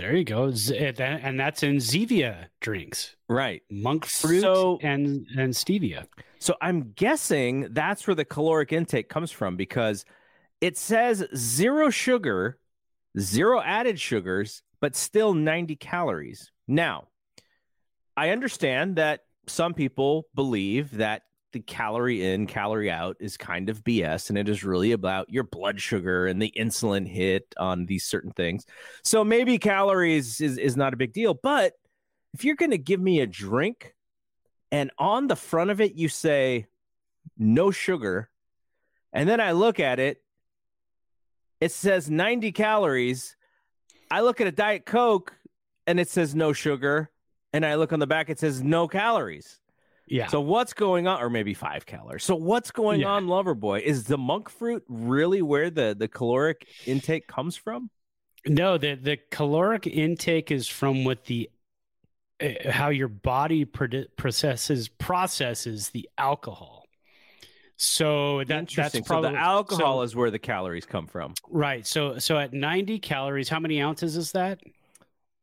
There 0.00 0.16
you 0.16 0.24
go, 0.24 0.50
eh, 0.74 0.92
and 0.98 1.38
that's 1.38 1.62
in 1.62 1.76
Zevia 1.76 2.46
drinks, 2.62 3.16
right? 3.28 3.60
Monk 3.70 4.06
fruit 4.06 4.40
so, 4.40 4.78
and 4.80 5.26
and 5.36 5.52
stevia. 5.52 6.06
So 6.38 6.56
I'm 6.62 6.92
guessing 6.92 7.68
that's 7.72 8.06
where 8.06 8.14
the 8.14 8.24
caloric 8.24 8.72
intake 8.72 9.10
comes 9.10 9.30
from 9.30 9.56
because 9.56 10.06
it 10.62 10.78
says 10.78 11.26
zero 11.36 11.90
sugar, 11.90 12.58
zero 13.18 13.60
added 13.60 14.00
sugars, 14.00 14.62
but 14.80 14.96
still 14.96 15.34
90 15.34 15.76
calories. 15.76 16.50
Now, 16.66 17.08
I 18.16 18.30
understand 18.30 18.96
that 18.96 19.20
some 19.48 19.74
people 19.74 20.28
believe 20.34 20.96
that 20.96 21.24
the 21.52 21.60
calorie 21.60 22.32
in, 22.32 22.46
calorie 22.46 22.90
out 22.90 23.16
is 23.20 23.36
kind 23.36 23.68
of 23.68 23.82
BS, 23.84 24.28
and 24.28 24.38
it 24.38 24.48
is 24.48 24.64
really 24.64 24.92
about 24.92 25.30
your 25.30 25.44
blood 25.44 25.80
sugar 25.80 26.26
and 26.26 26.40
the 26.40 26.52
insulin 26.56 27.06
hit 27.06 27.54
on 27.58 27.86
these 27.86 28.04
certain 28.04 28.32
things. 28.32 28.64
So 29.04 29.24
maybe 29.24 29.58
calories 29.58 30.40
is, 30.40 30.58
is 30.58 30.76
not 30.76 30.94
a 30.94 30.96
big 30.96 31.12
deal. 31.12 31.34
But 31.34 31.74
if 32.34 32.44
you're 32.44 32.56
going 32.56 32.70
to 32.70 32.78
give 32.78 33.00
me 33.00 33.20
a 33.20 33.26
drink 33.26 33.94
and 34.70 34.90
on 34.98 35.26
the 35.26 35.36
front 35.36 35.70
of 35.70 35.80
it, 35.80 35.94
you 35.94 36.08
say 36.08 36.66
no 37.36 37.70
sugar, 37.70 38.30
and 39.12 39.28
then 39.28 39.40
I 39.40 39.52
look 39.52 39.80
at 39.80 39.98
it, 39.98 40.22
it 41.60 41.72
says 41.72 42.08
90 42.08 42.52
calories. 42.52 43.36
I 44.10 44.22
look 44.22 44.40
at 44.40 44.46
a 44.46 44.52
Diet 44.52 44.86
Coke 44.86 45.34
and 45.86 46.00
it 46.00 46.08
says 46.08 46.34
no 46.34 46.52
sugar. 46.52 47.10
And 47.52 47.66
I 47.66 47.74
look 47.74 47.92
on 47.92 47.98
the 47.98 48.06
back, 48.06 48.30
it 48.30 48.38
says 48.38 48.62
no 48.62 48.86
calories. 48.88 49.59
Yeah. 50.10 50.26
So 50.26 50.40
what's 50.40 50.72
going 50.72 51.06
on, 51.06 51.22
or 51.22 51.30
maybe 51.30 51.54
five 51.54 51.86
calories? 51.86 52.24
So 52.24 52.34
what's 52.34 52.72
going 52.72 53.00
yeah. 53.00 53.10
on, 53.10 53.26
Loverboy? 53.26 53.80
Is 53.82 54.04
the 54.04 54.18
monk 54.18 54.50
fruit 54.50 54.82
really 54.88 55.40
where 55.40 55.70
the 55.70 55.94
the 55.96 56.08
caloric 56.08 56.66
intake 56.84 57.28
comes 57.28 57.56
from? 57.56 57.90
No, 58.44 58.76
the 58.76 58.96
the 58.96 59.18
caloric 59.30 59.86
intake 59.86 60.50
is 60.50 60.66
from 60.66 61.04
what 61.04 61.26
the 61.26 61.48
uh, 62.40 62.70
how 62.70 62.88
your 62.88 63.06
body 63.06 63.64
processes 63.64 64.88
processes 64.88 65.90
the 65.90 66.08
alcohol. 66.18 66.86
So 67.76 68.44
that, 68.44 68.68
that's 68.68 69.00
probably 69.00 69.30
so 69.30 69.32
the 69.32 69.38
alcohol 69.38 69.98
so, 69.98 70.02
is 70.02 70.16
where 70.16 70.30
the 70.30 70.38
calories 70.38 70.84
come 70.84 71.06
from. 71.06 71.34
Right. 71.48 71.86
So 71.86 72.18
so 72.18 72.36
at 72.36 72.52
90 72.52 72.98
calories, 72.98 73.48
how 73.48 73.60
many 73.60 73.80
ounces 73.80 74.16
is 74.16 74.32
that? 74.32 74.60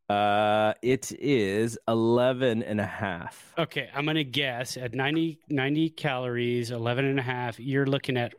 Uh, 0.10 0.74
it 0.82 1.12
is 1.12 1.78
11 1.88 2.64
and 2.64 2.80
a 2.80 2.86
half. 2.86 3.54
Okay, 3.58 3.90
I'm 3.94 4.06
going 4.06 4.16
to 4.16 4.24
guess 4.24 4.78
at 4.78 4.94
90, 4.94 5.40
90 5.50 5.90
calories, 5.92 6.72
11 6.72 7.06
and 7.06 7.20
a 7.20 7.24
half, 7.24 7.60
you're 7.60 7.86
looking 7.86 8.16
at 8.16 8.34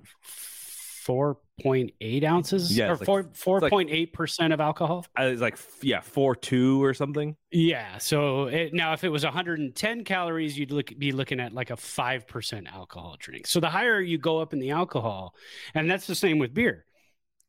4.8 1.07 2.25
ounces 2.25 2.77
yeah, 2.77 2.89
or 2.89 2.97
like, 2.97 3.05
4, 3.05 3.25
4.8% 3.25 4.39
like, 4.41 4.53
of 4.53 4.61
alcohol. 4.61 5.07
Uh, 5.19 5.25
it's 5.25 5.43
like, 5.43 5.59
yeah, 5.83 6.01
4, 6.01 6.37
2 6.37 6.83
or 6.83 6.95
something. 6.95 7.37
Yeah. 7.51 7.99
So 7.99 8.45
it, 8.47 8.73
now 8.73 8.95
if 8.95 9.05
it 9.05 9.11
was 9.11 9.25
110 9.25 10.05
calories, 10.05 10.59
you'd 10.59 10.71
look, 10.71 10.91
be 10.99 11.13
looking 11.13 11.41
at 11.41 11.53
like 11.53 11.69
a 11.69 11.77
5% 11.77 12.73
alcohol 12.73 13.17
drink. 13.19 13.47
So 13.47 13.61
the 13.61 13.71
higher 13.71 14.01
you 14.01 14.17
go 14.17 14.39
up 14.39 14.55
in 14.55 14.59
the 14.59 14.71
alcohol, 14.71 15.35
and 15.75 15.91
that's 15.91 16.07
the 16.07 16.15
same 16.15 16.39
with 16.39 16.55
beer 16.55 16.87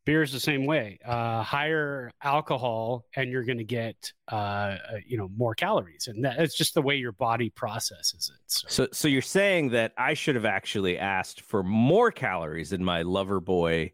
beer 0.10 0.24
is 0.24 0.32
the 0.32 0.40
same 0.40 0.66
way 0.66 0.98
uh, 1.06 1.44
higher 1.44 2.10
alcohol 2.24 3.06
and 3.16 3.30
you're 3.30 3.44
going 3.44 3.60
to 3.60 3.64
get 3.64 4.12
uh, 4.32 4.36
uh, 4.36 4.78
you 5.06 5.16
know 5.18 5.30
more 5.38 5.54
calories 5.54 6.08
and 6.08 6.26
that's 6.26 6.58
just 6.58 6.74
the 6.74 6.82
way 6.82 6.96
your 6.96 7.12
body 7.12 7.52
processes 7.52 8.32
it 8.34 8.42
so. 8.48 8.68
so. 8.68 8.88
so 8.92 9.08
you're 9.08 9.22
saying 9.22 9.70
that 9.70 9.94
i 10.00 10.16
should 10.16 10.34
have 10.34 10.46
actually 10.46 10.98
asked 10.98 11.42
for 11.42 11.62
more 11.62 12.12
calories 12.12 12.74
in 12.74 12.84
my 12.84 13.04
lover 13.04 13.40
boy 13.40 13.92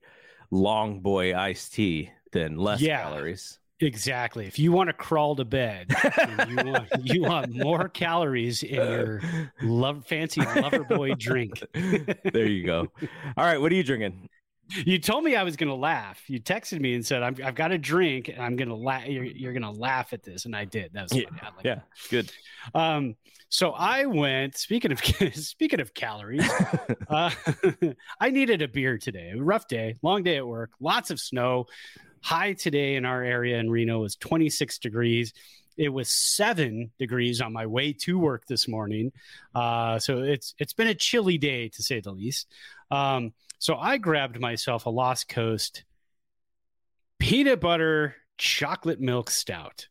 long 0.51 1.01
boy 1.01 1.35
iced 1.35 1.73
tea 1.73 2.09
than 2.31 2.57
less 2.57 2.79
yeah. 2.79 3.01
calories 3.01 3.59
Exactly. 3.81 4.45
If 4.45 4.57
you 4.57 4.71
want 4.71 4.87
to 4.87 4.93
crawl 4.93 5.35
to 5.35 5.43
bed, 5.43 5.93
you 6.47 6.55
want 6.55 6.87
you 7.03 7.21
want 7.23 7.53
more 7.53 7.89
calories 7.89 8.63
in 8.63 8.75
your 8.75 9.21
love 9.61 10.05
fancy 10.05 10.39
lover 10.39 10.85
boy 10.85 11.13
drink. 11.15 11.61
there 11.73 12.47
you 12.47 12.65
go. 12.65 12.87
All 13.37 13.43
right, 13.43 13.59
what 13.59 13.73
are 13.73 13.75
you 13.75 13.83
drinking? 13.83 14.29
You 14.69 14.99
told 14.99 15.23
me 15.23 15.35
I 15.35 15.43
was 15.43 15.55
going 15.55 15.69
to 15.69 15.75
laugh. 15.75 16.21
You 16.27 16.39
texted 16.39 16.79
me 16.79 16.95
and 16.95 17.05
said, 17.05 17.21
i 17.21 17.31
have 17.43 17.55
got 17.55 17.71
a 17.71 17.77
drink 17.77 18.29
and 18.29 18.41
I'm 18.41 18.55
going 18.55 18.69
to 18.69 18.75
laugh. 18.75 19.05
You're, 19.05 19.23
you're 19.23 19.53
going 19.53 19.63
to 19.63 19.71
laugh 19.71 20.13
at 20.13 20.23
this. 20.23 20.45
And 20.45 20.55
I 20.55 20.65
did. 20.65 20.93
That 20.93 21.03
was 21.03 21.13
yeah, 21.13 21.25
like 21.41 21.65
yeah 21.65 21.79
good. 22.09 22.31
Um, 22.73 23.15
so 23.49 23.71
I 23.71 24.05
went, 24.05 24.57
speaking 24.57 24.91
of, 24.91 24.99
speaking 25.33 25.79
of 25.79 25.93
calories, 25.93 26.49
uh, 27.09 27.31
I 28.19 28.29
needed 28.31 28.61
a 28.61 28.67
beer 28.67 28.97
today. 28.97 29.31
A 29.35 29.41
rough 29.41 29.67
day, 29.67 29.97
long 30.01 30.23
day 30.23 30.37
at 30.37 30.47
work, 30.47 30.71
lots 30.79 31.11
of 31.11 31.19
snow. 31.19 31.67
High 32.21 32.53
today 32.53 32.95
in 32.95 33.05
our 33.05 33.23
area 33.23 33.59
in 33.59 33.69
Reno 33.69 33.99
was 33.99 34.15
26 34.15 34.79
degrees. 34.79 35.31
It 35.77 35.89
was 35.89 36.09
seven 36.09 36.91
degrees 36.97 37.39
on 37.39 37.53
my 37.53 37.65
way 37.67 37.93
to 37.93 38.17
work 38.17 38.47
this 38.47 38.67
morning. 38.67 39.11
Uh, 39.53 39.99
so 39.99 40.23
it's, 40.23 40.55
it's 40.57 40.73
been 40.73 40.87
a 40.87 40.95
chilly 40.95 41.37
day 41.37 41.69
to 41.69 41.83
say 41.83 41.99
the 41.99 42.11
least. 42.11 42.47
Um, 42.89 43.33
so 43.59 43.75
I 43.75 43.97
grabbed 43.97 44.39
myself 44.39 44.85
a 44.85 44.89
Lost 44.89 45.27
Coast 45.29 45.83
peanut 47.19 47.61
butter 47.61 48.15
chocolate 48.37 48.99
milk 48.99 49.29
stout. 49.29 49.87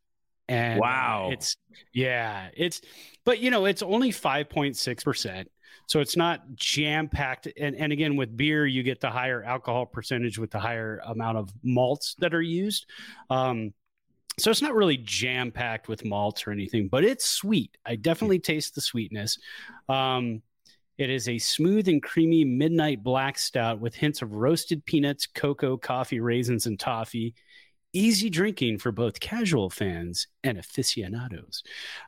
And 0.49 0.79
wow. 0.79 1.31
It's 1.33 1.57
yeah, 1.93 2.49
it's 2.55 2.81
but 3.25 3.41
you 3.41 3.51
know, 3.51 3.65
it's 3.65 3.83
only 3.83 4.11
5.6%. 4.11 5.47
So 5.87 6.01
it's 6.01 6.17
not 6.17 6.55
jam 6.55 7.09
packed. 7.09 7.49
And, 7.59 7.77
and 7.77 7.93
again, 7.93 8.17
with 8.17 8.37
beer, 8.37 8.67
you 8.67 8.83
get 8.83 9.01
the 9.01 9.11
higher 9.11 9.43
alcohol 9.43 9.87
percentage 9.87 10.39
with 10.39 10.51
the 10.51 10.59
higher 10.59 11.01
amount 11.07 11.39
of 11.39 11.51
malts 11.63 12.15
that 12.19 12.35
are 12.35 12.43
used. 12.43 12.87
Um, 13.31 13.75
so 14.39 14.51
it's 14.51 14.63
not 14.63 14.75
really 14.75 14.97
jam 14.97 15.53
packed 15.53 15.89
with 15.89 16.05
malts 16.05 16.47
or 16.47 16.51
anything, 16.51 16.89
but 16.89 17.05
it's 17.05 17.29
sweet. 17.29 17.77
I 17.87 17.97
definitely 17.97 18.41
taste 18.41 18.75
the 18.75 18.81
sweetness. 18.81 19.39
Um, 19.89 20.43
it 20.99 21.11
is 21.11 21.29
a 21.29 21.39
smooth 21.39 21.89
and 21.89 22.03
creamy 22.03 22.45
midnight 22.45 23.03
black 23.03 23.39
stout 23.39 23.81
with 23.81 23.95
hints 23.95 24.23
of 24.23 24.33
roasted 24.33 24.85
peanuts, 24.85 25.27
cocoa, 25.27 25.77
coffee, 25.77 26.21
raisins, 26.21 26.67
and 26.67 26.79
toffee. 26.79 27.35
Easy 27.93 28.31
drinking 28.31 28.79
for 28.79 28.93
both 28.93 29.21
casual 29.21 29.71
fans 29.71 30.27
and 30.43 30.59
aficionados. 30.59 31.63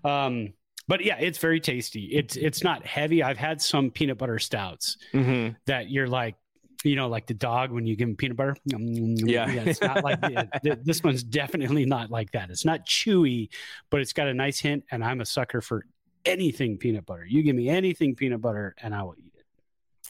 Um, 0.04 0.52
but 0.88 1.04
yeah, 1.04 1.16
it's 1.18 1.38
very 1.38 1.60
tasty. 1.60 2.04
It's 2.12 2.36
it's 2.36 2.62
not 2.62 2.86
heavy. 2.86 3.22
I've 3.22 3.38
had 3.38 3.60
some 3.60 3.90
peanut 3.90 4.18
butter 4.18 4.38
stouts 4.38 4.98
mm-hmm. 5.12 5.54
that 5.66 5.90
you're 5.90 6.06
like, 6.06 6.36
you 6.84 6.94
know, 6.94 7.08
like 7.08 7.26
the 7.26 7.34
dog 7.34 7.72
when 7.72 7.86
you 7.86 7.96
give 7.96 8.08
him 8.08 8.16
peanut 8.16 8.36
butter. 8.36 8.56
Yeah, 8.66 9.50
yeah 9.50 9.62
it's 9.66 9.80
not 9.80 10.04
like 10.04 10.20
this 10.84 11.02
one's 11.02 11.24
definitely 11.24 11.86
not 11.86 12.10
like 12.10 12.30
that. 12.32 12.50
It's 12.50 12.64
not 12.64 12.86
chewy, 12.86 13.48
but 13.90 14.00
it's 14.00 14.12
got 14.12 14.28
a 14.28 14.34
nice 14.34 14.60
hint. 14.60 14.84
And 14.92 15.04
I'm 15.04 15.20
a 15.20 15.26
sucker 15.26 15.60
for 15.60 15.84
anything 16.26 16.76
peanut 16.76 17.06
butter. 17.06 17.24
You 17.24 17.42
give 17.42 17.56
me 17.56 17.68
anything 17.68 18.14
peanut 18.14 18.40
butter, 18.40 18.74
and 18.82 18.94
I 18.94 19.02
will 19.02 19.14
eat 19.18 19.32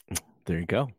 it. 0.09 0.21
There 0.45 0.59
you 0.59 0.65
go. 0.65 0.89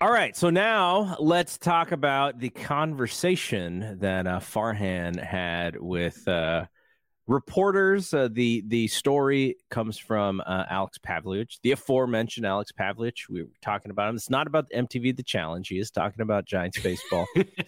All 0.00 0.12
right, 0.12 0.36
so 0.36 0.48
now 0.48 1.16
let's 1.18 1.58
talk 1.58 1.90
about 1.90 2.38
the 2.38 2.50
conversation 2.50 3.98
that 4.00 4.28
uh, 4.28 4.38
Farhan 4.38 5.20
had 5.20 5.80
with 5.80 6.26
uh, 6.28 6.66
reporters. 7.28 8.12
Uh, 8.12 8.28
the 8.32 8.64
the 8.66 8.88
story 8.88 9.56
comes 9.70 9.98
from 9.98 10.42
uh, 10.44 10.64
Alex 10.68 10.98
Pavlovic, 10.98 11.58
the 11.62 11.72
aforementioned 11.72 12.46
Alex 12.46 12.72
Pavlovic. 12.72 13.28
We 13.28 13.42
were 13.42 13.50
talking 13.62 13.92
about 13.92 14.08
him. 14.08 14.16
It's 14.16 14.30
not 14.30 14.48
about 14.48 14.68
the 14.68 14.76
MTV 14.76 15.16
The 15.16 15.22
Challenge. 15.22 15.68
He 15.68 15.78
is 15.78 15.90
talking 15.90 16.22
about 16.22 16.46
Giants 16.46 16.80
baseball. 16.80 17.26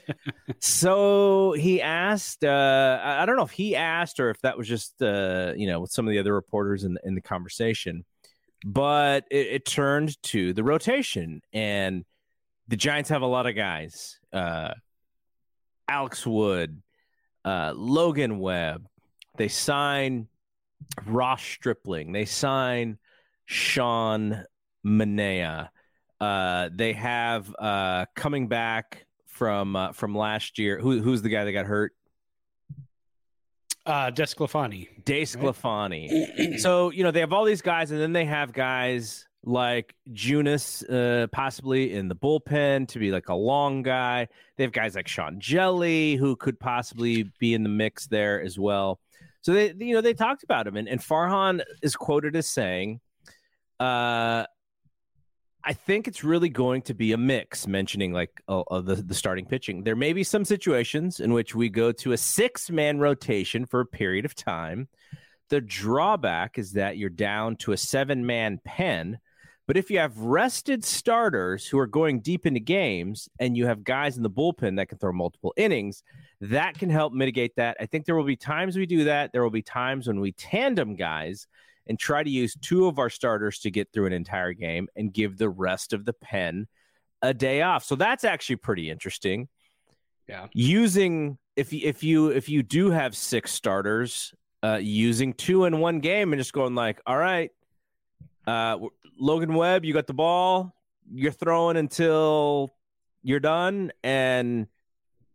so 0.59 1.53
he 1.53 1.81
asked. 1.81 2.43
Uh, 2.43 2.99
I 3.03 3.27
don't 3.27 3.37
know 3.37 3.45
if 3.45 3.53
he 3.53 3.77
asked 3.77 4.19
or 4.19 4.31
if 4.31 4.41
that 4.41 4.59
was 4.59 4.67
just 4.67 5.01
uh, 5.01 5.53
you 5.57 5.69
know 5.69 5.81
with 5.81 5.93
some 5.93 6.09
of 6.09 6.11
the 6.11 6.19
other 6.19 6.35
reporters 6.35 6.83
in 6.83 6.99
in 7.05 7.15
the 7.15 7.23
conversation, 7.23 8.05
but 8.65 9.27
it, 9.31 9.47
it 9.47 9.65
turned 9.65 10.21
to 10.25 10.53
the 10.53 10.65
rotation 10.65 11.43
and 11.53 12.05
the 12.69 12.77
Giants 12.77 13.11
have 13.11 13.23
a 13.23 13.27
lot 13.27 13.47
of 13.47 13.57
guys. 13.57 14.19
Uh, 14.33 14.73
Alex 15.89 16.25
Wood, 16.25 16.81
uh, 17.45 17.73
Logan 17.75 18.39
Webb. 18.39 18.87
They 19.37 19.49
sign 19.49 20.29
Ross 21.07 21.43
Stripling. 21.43 22.13
They 22.13 22.25
sign 22.25 22.99
Sean 23.47 24.45
Manaea. 24.85 25.69
Uh, 26.21 26.69
they 26.73 26.93
have 26.93 27.55
uh, 27.59 28.07
coming 28.15 28.49
back 28.49 29.07
from 29.27 29.77
uh, 29.77 29.93
from 29.93 30.15
last 30.15 30.59
year. 30.59 30.79
Who, 30.79 31.01
who's 31.01 31.23
the 31.23 31.31
guy 31.31 31.45
that 31.45 31.53
got 31.53 31.67
hurt? 31.67 31.93
Uh, 33.87 34.11
DeSclafani. 34.11 35.03
DeSclafani. 35.05 36.39
Right? 36.39 36.61
so 36.61 36.91
you 36.91 37.03
know 37.03 37.11
they 37.11 37.21
have 37.21 37.33
all 37.33 37.45
these 37.45 37.63
guys, 37.63 37.91
and 37.91 38.01
then 38.01 38.13
they 38.13 38.27
have 38.27 38.53
guys 38.53 39.27
like 39.43 39.95
Junis, 40.13 40.85
uh, 40.91 41.27
possibly 41.29 41.95
in 41.95 42.09
the 42.09 42.15
bullpen 42.15 42.87
to 42.89 42.99
be 42.99 43.11
like 43.11 43.31
a 43.31 43.35
long 43.35 43.83
guy. 43.83 44.29
They 44.57 44.65
have 44.65 44.73
guys 44.73 44.95
like 44.95 45.09
Sean 45.09 45.41
Hjelle 45.41 46.19
who 46.19 46.37
could 46.37 46.61
possibly 46.61 47.31
be 47.39 47.55
in 47.55 47.63
the 47.63 47.71
mix 47.71 48.07
there 48.07 48.43
as 48.43 48.59
well. 48.59 49.01
So 49.43 49.53
they, 49.53 49.75
you 49.79 49.95
know, 49.95 50.01
they 50.01 50.15
talked 50.15 50.43
about 50.43 50.67
him, 50.67 50.77
and, 50.77 50.89
and 50.89 51.01
Farhan 51.01 51.63
is 51.83 51.97
quoted 51.97 52.37
as 52.37 52.49
saying, 52.49 53.01
uh, 53.79 54.45
"I 55.65 55.73
think 55.73 56.09
it's 56.09 56.23
really 56.23 56.49
going 56.49 56.83
to 56.83 56.95
be 56.95 57.13
a 57.13 57.17
mix." 57.17 57.67
Mentioning 57.67 58.13
like 58.13 58.43
uh, 58.49 58.61
uh, 58.61 58.81
the 58.81 58.97
the 58.97 59.15
starting 59.15 59.47
pitching, 59.47 59.83
there 59.85 59.97
may 59.97 60.13
be 60.13 60.25
some 60.25 60.45
situations 60.45 61.21
in 61.21 61.33
which 61.33 61.55
we 61.55 61.69
go 61.69 61.93
to 61.93 62.13
a 62.13 62.17
six 62.17 62.71
man 62.71 62.99
rotation 62.99 63.65
for 63.65 63.81
a 63.81 63.87
period 63.87 64.25
of 64.25 64.35
time. 64.35 64.89
The 65.49 65.61
drawback 65.61 66.59
is 66.59 66.73
that 66.73 66.97
you're 66.97 67.11
down 67.11 67.57
to 67.57 67.73
a 67.73 67.77
seven 67.77 68.25
man 68.27 68.61
pen 68.65 69.19
but 69.71 69.77
if 69.77 69.89
you 69.89 70.01
have 70.01 70.19
rested 70.19 70.85
starters 70.85 71.65
who 71.65 71.79
are 71.79 71.87
going 71.87 72.23
deep 72.23 72.45
into 72.45 72.59
games 72.59 73.29
and 73.39 73.57
you 73.57 73.67
have 73.67 73.85
guys 73.85 74.17
in 74.17 74.25
the 74.25 74.29
bullpen 74.29 74.79
that 74.79 74.89
can 74.89 74.99
throw 74.99 75.13
multiple 75.13 75.55
innings, 75.57 76.03
that 76.41 76.79
can 76.79 76.91
help 76.91 77.13
mitigate 77.13 77.57
that. 77.57 77.77
I 77.81 77.87
think 77.87 78.07
there 78.07 78.17
will 78.17 78.25
be 78.25 78.37
times 78.37 78.77
we 78.77 78.87
do 78.87 79.05
that. 79.05 79.33
There 79.33 79.43
will 79.43 79.51
be 79.51 79.63
times 79.63 80.07
when 80.07 80.21
we 80.21 80.33
tandem 80.33 80.97
guys 80.97 81.47
and 81.87 81.99
try 81.99 82.23
to 82.23 82.31
use 82.31 82.55
two 82.61 82.87
of 82.87 82.99
our 82.99 83.11
starters 83.11 83.59
to 83.61 83.71
get 83.71 83.93
through 83.93 84.07
an 84.07 84.13
entire 84.13 84.53
game 84.53 84.89
and 84.97 85.13
give 85.13 85.39
the 85.39 85.51
rest 85.51 85.93
of 85.93 86.05
the 86.05 86.13
pen 86.13 86.67
a 87.23 87.35
day 87.35 87.63
off. 87.63 87.85
So 87.85 87.95
that's 87.95 88.25
actually 88.25 88.57
pretty 88.57 88.91
interesting. 88.91 89.49
Yeah. 90.29 90.47
Using 90.53 91.39
if 91.57 91.73
if 91.73 92.03
you 92.03 92.29
if 92.29 92.49
you 92.49 92.63
do 92.63 92.91
have 92.91 93.17
six 93.17 93.53
starters, 93.53 94.33
uh 94.63 94.79
using 94.81 95.33
two 95.33 95.65
in 95.65 95.81
one 95.81 96.01
game 96.01 96.33
and 96.33 96.41
just 96.41 96.53
going 96.53 96.75
like, 96.75 97.01
all 97.07 97.19
right, 97.19 97.51
uh, 98.47 98.79
Logan 99.19 99.55
Webb, 99.55 99.85
you 99.85 99.93
got 99.93 100.07
the 100.07 100.15
ball. 100.15 100.75
You're 101.13 101.33
throwing 101.33 101.77
until 101.77 102.71
you're 103.23 103.41
done, 103.41 103.93
and 104.03 104.67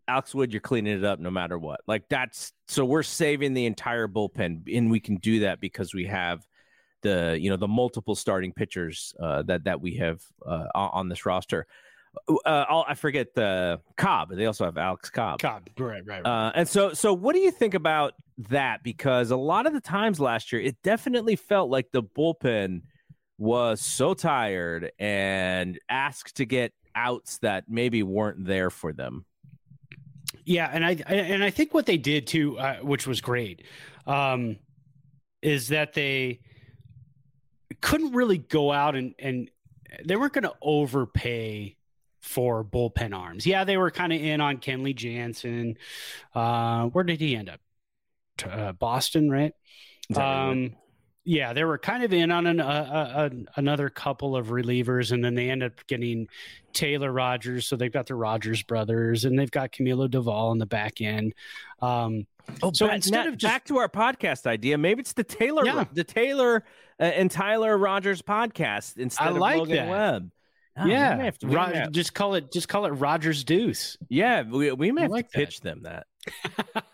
Alex 0.07 0.35
Wood, 0.35 0.53
you're 0.53 0.61
cleaning 0.61 0.97
it 0.97 1.03
up 1.03 1.19
no 1.19 1.31
matter 1.31 1.57
what. 1.57 1.81
Like 1.87 2.07
that's 2.09 2.53
so 2.67 2.85
we're 2.85 3.03
saving 3.03 3.53
the 3.53 3.65
entire 3.65 4.07
bullpen, 4.07 4.63
and 4.75 4.91
we 4.91 4.99
can 4.99 5.17
do 5.17 5.41
that 5.41 5.59
because 5.59 5.93
we 5.93 6.05
have 6.05 6.45
the 7.01 7.37
you 7.39 7.49
know 7.49 7.57
the 7.57 7.67
multiple 7.67 8.15
starting 8.15 8.51
pitchers 8.51 9.13
uh, 9.19 9.43
that 9.43 9.65
that 9.65 9.81
we 9.81 9.95
have 9.95 10.21
uh, 10.45 10.65
on 10.75 11.09
this 11.09 11.25
roster. 11.25 11.67
Uh, 12.45 12.83
i 12.87 12.93
forget 12.93 13.33
the 13.35 13.79
Cobb. 13.97 14.33
They 14.33 14.45
also 14.45 14.65
have 14.65 14.77
Alex 14.77 15.09
Cobb. 15.09 15.39
Cobb, 15.39 15.69
right, 15.77 16.05
right. 16.05 16.23
right. 16.23 16.25
Uh, 16.25 16.51
and 16.55 16.67
so, 16.67 16.93
so 16.93 17.13
what 17.13 17.33
do 17.35 17.41
you 17.41 17.51
think 17.51 17.73
about 17.73 18.13
that? 18.49 18.83
Because 18.83 19.31
a 19.31 19.35
lot 19.35 19.67
of 19.67 19.73
the 19.73 19.81
times 19.81 20.19
last 20.19 20.51
year, 20.51 20.61
it 20.61 20.81
definitely 20.81 21.35
felt 21.35 21.69
like 21.69 21.91
the 21.91 22.03
bullpen 22.03 22.83
was 23.37 23.81
so 23.81 24.13
tired 24.13 24.91
and 24.97 25.77
asked 25.89 26.37
to 26.37 26.45
get 26.45 26.71
outs 26.95 27.39
that 27.39 27.65
maybe 27.67 28.01
weren't 28.01 28.45
there 28.45 28.69
for 28.69 28.93
them. 28.93 29.25
Yeah, 30.45 30.69
and 30.71 30.85
I, 30.85 30.91
and 31.07 31.43
I 31.43 31.49
think 31.49 31.73
what 31.73 31.87
they 31.87 31.97
did 31.97 32.27
too, 32.27 32.57
uh, 32.59 32.77
which 32.77 33.07
was 33.07 33.19
great, 33.19 33.63
um, 34.05 34.57
is 35.41 35.69
that 35.69 35.93
they 35.93 36.39
couldn't 37.81 38.13
really 38.13 38.37
go 38.37 38.71
out 38.71 38.95
and 38.95 39.15
and 39.19 39.49
they 40.03 40.15
weren't 40.15 40.33
going 40.33 40.43
to 40.43 40.53
overpay 40.61 41.75
for 42.21 42.63
bullpen 42.63 43.15
arms. 43.15 43.45
Yeah, 43.45 43.63
they 43.63 43.77
were 43.77 43.91
kind 43.91 44.11
of 44.13 44.21
in 44.21 44.41
on 44.41 44.57
Kenley 44.57 44.95
Jansen. 44.95 45.77
Uh, 46.33 46.85
where 46.87 47.03
did 47.03 47.19
he 47.21 47.35
end 47.35 47.49
up? 47.49 47.59
Uh, 48.43 48.73
Boston, 48.73 49.29
right? 49.29 49.53
Um, 50.15 50.75
yeah, 51.25 51.53
they 51.53 51.63
were 51.63 51.79
kind 51.79 52.03
of 52.03 52.13
in 52.13 52.31
on 52.31 52.45
an, 52.45 52.59
uh, 52.59 52.63
uh, 52.63 53.29
another 53.55 53.89
couple 53.89 54.35
of 54.35 54.47
relievers, 54.47 55.11
and 55.11 55.25
then 55.25 55.33
they 55.33 55.49
end 55.49 55.63
up 55.63 55.73
getting 55.87 56.27
Taylor 56.71 57.11
Rogers. 57.11 57.67
So 57.67 57.75
they've 57.75 57.91
got 57.91 58.05
the 58.05 58.15
Rogers 58.15 58.61
brothers, 58.61 59.25
and 59.25 59.37
they've 59.37 59.49
got 59.49 59.71
Camilo 59.71 60.07
Doval 60.07 60.51
on 60.51 60.59
the 60.59 60.67
back 60.67 61.01
end. 61.01 61.33
Um, 61.81 62.27
oh, 62.61 62.71
so 62.73 62.85
back, 62.85 62.97
instead 62.97 63.25
of 63.25 63.37
just, 63.37 63.51
back 63.51 63.65
to 63.65 63.79
our 63.79 63.89
podcast 63.89 64.45
idea, 64.45 64.77
maybe 64.77 65.01
it's 65.01 65.13
the 65.13 65.23
Taylor, 65.23 65.65
yeah. 65.65 65.85
the 65.91 66.03
Taylor 66.03 66.63
uh, 66.99 67.03
and 67.03 67.31
Tyler 67.31 67.75
Rogers 67.75 68.21
podcast 68.21 68.97
instead 68.97 69.27
I 69.27 69.31
of 69.31 69.37
like 69.37 69.57
Logan 69.57 69.75
that. 69.75 69.89
Webb. 69.89 70.31
Oh, 70.77 70.85
yeah, 70.85 71.31
to, 71.31 71.47
Ro- 71.47 71.63
have... 71.63 71.91
just 71.91 72.13
call 72.13 72.35
it 72.35 72.51
just 72.51 72.67
call 72.67 72.85
it 72.85 72.89
Rogers 72.89 73.45
Deuce. 73.45 73.97
Yeah, 74.09 74.43
we, 74.43 74.71
we 74.73 74.91
may 74.91 75.03
have 75.03 75.11
like 75.11 75.31
to 75.31 75.37
pitch 75.37 75.61
them 75.61 75.83
that. 75.83 76.05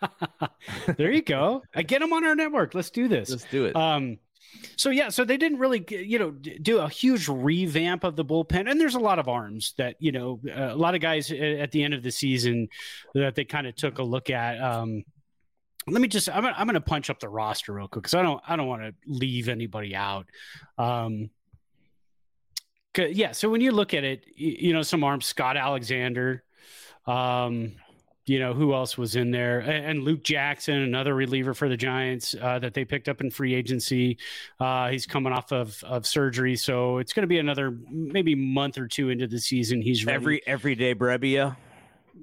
there 0.96 1.10
you 1.10 1.22
go. 1.22 1.62
I 1.74 1.82
get 1.82 2.00
them 2.00 2.12
on 2.12 2.24
our 2.24 2.34
network. 2.34 2.74
Let's 2.74 2.90
do 2.90 3.08
this. 3.08 3.30
Let's 3.30 3.44
do 3.44 3.66
it. 3.66 3.76
Um, 3.76 4.18
so 4.76 4.90
yeah, 4.90 5.08
so 5.08 5.24
they 5.24 5.36
didn't 5.36 5.58
really, 5.58 5.84
you 5.88 6.18
know, 6.18 6.30
do 6.30 6.78
a 6.78 6.88
huge 6.88 7.28
revamp 7.28 8.04
of 8.04 8.16
the 8.16 8.24
bullpen, 8.24 8.70
and 8.70 8.80
there's 8.80 8.94
a 8.94 9.00
lot 9.00 9.18
of 9.18 9.28
arms 9.28 9.74
that 9.78 9.96
you 9.98 10.12
know, 10.12 10.40
a 10.52 10.76
lot 10.76 10.94
of 10.94 11.00
guys 11.00 11.30
at 11.30 11.70
the 11.72 11.82
end 11.82 11.94
of 11.94 12.02
the 12.02 12.10
season 12.10 12.68
that 13.14 13.34
they 13.34 13.44
kind 13.44 13.66
of 13.66 13.74
took 13.74 13.98
a 13.98 14.02
look 14.02 14.30
at. 14.30 14.60
Um, 14.60 15.04
let 15.86 16.00
me 16.00 16.08
just, 16.08 16.28
I'm, 16.28 16.46
I'm 16.46 16.66
going 16.66 16.74
to 16.74 16.80
punch 16.80 17.10
up 17.10 17.18
the 17.18 17.28
roster 17.28 17.72
real 17.72 17.88
quick 17.88 18.04
because 18.04 18.14
I 18.14 18.22
don't, 18.22 18.40
I 18.46 18.56
don't 18.56 18.68
want 18.68 18.82
to 18.82 18.94
leave 19.06 19.48
anybody 19.48 19.96
out. 19.96 20.26
Um, 20.78 21.30
yeah, 22.96 23.32
so 23.32 23.48
when 23.48 23.60
you 23.60 23.72
look 23.72 23.94
at 23.94 24.04
it, 24.04 24.24
you, 24.36 24.56
you 24.58 24.72
know, 24.74 24.82
some 24.82 25.02
arms, 25.02 25.26
Scott 25.26 25.56
Alexander, 25.56 26.44
um, 27.06 27.72
you 28.26 28.38
know 28.38 28.52
who 28.52 28.72
else 28.74 28.96
was 28.96 29.16
in 29.16 29.30
there? 29.30 29.60
And 29.60 30.04
luke 30.04 30.22
jackson 30.22 30.76
another 30.76 31.14
reliever 31.14 31.54
for 31.54 31.68
the 31.68 31.76
giants 31.76 32.34
uh, 32.40 32.58
that 32.60 32.74
they 32.74 32.84
picked 32.84 33.08
up 33.08 33.20
in 33.20 33.30
free 33.30 33.54
agency. 33.54 34.18
Uh, 34.60 34.88
he's 34.88 35.06
coming 35.06 35.32
off 35.32 35.52
of, 35.52 35.82
of 35.84 36.06
surgery. 36.06 36.56
So 36.56 36.98
it's 36.98 37.12
going 37.12 37.22
to 37.22 37.28
be 37.28 37.38
another 37.38 37.76
maybe 37.90 38.34
month 38.34 38.78
or 38.78 38.86
two 38.86 39.10
into 39.10 39.26
the 39.26 39.38
season 39.38 39.82
he's 39.82 40.04
ready. 40.04 40.14
every 40.14 40.46
everyday 40.46 40.94
brebbia? 40.94 41.56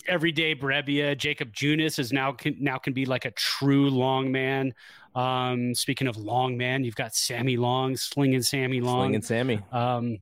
Everyday 0.07 0.55
brebbia. 0.55 1.17
Jacob 1.17 1.53
junis 1.53 1.99
is 1.99 2.13
now 2.13 2.31
can 2.31 2.55
now 2.59 2.77
can 2.77 2.93
be 2.93 3.05
like 3.05 3.25
a 3.25 3.31
true 3.31 3.89
long 3.89 4.31
man. 4.31 4.73
Um, 5.15 5.73
speaking 5.75 6.07
of 6.07 6.17
long 6.17 6.57
man 6.57 6.83
you've 6.83 6.95
got 6.95 7.15
sammy 7.15 7.57
long 7.57 7.97
slinging 7.97 8.43
sammy 8.43 8.79
long. 8.79 9.07
Slinging 9.07 9.21
sammy. 9.21 9.59
Um, 9.71 10.19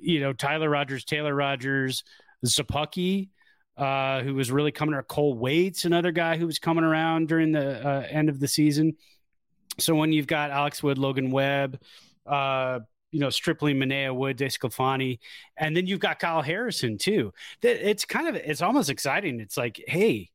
you 0.00 0.20
know 0.20 0.32
tyler 0.32 0.70
rogers 0.70 1.04
taylor 1.04 1.34
rogers 1.34 2.04
Szapucki, 2.44 3.28
uh, 3.76 4.22
who 4.22 4.34
was 4.34 4.50
really 4.50 4.72
coming 4.72 4.94
around. 4.94 5.08
Cole 5.08 5.34
Waits, 5.34 5.84
another 5.84 6.12
guy 6.12 6.36
who 6.36 6.46
was 6.46 6.58
coming 6.58 6.84
around 6.84 7.28
during 7.28 7.52
the 7.52 7.86
uh, 7.86 8.06
end 8.08 8.28
of 8.28 8.40
the 8.40 8.48
season. 8.48 8.96
So 9.78 9.94
when 9.94 10.12
you've 10.12 10.26
got 10.26 10.50
Alex 10.50 10.82
Wood, 10.82 10.98
Logan 10.98 11.30
Webb, 11.30 11.80
uh, 12.26 12.80
you 13.10 13.20
know, 13.20 13.30
Stripling, 13.30 13.76
Manaea, 13.76 14.14
Wood, 14.14 14.38
DeSclafani, 14.38 15.18
and 15.56 15.76
then 15.76 15.86
you've 15.86 16.00
got 16.00 16.18
Kyle 16.18 16.42
Harrison 16.42 16.98
too. 16.98 17.32
It's 17.62 18.04
kind 18.04 18.28
of 18.28 18.36
it's 18.36 18.62
almost 18.62 18.90
exciting. 18.90 19.40
It's 19.40 19.56
like, 19.56 19.82
hey, 19.86 20.30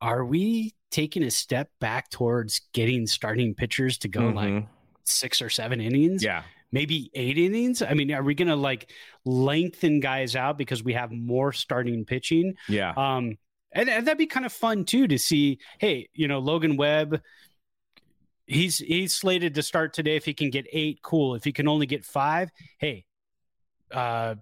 are 0.00 0.24
we 0.24 0.74
taking 0.90 1.22
a 1.22 1.30
step 1.30 1.70
back 1.80 2.10
towards 2.10 2.62
getting 2.72 3.06
starting 3.06 3.54
pitchers 3.54 3.98
to 3.98 4.08
go 4.08 4.22
mm-hmm. 4.22 4.36
like 4.36 4.66
six 5.04 5.40
or 5.42 5.50
seven 5.50 5.80
innings? 5.80 6.22
Yeah 6.22 6.42
maybe 6.72 7.10
eight 7.14 7.38
innings. 7.38 7.82
I 7.82 7.94
mean, 7.94 8.12
are 8.12 8.22
we 8.22 8.34
going 8.34 8.48
to 8.48 8.56
like 8.56 8.90
lengthen 9.24 10.00
guys 10.00 10.36
out 10.36 10.58
because 10.58 10.82
we 10.82 10.94
have 10.94 11.12
more 11.12 11.52
starting 11.52 12.04
pitching? 12.04 12.54
Yeah. 12.68 12.92
Um, 12.96 13.38
and, 13.72 13.88
and 13.88 14.06
that'd 14.06 14.18
be 14.18 14.26
kind 14.26 14.46
of 14.46 14.52
fun 14.52 14.84
too 14.84 15.06
to 15.08 15.18
see. 15.18 15.58
Hey, 15.78 16.08
you 16.14 16.28
know, 16.28 16.38
Logan 16.38 16.76
Webb 16.76 17.20
he's 18.46 18.78
he's 18.78 19.14
slated 19.14 19.54
to 19.54 19.62
start 19.62 19.92
today. 19.92 20.16
If 20.16 20.24
he 20.24 20.34
can 20.34 20.50
get 20.50 20.66
eight, 20.72 21.00
cool. 21.02 21.34
If 21.34 21.44
he 21.44 21.52
can 21.52 21.68
only 21.68 21.86
get 21.86 22.04
five, 22.04 22.50
hey, 22.78 23.04
uh, 23.92 24.36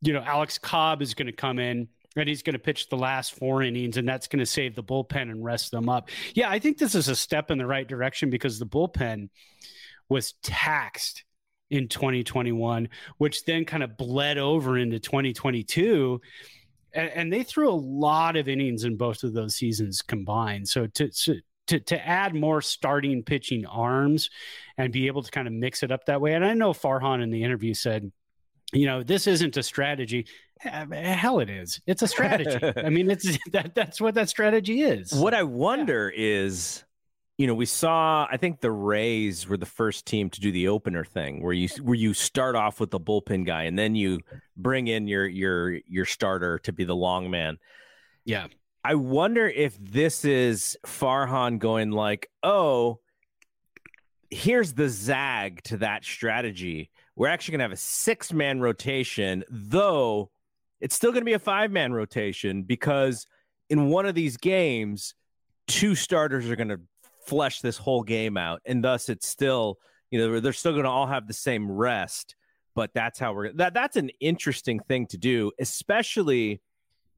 you 0.00 0.12
know, 0.12 0.20
Alex 0.20 0.58
Cobb 0.58 1.02
is 1.02 1.14
going 1.14 1.26
to 1.26 1.32
come 1.32 1.58
in 1.58 1.88
and 2.16 2.28
he's 2.28 2.42
going 2.42 2.54
to 2.54 2.60
pitch 2.60 2.88
the 2.88 2.96
last 2.96 3.34
four 3.34 3.62
innings, 3.62 3.96
and 3.96 4.06
that's 4.06 4.28
going 4.28 4.38
to 4.38 4.46
save 4.46 4.76
the 4.76 4.84
bullpen 4.84 5.22
and 5.22 5.44
rest 5.44 5.72
them 5.72 5.88
up. 5.88 6.10
Yeah, 6.34 6.48
I 6.48 6.58
think 6.60 6.78
this 6.78 6.94
is 6.94 7.08
a 7.08 7.16
step 7.16 7.50
in 7.50 7.58
the 7.58 7.66
right 7.66 7.86
direction 7.86 8.30
because 8.30 8.58
the 8.58 8.66
bullpen 8.66 9.30
was 10.08 10.34
taxed 10.42 11.24
in 11.70 11.88
2021, 11.88 12.88
which 13.18 13.44
then 13.44 13.64
kind 13.64 13.82
of 13.82 13.96
bled 13.96 14.38
over 14.38 14.78
into 14.78 14.98
2022. 14.98 16.20
And, 16.92 17.10
and 17.10 17.32
they 17.32 17.42
threw 17.42 17.70
a 17.70 17.74
lot 17.74 18.36
of 18.36 18.48
innings 18.48 18.84
in 18.84 18.96
both 18.96 19.22
of 19.22 19.32
those 19.32 19.56
seasons 19.56 20.02
combined. 20.02 20.68
So 20.68 20.86
to, 20.86 21.08
to 21.08 21.40
to 21.66 21.80
to 21.80 22.06
add 22.06 22.34
more 22.34 22.60
starting 22.60 23.22
pitching 23.22 23.66
arms 23.66 24.30
and 24.76 24.92
be 24.92 25.06
able 25.06 25.22
to 25.22 25.30
kind 25.30 25.46
of 25.46 25.54
mix 25.54 25.82
it 25.82 25.90
up 25.90 26.04
that 26.06 26.20
way. 26.20 26.34
And 26.34 26.44
I 26.44 26.54
know 26.54 26.72
Farhan 26.72 27.22
in 27.22 27.30
the 27.30 27.42
interview 27.42 27.74
said, 27.74 28.10
you 28.72 28.86
know, 28.86 29.02
this 29.02 29.26
isn't 29.26 29.56
a 29.56 29.62
strategy. 29.62 30.26
Eh, 30.64 30.86
eh, 30.92 31.14
hell, 31.14 31.40
it 31.40 31.50
is. 31.50 31.80
It's 31.86 32.02
a 32.02 32.08
strategy. 32.08 32.58
I 32.84 32.90
mean, 32.90 33.10
it's 33.10 33.38
that 33.52 33.74
that's 33.74 34.00
what 34.00 34.14
that 34.14 34.28
strategy 34.28 34.82
is. 34.82 35.12
What 35.12 35.34
I 35.34 35.42
wonder 35.42 36.12
yeah. 36.14 36.26
is 36.26 36.84
you 37.36 37.48
know, 37.48 37.54
we 37.54 37.66
saw. 37.66 38.26
I 38.30 38.36
think 38.36 38.60
the 38.60 38.70
Rays 38.70 39.48
were 39.48 39.56
the 39.56 39.66
first 39.66 40.06
team 40.06 40.30
to 40.30 40.40
do 40.40 40.52
the 40.52 40.68
opener 40.68 41.04
thing, 41.04 41.42
where 41.42 41.52
you 41.52 41.68
where 41.82 41.96
you 41.96 42.14
start 42.14 42.54
off 42.54 42.78
with 42.78 42.90
the 42.90 43.00
bullpen 43.00 43.44
guy, 43.44 43.64
and 43.64 43.76
then 43.78 43.96
you 43.96 44.20
bring 44.56 44.86
in 44.86 45.08
your 45.08 45.26
your 45.26 45.72
your 45.88 46.04
starter 46.04 46.60
to 46.60 46.72
be 46.72 46.84
the 46.84 46.94
long 46.94 47.30
man. 47.30 47.58
Yeah, 48.24 48.46
I 48.84 48.94
wonder 48.94 49.48
if 49.48 49.76
this 49.80 50.24
is 50.24 50.76
Farhan 50.86 51.58
going 51.58 51.90
like, 51.90 52.30
"Oh, 52.44 53.00
here's 54.30 54.74
the 54.74 54.88
zag 54.88 55.62
to 55.64 55.78
that 55.78 56.04
strategy. 56.04 56.90
We're 57.16 57.28
actually 57.28 57.52
going 57.52 57.60
to 57.60 57.64
have 57.64 57.72
a 57.72 57.76
six 57.76 58.32
man 58.32 58.60
rotation, 58.60 59.42
though 59.50 60.30
it's 60.80 60.94
still 60.94 61.10
going 61.10 61.22
to 61.22 61.26
be 61.26 61.32
a 61.32 61.40
five 61.40 61.72
man 61.72 61.92
rotation 61.92 62.62
because 62.62 63.26
in 63.68 63.88
one 63.88 64.06
of 64.06 64.14
these 64.14 64.36
games." 64.36 65.14
two 65.66 65.94
starters 65.94 66.50
are 66.50 66.56
going 66.56 66.68
to 66.68 66.80
flesh 67.26 67.60
this 67.60 67.76
whole 67.76 68.02
game 68.02 68.36
out, 68.36 68.60
and 68.64 68.82
thus 68.82 69.08
it's 69.08 69.26
still 69.26 69.78
you 70.10 70.18
know 70.18 70.40
they're 70.40 70.52
still 70.52 70.72
going 70.72 70.84
to 70.84 70.90
all 70.90 71.06
have 71.06 71.26
the 71.26 71.34
same 71.34 71.70
rest. 71.70 72.36
But 72.74 72.90
that's 72.92 73.18
how 73.18 73.32
we're 73.32 73.52
that. 73.54 73.74
That's 73.74 73.96
an 73.96 74.10
interesting 74.20 74.80
thing 74.80 75.06
to 75.08 75.18
do, 75.18 75.52
especially 75.58 76.60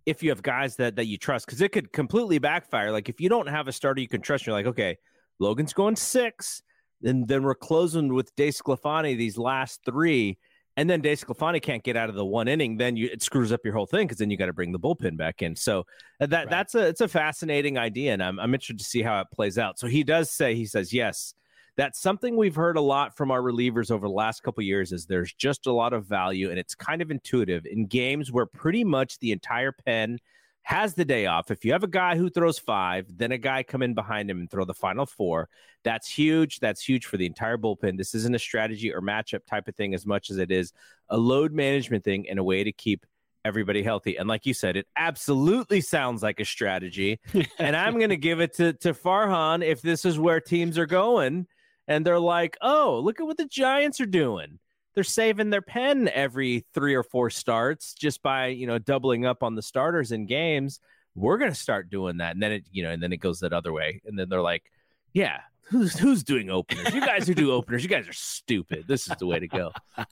if 0.04 0.22
you 0.22 0.30
have 0.30 0.42
guys 0.42 0.76
that 0.76 0.96
that 0.96 1.06
you 1.06 1.18
trust, 1.18 1.46
because 1.46 1.60
it 1.60 1.72
could 1.72 1.92
completely 1.92 2.38
backfire. 2.38 2.92
Like 2.92 3.08
if 3.08 3.20
you 3.20 3.28
don't 3.28 3.48
have 3.48 3.68
a 3.68 3.72
starter 3.72 4.00
you 4.00 4.08
can 4.08 4.20
trust, 4.20 4.46
you're 4.46 4.54
like, 4.54 4.66
okay, 4.66 4.98
Logan's 5.38 5.72
going 5.72 5.96
six, 5.96 6.62
and 7.02 7.26
then 7.26 7.42
we're 7.42 7.54
closing 7.54 8.12
with 8.12 8.34
Dace 8.36 8.60
DeSclafani 8.60 9.16
these 9.16 9.38
last 9.38 9.80
three 9.84 10.38
and 10.76 10.88
then 10.90 11.00
DeSclafani 11.00 11.62
can't 11.62 11.82
get 11.82 11.96
out 11.96 12.08
of 12.08 12.14
the 12.14 12.24
one 12.24 12.48
inning, 12.48 12.76
then 12.76 12.96
you 12.96 13.08
it 13.10 13.22
screws 13.22 13.52
up 13.52 13.60
your 13.64 13.74
whole 13.74 13.86
thing 13.86 14.06
because 14.06 14.18
then 14.18 14.30
you 14.30 14.36
got 14.36 14.46
to 14.46 14.52
bring 14.52 14.72
the 14.72 14.78
bullpen 14.78 15.16
back 15.16 15.42
in. 15.42 15.56
So 15.56 15.86
uh, 16.20 16.26
that 16.26 16.38
right. 16.38 16.50
that's 16.50 16.74
a 16.74 16.86
it's 16.86 17.00
a 17.00 17.08
fascinating 17.08 17.78
idea, 17.78 18.12
and 18.12 18.22
I'm 18.22 18.38
I'm 18.38 18.52
interested 18.52 18.78
to 18.78 18.84
see 18.84 19.02
how 19.02 19.20
it 19.20 19.28
plays 19.32 19.58
out. 19.58 19.78
So 19.78 19.86
he 19.86 20.04
does 20.04 20.30
say 20.30 20.54
he 20.54 20.66
says 20.66 20.92
yes. 20.92 21.34
That's 21.76 22.00
something 22.00 22.38
we've 22.38 22.54
heard 22.54 22.78
a 22.78 22.80
lot 22.80 23.14
from 23.14 23.30
our 23.30 23.42
relievers 23.42 23.90
over 23.90 24.08
the 24.08 24.14
last 24.14 24.42
couple 24.42 24.62
years 24.62 24.92
is 24.92 25.04
there's 25.04 25.34
just 25.34 25.66
a 25.66 25.72
lot 25.72 25.92
of 25.92 26.06
value 26.06 26.48
and 26.48 26.58
it's 26.58 26.74
kind 26.74 27.02
of 27.02 27.10
intuitive 27.10 27.66
in 27.66 27.84
games 27.84 28.32
where 28.32 28.46
pretty 28.46 28.82
much 28.82 29.18
the 29.18 29.30
entire 29.30 29.72
pen 29.72 30.18
has 30.66 30.94
the 30.94 31.04
day 31.04 31.26
off. 31.26 31.52
If 31.52 31.64
you 31.64 31.70
have 31.70 31.84
a 31.84 31.88
guy 31.88 32.16
who 32.16 32.28
throws 32.28 32.58
five, 32.58 33.06
then 33.16 33.30
a 33.30 33.38
guy 33.38 33.62
come 33.62 33.82
in 33.82 33.94
behind 33.94 34.28
him 34.28 34.40
and 34.40 34.50
throw 34.50 34.64
the 34.64 34.74
final 34.74 35.06
four. 35.06 35.48
That's 35.84 36.08
huge. 36.08 36.58
That's 36.58 36.82
huge 36.82 37.06
for 37.06 37.16
the 37.16 37.24
entire 37.24 37.56
bullpen. 37.56 37.96
This 37.96 38.16
isn't 38.16 38.34
a 38.34 38.38
strategy 38.40 38.92
or 38.92 39.00
matchup 39.00 39.46
type 39.46 39.68
of 39.68 39.76
thing 39.76 39.94
as 39.94 40.04
much 40.04 40.28
as 40.28 40.38
it 40.38 40.50
is 40.50 40.72
a 41.08 41.16
load 41.16 41.52
management 41.52 42.02
thing 42.02 42.28
and 42.28 42.40
a 42.40 42.42
way 42.42 42.64
to 42.64 42.72
keep 42.72 43.06
everybody 43.44 43.84
healthy. 43.84 44.16
And 44.16 44.28
like 44.28 44.44
you 44.44 44.54
said, 44.54 44.76
it 44.76 44.88
absolutely 44.96 45.80
sounds 45.82 46.20
like 46.20 46.40
a 46.40 46.44
strategy. 46.44 47.20
and 47.60 47.76
I'm 47.76 47.96
going 47.98 48.10
to 48.10 48.16
give 48.16 48.40
it 48.40 48.54
to, 48.54 48.72
to 48.72 48.92
Farhan 48.92 49.64
if 49.64 49.82
this 49.82 50.04
is 50.04 50.18
where 50.18 50.40
teams 50.40 50.78
are 50.78 50.86
going. 50.86 51.46
And 51.86 52.04
they're 52.04 52.18
like, 52.18 52.56
oh, 52.60 53.00
look 53.04 53.20
at 53.20 53.26
what 53.26 53.36
the 53.36 53.46
Giants 53.46 54.00
are 54.00 54.06
doing 54.06 54.58
they're 54.96 55.04
saving 55.04 55.50
their 55.50 55.62
pen 55.62 56.08
every 56.12 56.64
three 56.72 56.94
or 56.94 57.02
four 57.02 57.28
starts 57.28 57.92
just 57.92 58.22
by 58.22 58.46
you 58.46 58.66
know 58.66 58.78
doubling 58.78 59.26
up 59.26 59.44
on 59.44 59.54
the 59.54 59.62
starters 59.62 60.10
in 60.10 60.26
games. 60.26 60.80
We're 61.14 61.38
going 61.38 61.52
to 61.52 61.56
start 61.56 61.90
doing 61.90 62.16
that. 62.16 62.32
And 62.34 62.42
then 62.42 62.50
it 62.50 62.64
you 62.72 62.82
know 62.82 62.90
and 62.90 63.00
then 63.00 63.12
it 63.12 63.18
goes 63.18 63.40
that 63.40 63.52
other 63.52 63.72
way. 63.72 64.00
And 64.06 64.18
then 64.18 64.28
they're 64.28 64.42
like 64.42 64.64
yeah 65.12 65.40
who's 65.68 65.96
who's 65.98 66.24
doing 66.24 66.50
openers? 66.50 66.94
You 66.94 67.00
guys 67.00 67.28
who 67.28 67.34
do 67.34 67.52
openers 67.52 67.82
you 67.82 67.90
guys 67.90 68.08
are 68.08 68.14
stupid. 68.14 68.86
This 68.88 69.06
is 69.06 69.16
the 69.18 69.26
way 69.26 69.38
to 69.38 69.46
go. 69.46 69.70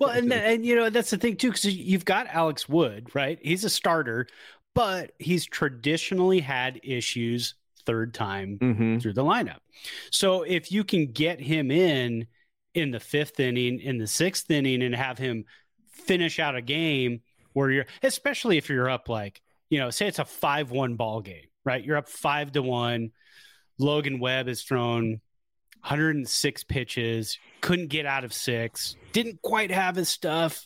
Well 0.00 0.10
and 0.10 0.32
and 0.32 0.66
you 0.66 0.74
know 0.74 0.90
that's 0.90 1.10
the 1.10 1.16
thing 1.16 1.36
too 1.36 1.48
because 1.48 1.64
you've 1.64 2.04
got 2.04 2.26
alex 2.26 2.68
wood 2.68 3.14
right? 3.14 3.38
He's 3.40 3.64
a 3.64 3.70
starter 3.70 4.26
but 4.74 5.12
he's 5.20 5.46
traditionally 5.46 6.40
had 6.40 6.80
issues 6.82 7.54
third 7.86 8.14
time 8.14 8.58
mm-hmm. 8.60 8.98
through 8.98 9.12
the 9.12 9.22
lineup. 9.22 9.58
So 10.10 10.42
if 10.42 10.72
you 10.72 10.82
can 10.82 11.12
get 11.12 11.40
him 11.40 11.70
in 11.70 12.26
in 12.74 12.90
the 12.90 13.00
fifth 13.00 13.40
inning, 13.40 13.80
in 13.80 13.98
the 13.98 14.06
sixth 14.06 14.50
inning, 14.50 14.82
and 14.82 14.94
have 14.94 15.18
him 15.18 15.44
finish 15.90 16.38
out 16.38 16.56
a 16.56 16.62
game 16.62 17.20
where 17.52 17.70
you're, 17.70 17.86
especially 18.02 18.58
if 18.58 18.68
you're 18.68 18.90
up 18.90 19.08
like, 19.08 19.40
you 19.70 19.78
know, 19.78 19.90
say 19.90 20.06
it's 20.06 20.18
a 20.18 20.24
5 20.24 20.70
1 20.70 20.96
ball 20.96 21.20
game, 21.20 21.46
right? 21.64 21.84
You're 21.84 21.96
up 21.96 22.08
five 22.08 22.52
to 22.52 22.62
one. 22.62 23.10
Logan 23.78 24.20
Webb 24.20 24.46
has 24.46 24.62
thrown 24.62 25.20
106 25.80 26.64
pitches, 26.64 27.38
couldn't 27.60 27.88
get 27.88 28.06
out 28.06 28.24
of 28.24 28.32
six, 28.32 28.96
didn't 29.12 29.42
quite 29.42 29.70
have 29.70 29.96
his 29.96 30.08
stuff, 30.08 30.64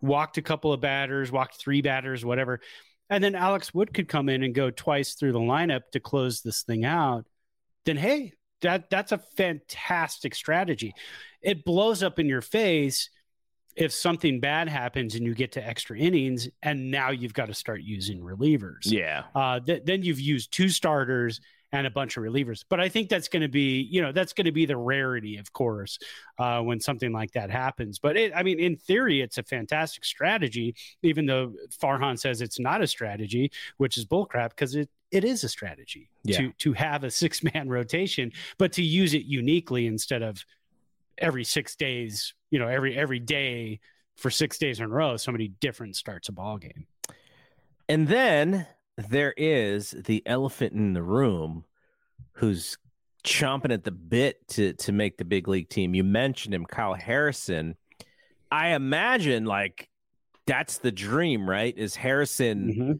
walked 0.00 0.38
a 0.38 0.42
couple 0.42 0.72
of 0.72 0.80
batters, 0.80 1.32
walked 1.32 1.56
three 1.56 1.82
batters, 1.82 2.24
whatever. 2.24 2.60
And 3.08 3.22
then 3.22 3.34
Alex 3.34 3.74
Wood 3.74 3.92
could 3.92 4.08
come 4.08 4.28
in 4.28 4.42
and 4.42 4.54
go 4.54 4.70
twice 4.70 5.14
through 5.14 5.32
the 5.32 5.40
lineup 5.40 5.82
to 5.92 6.00
close 6.00 6.42
this 6.42 6.62
thing 6.62 6.84
out. 6.84 7.26
Then, 7.84 7.96
hey, 7.96 8.34
that 8.62 8.90
that's 8.90 9.12
a 9.12 9.18
fantastic 9.18 10.34
strategy. 10.34 10.94
It 11.40 11.64
blows 11.64 12.02
up 12.02 12.18
in 12.18 12.26
your 12.26 12.42
face 12.42 13.10
if 13.74 13.92
something 13.92 14.40
bad 14.40 14.68
happens 14.68 15.14
and 15.14 15.24
you 15.24 15.34
get 15.34 15.52
to 15.52 15.66
extra 15.66 15.98
innings, 15.98 16.48
and 16.62 16.90
now 16.90 17.10
you've 17.10 17.34
got 17.34 17.46
to 17.46 17.54
start 17.54 17.82
using 17.82 18.20
relievers. 18.20 18.80
Yeah. 18.84 19.24
Uh, 19.34 19.60
th- 19.60 19.82
then 19.84 20.02
you've 20.02 20.20
used 20.20 20.52
two 20.52 20.68
starters 20.68 21.40
and 21.72 21.86
a 21.86 21.90
bunch 21.90 22.18
of 22.18 22.22
relievers. 22.22 22.64
But 22.68 22.80
I 22.80 22.88
think 22.90 23.08
that's 23.08 23.28
going 23.28 23.42
to 23.42 23.48
be, 23.48 23.88
you 23.90 24.02
know, 24.02 24.12
that's 24.12 24.34
going 24.34 24.44
to 24.44 24.52
be 24.52 24.66
the 24.66 24.76
rarity, 24.76 25.38
of 25.38 25.52
course, 25.52 25.98
uh, 26.38 26.60
when 26.60 26.80
something 26.80 27.12
like 27.12 27.32
that 27.32 27.50
happens. 27.50 27.98
But 27.98 28.16
it, 28.16 28.32
I 28.36 28.42
mean, 28.42 28.60
in 28.60 28.76
theory, 28.76 29.22
it's 29.22 29.38
a 29.38 29.42
fantastic 29.42 30.04
strategy, 30.04 30.74
even 31.02 31.24
though 31.24 31.54
Farhan 31.70 32.18
says 32.18 32.42
it's 32.42 32.60
not 32.60 32.82
a 32.82 32.86
strategy, 32.86 33.50
which 33.78 33.96
is 33.96 34.04
bullcrap 34.04 34.50
because 34.50 34.74
it 34.74 34.90
it 35.12 35.24
is 35.24 35.44
a 35.44 35.48
strategy 35.48 36.08
yeah. 36.24 36.38
to 36.38 36.52
to 36.58 36.72
have 36.72 37.04
a 37.04 37.10
six 37.10 37.44
man 37.44 37.68
rotation, 37.68 38.32
but 38.58 38.72
to 38.72 38.82
use 38.82 39.14
it 39.14 39.24
uniquely 39.24 39.86
instead 39.86 40.22
of 40.22 40.44
every 41.18 41.44
six 41.44 41.76
days, 41.76 42.34
you 42.50 42.58
know, 42.58 42.66
every 42.66 42.96
every 42.96 43.20
day 43.20 43.78
for 44.16 44.30
six 44.30 44.58
days 44.58 44.80
in 44.80 44.86
a 44.86 44.88
row, 44.88 45.16
somebody 45.16 45.48
different 45.60 45.94
starts 45.94 46.28
a 46.28 46.32
ball 46.32 46.56
game. 46.56 46.86
And 47.88 48.08
then 48.08 48.66
there 48.96 49.34
is 49.36 49.90
the 49.90 50.22
elephant 50.26 50.72
in 50.72 50.94
the 50.94 51.02
room 51.02 51.64
who's 52.32 52.78
chomping 53.24 53.72
at 53.72 53.84
the 53.84 53.90
bit 53.90 54.48
to 54.48 54.72
to 54.72 54.92
make 54.92 55.18
the 55.18 55.24
big 55.24 55.46
league 55.46 55.68
team. 55.68 55.94
You 55.94 56.04
mentioned 56.04 56.54
him, 56.54 56.64
Kyle 56.64 56.94
Harrison. 56.94 57.76
I 58.50 58.68
imagine 58.68 59.44
like 59.44 59.88
that's 60.46 60.78
the 60.78 60.92
dream, 60.92 61.48
right? 61.48 61.76
Is 61.76 61.94
Harrison 61.94 62.68
mm-hmm 62.68 62.92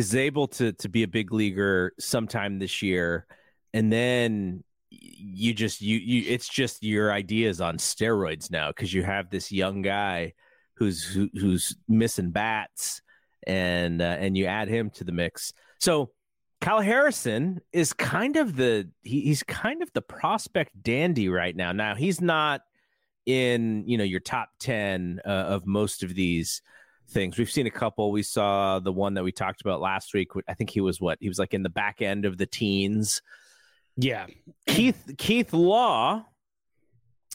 is 0.00 0.14
able 0.14 0.48
to 0.48 0.72
to 0.72 0.88
be 0.88 1.02
a 1.02 1.08
big 1.08 1.30
leaguer 1.30 1.92
sometime 2.00 2.58
this 2.58 2.80
year, 2.80 3.26
and 3.74 3.92
then 3.92 4.64
you 4.88 5.52
just 5.52 5.82
you 5.82 5.98
you 5.98 6.24
it's 6.26 6.48
just 6.48 6.82
your 6.82 7.12
ideas 7.12 7.60
on 7.60 7.76
steroids 7.76 8.50
now 8.50 8.70
because 8.70 8.92
you 8.92 9.02
have 9.02 9.28
this 9.28 9.52
young 9.52 9.82
guy 9.82 10.32
who's 10.74 11.04
who, 11.04 11.28
who's 11.34 11.76
missing 11.86 12.30
bats 12.30 13.02
and 13.46 14.00
uh, 14.00 14.16
and 14.18 14.38
you 14.38 14.46
add 14.46 14.68
him 14.68 14.88
to 14.90 15.04
the 15.04 15.12
mix. 15.12 15.52
So 15.78 16.12
Kyle 16.62 16.80
Harrison 16.80 17.60
is 17.72 17.92
kind 17.92 18.36
of 18.36 18.56
the 18.56 18.88
he, 19.02 19.20
he's 19.20 19.42
kind 19.42 19.82
of 19.82 19.92
the 19.92 20.02
prospect 20.02 20.82
dandy 20.82 21.28
right 21.28 21.54
now. 21.54 21.72
Now 21.72 21.94
he's 21.94 22.22
not 22.22 22.62
in 23.26 23.84
you 23.86 23.98
know 23.98 24.04
your 24.04 24.20
top 24.20 24.48
ten 24.58 25.20
uh, 25.26 25.28
of 25.28 25.66
most 25.66 26.02
of 26.02 26.14
these 26.14 26.62
things. 27.10 27.38
We've 27.38 27.50
seen 27.50 27.66
a 27.66 27.70
couple. 27.70 28.12
We 28.12 28.22
saw 28.22 28.78
the 28.78 28.92
one 28.92 29.14
that 29.14 29.24
we 29.24 29.32
talked 29.32 29.60
about 29.60 29.80
last 29.80 30.14
week. 30.14 30.28
I 30.48 30.54
think 30.54 30.70
he 30.70 30.80
was 30.80 31.00
what 31.00 31.18
he 31.20 31.28
was 31.28 31.38
like 31.38 31.54
in 31.54 31.62
the 31.62 31.68
back 31.68 32.02
end 32.02 32.24
of 32.24 32.38
the 32.38 32.46
teens. 32.46 33.22
Yeah, 33.96 34.26
Keith 34.66 35.14
Keith 35.18 35.52
Law. 35.52 36.24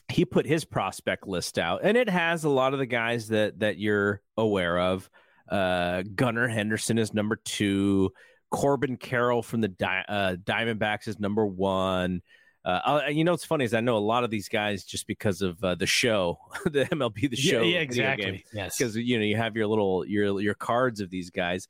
He 0.08 0.24
put 0.24 0.46
his 0.46 0.64
prospect 0.64 1.26
list 1.26 1.58
out, 1.58 1.80
and 1.82 1.96
it 1.96 2.08
has 2.08 2.44
a 2.44 2.48
lot 2.48 2.72
of 2.72 2.78
the 2.78 2.86
guys 2.86 3.28
that 3.28 3.58
that 3.60 3.78
you're 3.78 4.22
aware 4.36 4.78
of. 4.78 5.08
Uh, 5.48 6.02
Gunnar 6.14 6.48
Henderson 6.48 6.98
is 6.98 7.14
number 7.14 7.36
two. 7.36 8.12
Corbin 8.50 8.96
Carroll 8.96 9.42
from 9.42 9.60
the 9.60 9.68
Di- 9.68 10.04
uh, 10.08 10.36
Diamondbacks 10.36 11.08
is 11.08 11.18
number 11.18 11.44
one. 11.44 12.22
Uh, 12.66 13.02
you 13.08 13.22
know 13.22 13.30
what's 13.30 13.44
funny 13.44 13.64
is 13.64 13.74
I 13.74 13.80
know 13.80 13.96
a 13.96 13.98
lot 13.98 14.24
of 14.24 14.30
these 14.30 14.48
guys 14.48 14.82
just 14.82 15.06
because 15.06 15.40
of 15.40 15.62
uh, 15.62 15.76
the 15.76 15.86
show, 15.86 16.38
the 16.64 16.84
MLB 16.86 17.30
the 17.30 17.36
show. 17.36 17.62
Yeah, 17.62 17.76
yeah 17.76 17.80
exactly. 17.80 18.44
Yes, 18.52 18.76
because 18.76 18.96
you 18.96 19.18
know 19.18 19.24
you 19.24 19.36
have 19.36 19.56
your 19.56 19.68
little 19.68 20.04
your 20.04 20.40
your 20.40 20.54
cards 20.54 21.00
of 21.00 21.08
these 21.08 21.30
guys. 21.30 21.68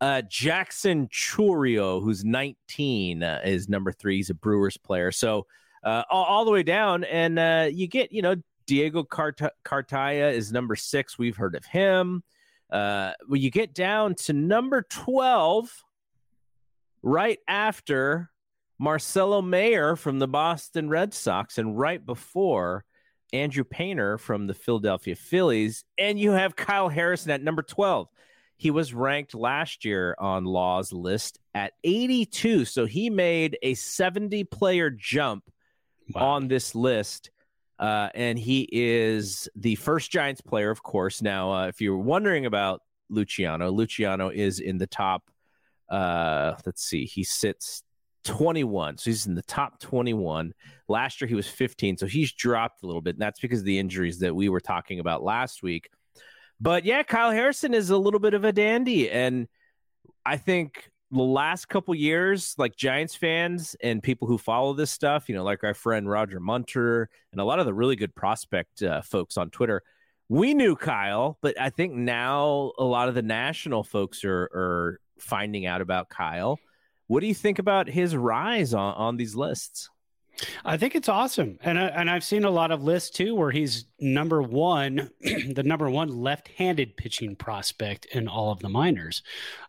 Uh, 0.00 0.20
Jackson 0.22 1.06
Chourio, 1.06 2.02
who's 2.02 2.24
19, 2.24 3.22
uh, 3.22 3.40
is 3.44 3.68
number 3.68 3.92
three. 3.92 4.16
He's 4.16 4.30
a 4.30 4.34
Brewers 4.34 4.76
player. 4.76 5.12
So 5.12 5.46
uh, 5.84 6.02
all, 6.10 6.24
all, 6.24 6.44
the 6.44 6.50
way 6.50 6.64
down, 6.64 7.04
and 7.04 7.38
uh, 7.38 7.68
you 7.70 7.86
get 7.86 8.10
you 8.10 8.20
know 8.20 8.34
Diego 8.66 9.04
Cart- 9.04 9.38
Cartaya 9.64 10.32
is 10.32 10.50
number 10.50 10.74
six. 10.74 11.18
We've 11.18 11.36
heard 11.36 11.54
of 11.54 11.64
him. 11.64 12.24
Uh, 12.68 13.12
when 13.28 13.40
you 13.40 13.50
get 13.50 13.74
down 13.74 14.16
to 14.16 14.32
number 14.32 14.82
12, 14.90 15.70
right 17.02 17.38
after 17.46 18.31
Marcelo 18.82 19.40
Mayer 19.40 19.94
from 19.94 20.18
the 20.18 20.26
Boston 20.26 20.88
Red 20.88 21.14
Sox, 21.14 21.56
and 21.56 21.78
right 21.78 22.04
before 22.04 22.84
Andrew 23.32 23.62
Painter 23.62 24.18
from 24.18 24.48
the 24.48 24.54
Philadelphia 24.54 25.14
Phillies, 25.14 25.84
and 25.98 26.18
you 26.18 26.32
have 26.32 26.56
Kyle 26.56 26.88
Harrison 26.88 27.30
at 27.30 27.44
number 27.44 27.62
12. 27.62 28.08
He 28.56 28.72
was 28.72 28.92
ranked 28.92 29.36
last 29.36 29.84
year 29.84 30.16
on 30.18 30.44
Law's 30.46 30.92
list 30.92 31.38
at 31.54 31.74
82. 31.84 32.64
So 32.64 32.84
he 32.84 33.08
made 33.08 33.56
a 33.62 33.74
70 33.74 34.42
player 34.44 34.90
jump 34.90 35.44
wow. 36.12 36.30
on 36.30 36.48
this 36.48 36.74
list. 36.74 37.30
Uh, 37.78 38.08
and 38.16 38.36
he 38.36 38.68
is 38.72 39.48
the 39.54 39.76
first 39.76 40.10
Giants 40.10 40.40
player, 40.40 40.70
of 40.70 40.82
course. 40.82 41.22
Now, 41.22 41.52
uh, 41.52 41.66
if 41.68 41.80
you're 41.80 41.96
wondering 41.96 42.46
about 42.46 42.82
Luciano, 43.08 43.70
Luciano 43.70 44.30
is 44.30 44.58
in 44.58 44.78
the 44.78 44.88
top. 44.88 45.30
Uh, 45.88 46.54
let's 46.66 46.82
see, 46.82 47.04
he 47.04 47.22
sits 47.22 47.84
21. 48.24 48.98
So 48.98 49.10
he's 49.10 49.26
in 49.26 49.34
the 49.34 49.42
top 49.42 49.80
21. 49.80 50.52
Last 50.88 51.20
year 51.20 51.28
he 51.28 51.34
was 51.34 51.48
15. 51.48 51.98
So 51.98 52.06
he's 52.06 52.32
dropped 52.32 52.82
a 52.82 52.86
little 52.86 53.02
bit. 53.02 53.16
And 53.16 53.22
that's 53.22 53.40
because 53.40 53.60
of 53.60 53.64
the 53.64 53.78
injuries 53.78 54.18
that 54.20 54.34
we 54.34 54.48
were 54.48 54.60
talking 54.60 55.00
about 55.00 55.22
last 55.22 55.62
week. 55.62 55.88
But 56.60 56.84
yeah, 56.84 57.02
Kyle 57.02 57.30
Harrison 57.30 57.74
is 57.74 57.90
a 57.90 57.96
little 57.96 58.20
bit 58.20 58.34
of 58.34 58.44
a 58.44 58.52
dandy. 58.52 59.10
And 59.10 59.48
I 60.24 60.36
think 60.36 60.88
the 61.10 61.22
last 61.22 61.68
couple 61.68 61.94
years, 61.94 62.54
like 62.56 62.76
Giants 62.76 63.14
fans 63.14 63.76
and 63.82 64.02
people 64.02 64.28
who 64.28 64.38
follow 64.38 64.72
this 64.72 64.90
stuff, 64.90 65.28
you 65.28 65.34
know, 65.34 65.44
like 65.44 65.64
our 65.64 65.74
friend 65.74 66.08
Roger 66.08 66.40
Munter 66.40 67.10
and 67.32 67.40
a 67.40 67.44
lot 67.44 67.58
of 67.58 67.66
the 67.66 67.74
really 67.74 67.96
good 67.96 68.14
prospect 68.14 68.82
uh, 68.82 69.02
folks 69.02 69.36
on 69.36 69.50
Twitter, 69.50 69.82
we 70.28 70.54
knew 70.54 70.74
Kyle, 70.74 71.36
but 71.42 71.60
I 71.60 71.68
think 71.68 71.92
now 71.92 72.72
a 72.78 72.84
lot 72.84 73.08
of 73.08 73.14
the 73.14 73.22
national 73.22 73.84
folks 73.84 74.24
are, 74.24 74.44
are 74.54 75.00
finding 75.18 75.66
out 75.66 75.82
about 75.82 76.08
Kyle 76.08 76.58
what 77.12 77.20
do 77.20 77.26
you 77.26 77.34
think 77.34 77.58
about 77.58 77.88
his 77.88 78.16
rise 78.16 78.72
on, 78.72 78.94
on 78.94 79.16
these 79.18 79.36
lists? 79.36 79.90
I 80.64 80.78
think 80.78 80.94
it's 80.94 81.10
awesome, 81.10 81.58
and 81.60 81.78
I, 81.78 81.88
and 81.88 82.08
I've 82.08 82.24
seen 82.24 82.44
a 82.44 82.50
lot 82.50 82.70
of 82.70 82.82
lists 82.82 83.10
too 83.10 83.34
where 83.34 83.50
he's 83.50 83.84
number 84.00 84.40
one, 84.40 85.10
the 85.20 85.62
number 85.62 85.90
one 85.90 86.08
left-handed 86.08 86.96
pitching 86.96 87.36
prospect 87.36 88.06
in 88.06 88.28
all 88.28 88.50
of 88.50 88.60
the 88.60 88.70
minors. 88.70 89.22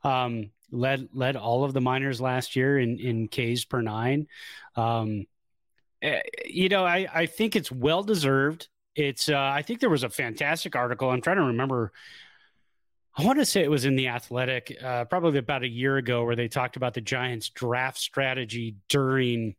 Um, 0.06 0.52
led 0.72 1.10
led 1.14 1.36
all 1.36 1.66
of 1.66 1.74
the 1.74 1.82
minors 1.82 2.22
last 2.22 2.56
year 2.56 2.80
in 2.80 2.98
in 2.98 3.28
Ks 3.28 3.66
per 3.66 3.82
nine. 3.82 4.28
Um, 4.78 5.26
eh, 6.02 6.22
you 6.46 6.70
know, 6.70 6.86
I 6.86 7.08
I 7.14 7.26
think 7.26 7.58
it's 7.58 7.74
well 7.74 8.04
deserved. 8.04 8.70
It's 8.96 9.28
uh, 9.28 9.38
I 9.38 9.64
think 9.64 9.82
there 9.82 9.90
was 9.90 10.04
a 10.04 10.10
fantastic 10.10 10.78
article. 10.78 11.10
I'm 11.10 11.20
trying 11.20 11.38
to 11.38 11.44
remember 11.44 11.92
I 13.16 13.24
want 13.24 13.40
to 13.40 13.46
say 13.46 13.62
it 13.62 13.70
was 13.70 13.86
in 13.86 13.96
the 13.96 14.08
Athletic, 14.08 14.76
uh, 14.84 15.06
probably 15.06 15.38
about 15.38 15.64
a 15.64 15.68
year 15.68 15.98
ago, 15.98 16.26
where 16.26 16.36
they 16.36 16.48
talked 16.48 16.78
about 16.78 16.96
the 16.96 17.02
Giants' 17.02 17.50
draft 17.50 18.00
strategy 18.00 18.76
during 18.90 19.56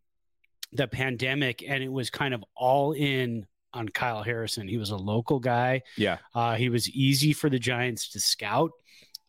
the 0.72 0.88
pandemic, 0.88 1.62
and 1.66 1.82
it 1.82 1.92
was 1.92 2.10
kind 2.10 2.34
of 2.34 2.44
all 2.56 2.92
in 2.92 3.46
on 3.72 3.88
Kyle 3.88 4.22
Harrison. 4.22 4.66
He 4.66 4.78
was 4.78 4.90
a 4.90 4.96
local 4.96 5.38
guy. 5.38 5.82
Yeah, 5.96 6.18
uh, 6.34 6.56
he 6.56 6.68
was 6.68 6.88
easy 6.90 7.32
for 7.32 7.48
the 7.48 7.60
Giants 7.60 8.08
to 8.10 8.20
scout, 8.20 8.72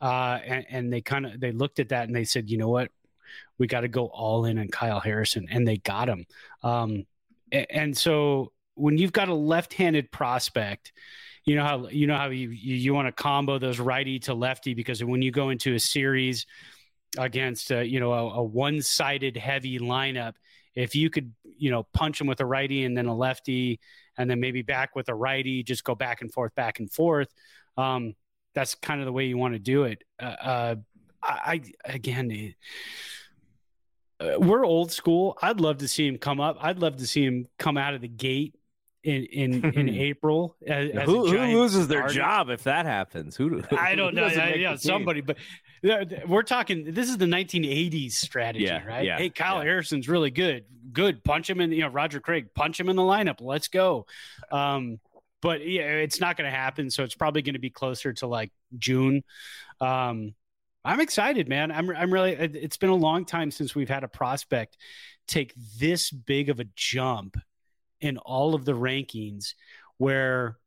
uh, 0.02 0.40
and, 0.44 0.66
and 0.70 0.94
they 0.94 1.02
kind 1.02 1.28
of 1.28 1.40
they 1.40 1.52
looked 1.52 1.80
at 1.80 1.90
that 1.90 2.08
and 2.08 2.16
they 2.16 2.26
said, 2.26 2.50
you 2.50 2.58
know 2.58 2.70
what, 2.70 2.90
we 3.60 3.68
got 3.68 3.82
to 3.82 3.88
go 3.88 4.06
all 4.08 4.46
in 4.46 4.58
on 4.58 4.70
Kyle 4.70 5.00
Harrison, 5.00 5.48
and 5.52 5.68
they 5.68 5.78
got 5.78 6.10
him. 6.10 6.26
Um, 6.64 7.06
and, 7.52 7.68
and 7.70 7.98
so 7.98 8.54
when 8.74 8.98
you've 8.98 9.14
got 9.14 9.30
a 9.30 9.36
left-handed 9.36 10.12
prospect 10.12 10.92
you 11.46 11.56
know 11.56 11.64
how 11.64 11.88
you 11.88 12.08
know 12.08 12.18
how 12.18 12.28
you 12.28 12.50
you, 12.50 12.76
you 12.76 12.94
want 12.94 13.08
to 13.08 13.12
combo 13.12 13.60
those 13.60 13.80
righty 13.80 14.20
to 14.20 14.34
lefty? 14.34 14.74
Because 14.74 15.04
when 15.04 15.22
you 15.22 15.32
go 15.32 15.50
into 15.50 15.76
a 15.76 15.80
series 15.80 16.46
against 17.18 17.72
uh, 17.72 17.80
you 17.80 18.00
know 18.00 18.14
a, 18.14 18.34
a 18.36 18.44
one-sided 18.44 19.38
heavy 19.38 19.80
lineup 19.80 20.34
if 20.76 20.96
you 20.96 21.10
could 21.10 21.34
you 21.44 21.72
know 21.72 21.84
punch 21.94 22.20
them 22.20 22.28
with 22.28 22.42
a 22.42 22.46
righty 22.46 22.84
and 22.84 22.98
then 22.98 23.06
a 23.06 23.16
lefty 23.16 23.80
and 24.18 24.30
then 24.30 24.40
maybe 24.40 24.62
back 24.62 24.96
with 24.96 25.08
a 25.10 25.16
righty 25.16 25.64
just 25.64 25.84
go 25.84 25.96
back 25.96 26.22
and 26.22 26.34
forth 26.34 26.54
back 26.56 26.80
and 26.80 26.92
forth 26.92 27.30
um, 27.78 28.14
that's 28.54 28.76
kind 28.76 29.02
of 29.02 29.06
the 29.06 29.12
way 29.12 29.26
you 29.26 29.38
want 29.38 29.54
to 29.54 29.60
do 29.60 29.84
it. 29.84 30.04
Uh, 30.20 30.26
uh, 30.26 30.76
I, 31.22 31.62
I, 31.86 31.92
again 31.92 32.54
uh, 34.20 34.40
we're 34.40 34.66
old 34.66 34.92
school. 34.92 35.38
I'd 35.42 35.60
love 35.60 35.80
to 35.80 35.88
see 35.88 36.08
him 36.08 36.18
come 36.18 36.40
up. 36.40 36.58
I'd 36.62 36.80
love 36.80 36.98
to 36.98 37.08
see 37.08 37.26
him 37.26 37.48
come 37.60 37.78
out 37.78 37.94
of 37.94 38.02
the 38.02 38.08
gate 38.08 38.56
in 39.06 39.26
in, 39.26 39.66
in 39.78 39.90
April. 39.96 40.56
As, 40.66 40.90
as 40.92 41.04
who, 41.04 41.28
who, 41.28 41.38
loses 41.38 41.88
their 41.88 42.08
job 42.08 42.50
if 42.50 42.64
that 42.64 42.86
happens? 42.86 43.36
Who? 43.36 43.62
I 43.78 43.96
don't 43.96 44.16
know. 44.16 44.28
yeah, 44.28 44.76
somebody, 44.76 45.22
but 45.22 45.38
we're 46.28 46.44
talking. 46.44 46.94
This 46.94 47.10
is 47.10 47.18
the 47.18 47.26
1980s 47.26 48.14
strategy, 48.14 48.66
yeah, 48.66 48.84
right? 48.84 49.06
Yeah, 49.06 49.18
hey, 49.18 49.30
Kyle 49.30 49.58
yeah. 49.58 49.70
Harrison's 49.70 50.10
really 50.10 50.32
good. 50.32 50.66
Good, 50.92 51.24
punch 51.24 51.50
him 51.50 51.62
in. 51.62 51.72
You 51.72 51.82
know, 51.82 51.90
Roger 51.90 52.20
Craig, 52.20 52.48
punch 52.56 52.80
him 52.80 52.90
in 52.90 52.96
the 52.96 53.04
lineup. 53.04 53.38
Let's 53.40 53.68
go. 53.68 54.08
Um, 54.52 55.00
but 55.42 55.66
yeah, 55.66 55.84
it's 55.84 56.20
not 56.20 56.38
going 56.38 56.50
to 56.50 56.58
happen. 56.58 56.90
So 56.90 57.04
it's 57.04 57.16
probably 57.16 57.44
going 57.44 57.54
to 57.54 57.60
be 57.60 57.70
closer 57.70 58.14
to 58.14 58.28
like 58.28 58.52
June. 58.80 59.24
Um, 59.80 60.34
I'm 60.84 61.00
excited, 61.00 61.48
man. 61.48 61.72
I'm 61.72 61.90
I'm 61.92 62.12
really. 62.12 62.34
It's 62.34 62.78
been 62.78 62.90
a 62.90 62.96
long 62.96 63.26
time 63.26 63.52
since 63.52 63.76
we've 63.76 63.90
had 63.90 64.04
a 64.04 64.08
prospect 64.08 64.78
take 65.28 65.54
this 65.80 66.12
big 66.12 66.50
of 66.50 66.60
a 66.60 66.66
jump 66.76 67.38
in 68.02 68.18
all 68.18 68.56
of 68.56 68.66
the 68.66 68.74
rankings 68.74 69.54
where 69.98 70.58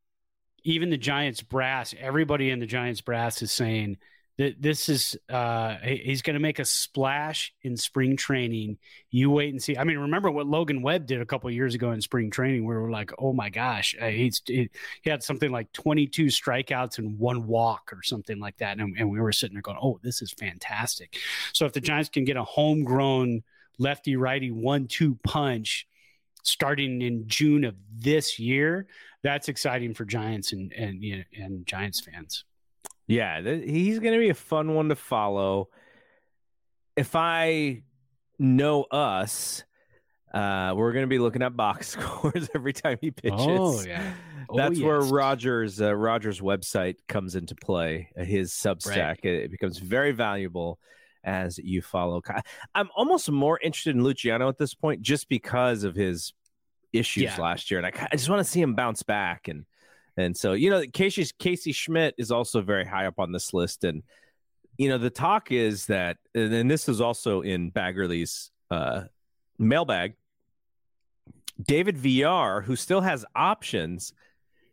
even 0.63 0.89
the 0.89 0.97
Giants 0.97 1.41
brass, 1.41 1.93
everybody 1.99 2.49
in 2.49 2.59
the 2.59 2.65
Giants 2.65 3.01
brass 3.01 3.41
is 3.41 3.51
saying 3.51 3.97
that 4.39 4.61
this 4.61 4.87
is 4.87 5.17
uh, 5.27 5.75
he's 5.83 6.21
going 6.21 6.35
to 6.35 6.39
make 6.39 6.59
a 6.59 6.65
splash 6.65 7.53
in 7.61 7.75
spring 7.75 8.15
training. 8.15 8.77
You 9.11 9.29
wait 9.31 9.51
and 9.51 9.61
see. 9.61 9.77
I 9.77 9.83
mean, 9.83 9.97
remember 9.97 10.31
what 10.31 10.47
Logan 10.47 10.81
Webb 10.81 11.07
did 11.07 11.19
a 11.19 11.25
couple 11.25 11.51
years 11.51 11.75
ago 11.75 11.91
in 11.91 11.99
spring 11.99 12.31
training, 12.31 12.65
where 12.65 12.81
we're 12.81 12.89
like, 12.89 13.11
oh 13.19 13.33
my 13.33 13.49
gosh, 13.49 13.97
uh, 14.01 14.07
he's 14.07 14.41
he, 14.45 14.69
he, 15.01 15.09
had 15.09 15.23
something 15.23 15.51
like 15.51 15.73
22 15.73 16.27
strikeouts 16.27 16.99
and 16.99 17.19
one 17.19 17.47
walk 17.47 17.91
or 17.91 18.01
something 18.01 18.39
like 18.39 18.55
that, 18.59 18.79
and, 18.79 18.97
and 18.97 19.09
we 19.09 19.19
were 19.19 19.33
sitting 19.33 19.55
there 19.55 19.61
going, 19.61 19.77
oh, 19.81 19.99
this 20.03 20.21
is 20.21 20.31
fantastic. 20.31 21.17
So 21.51 21.65
if 21.65 21.73
the 21.73 21.81
Giants 21.81 22.07
can 22.07 22.23
get 22.23 22.37
a 22.37 22.43
homegrown 22.43 23.43
lefty 23.77 24.15
righty 24.15 24.51
one 24.51 24.87
two 24.87 25.17
punch 25.25 25.85
starting 26.49 27.01
in 27.01 27.27
June 27.27 27.63
of 27.63 27.75
this 27.93 28.39
year, 28.39 28.87
that's 29.23 29.49
exciting 29.49 29.93
for 29.93 30.05
Giants 30.05 30.53
and 30.53 30.71
and 30.73 31.03
you 31.03 31.17
know, 31.17 31.23
and 31.33 31.65
Giants 31.65 31.99
fans. 31.99 32.45
Yeah, 33.07 33.41
th- 33.41 33.69
he's 33.69 33.99
going 33.99 34.13
to 34.13 34.19
be 34.19 34.29
a 34.29 34.35
fun 34.35 34.75
one 34.75 34.89
to 34.89 34.95
follow. 34.95 35.69
If 36.95 37.15
I 37.15 37.81
know 38.37 38.83
us, 38.83 39.63
uh, 40.33 40.73
we're 40.75 40.93
going 40.93 41.03
to 41.03 41.09
be 41.09 41.17
looking 41.17 41.41
at 41.41 41.55
box 41.55 41.87
scores 41.99 42.49
every 42.53 42.73
time 42.73 42.97
he 43.01 43.11
pitches. 43.11 43.39
Oh 43.39 43.81
yeah, 43.85 44.13
oh, 44.49 44.57
that's 44.57 44.77
yes. 44.77 44.85
where 44.85 45.01
Rogers 45.01 45.81
uh, 45.81 45.95
Rogers 45.95 46.39
website 46.39 46.95
comes 47.07 47.35
into 47.35 47.55
play. 47.55 48.09
Uh, 48.17 48.23
his 48.23 48.51
Substack 48.51 48.95
right. 48.95 49.25
it 49.25 49.51
becomes 49.51 49.79
very 49.79 50.11
valuable 50.11 50.79
as 51.23 51.57
you 51.57 51.81
follow. 51.81 52.21
I'm 52.75 52.89
almost 52.95 53.29
more 53.29 53.59
interested 53.61 53.95
in 53.95 54.03
Luciano 54.03 54.47
at 54.49 54.57
this 54.57 54.73
point 54.73 55.01
just 55.01 55.27
because 55.29 55.83
of 55.83 55.95
his 55.95 56.33
issues 56.93 57.23
yeah. 57.23 57.39
last 57.39 57.69
year, 57.69 57.79
and 57.79 57.87
I, 57.87 58.07
I 58.11 58.15
just 58.15 58.29
want 58.29 58.39
to 58.39 58.49
see 58.49 58.61
him 58.61 58.75
bounce 58.75 59.03
back. 59.03 59.47
And 59.47 59.65
and 60.17 60.35
so 60.35 60.53
you 60.53 60.69
know, 60.69 60.83
Casey 60.91 61.25
Casey 61.39 61.71
Schmitt 61.71 62.15
is 62.17 62.31
also 62.31 62.61
very 62.61 62.85
high 62.85 63.05
up 63.05 63.19
on 63.19 63.31
this 63.31 63.53
list, 63.53 63.83
and 63.83 64.03
you 64.77 64.89
know, 64.89 64.97
the 64.97 65.09
talk 65.09 65.51
is 65.51 65.87
that, 65.87 66.17
and 66.33 66.71
this 66.71 66.87
is 66.87 67.01
also 67.01 67.41
in 67.41 67.71
Baggarly's 67.71 68.51
uh, 68.71 69.03
mailbag. 69.57 70.15
David 71.61 71.97
Villar, 71.97 72.61
who 72.61 72.77
still 72.77 73.01
has 73.01 73.25
options, 73.35 74.13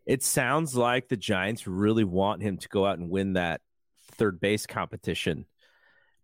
it 0.07 0.23
sounds 0.23 0.77
like 0.77 1.09
the 1.09 1.17
Giants 1.17 1.67
really 1.67 2.05
want 2.05 2.43
him 2.43 2.59
to 2.59 2.69
go 2.69 2.87
out 2.87 2.99
and 2.99 3.11
win 3.11 3.33
that 3.33 3.61
third 4.13 4.39
base 4.39 4.67
competition 4.67 5.47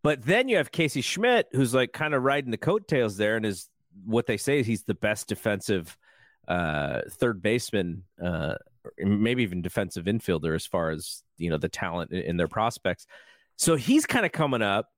but 0.03 0.23
then 0.23 0.49
you 0.49 0.57
have 0.57 0.73
Casey 0.73 1.01
Schmitt, 1.01 1.49
who's 1.53 1.75
like 1.75 1.93
kind 1.93 2.15
of 2.15 2.23
riding 2.23 2.51
the 2.51 2.57
coattails 2.57 3.17
there, 3.17 3.37
and 3.37 3.47
is 3.47 3.69
what 4.05 4.27
they 4.27 4.37
say 4.37 4.61
is 4.61 4.67
he's 4.67 4.85
the 4.85 4.95
best 4.95 5.29
defensive 5.29 5.97
uh, 6.49 7.03
third 7.11 7.41
baseman, 7.43 8.05
uh, 8.23 8.55
maybe 8.99 9.43
even 9.43 9.63
defensive 9.63 10.07
infielder 10.07 10.55
as 10.55 10.67
far 10.67 10.91
as 10.91 11.23
you 11.39 11.51
know 11.51 11.59
the 11.59 11.69
talent 11.69 12.11
in 12.13 12.37
their 12.37 12.49
prospects. 12.49 13.07
So 13.57 13.77
he's 13.77 14.07
kind 14.07 14.27
of 14.27 14.33
coming 14.33 14.63
up. 14.63 14.89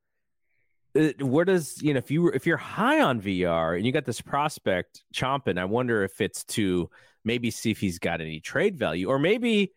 uh, 0.99 1.11
where 1.21 1.45
does 1.45 1.83
you 1.83 1.93
know 1.93 1.99
if 1.99 2.11
you 2.11 2.29
if 2.29 2.47
you're 2.47 2.57
high 2.57 3.01
on 3.01 3.21
Villar 3.21 3.75
and 3.75 3.85
you 3.85 3.93
got 3.93 4.05
this 4.05 4.21
prospect 4.21 5.03
chomping, 5.15 5.59
I 5.59 5.65
wonder 5.65 6.05
if 6.05 6.21
it's 6.21 6.45
to 6.45 6.89
maybe 7.25 7.51
see 7.51 7.71
if 7.71 7.81
he's 7.81 7.99
got 7.99 8.21
any 8.21 8.41
trade 8.41 8.77
value, 8.79 9.09
or 9.09 9.19
maybe 9.19 9.73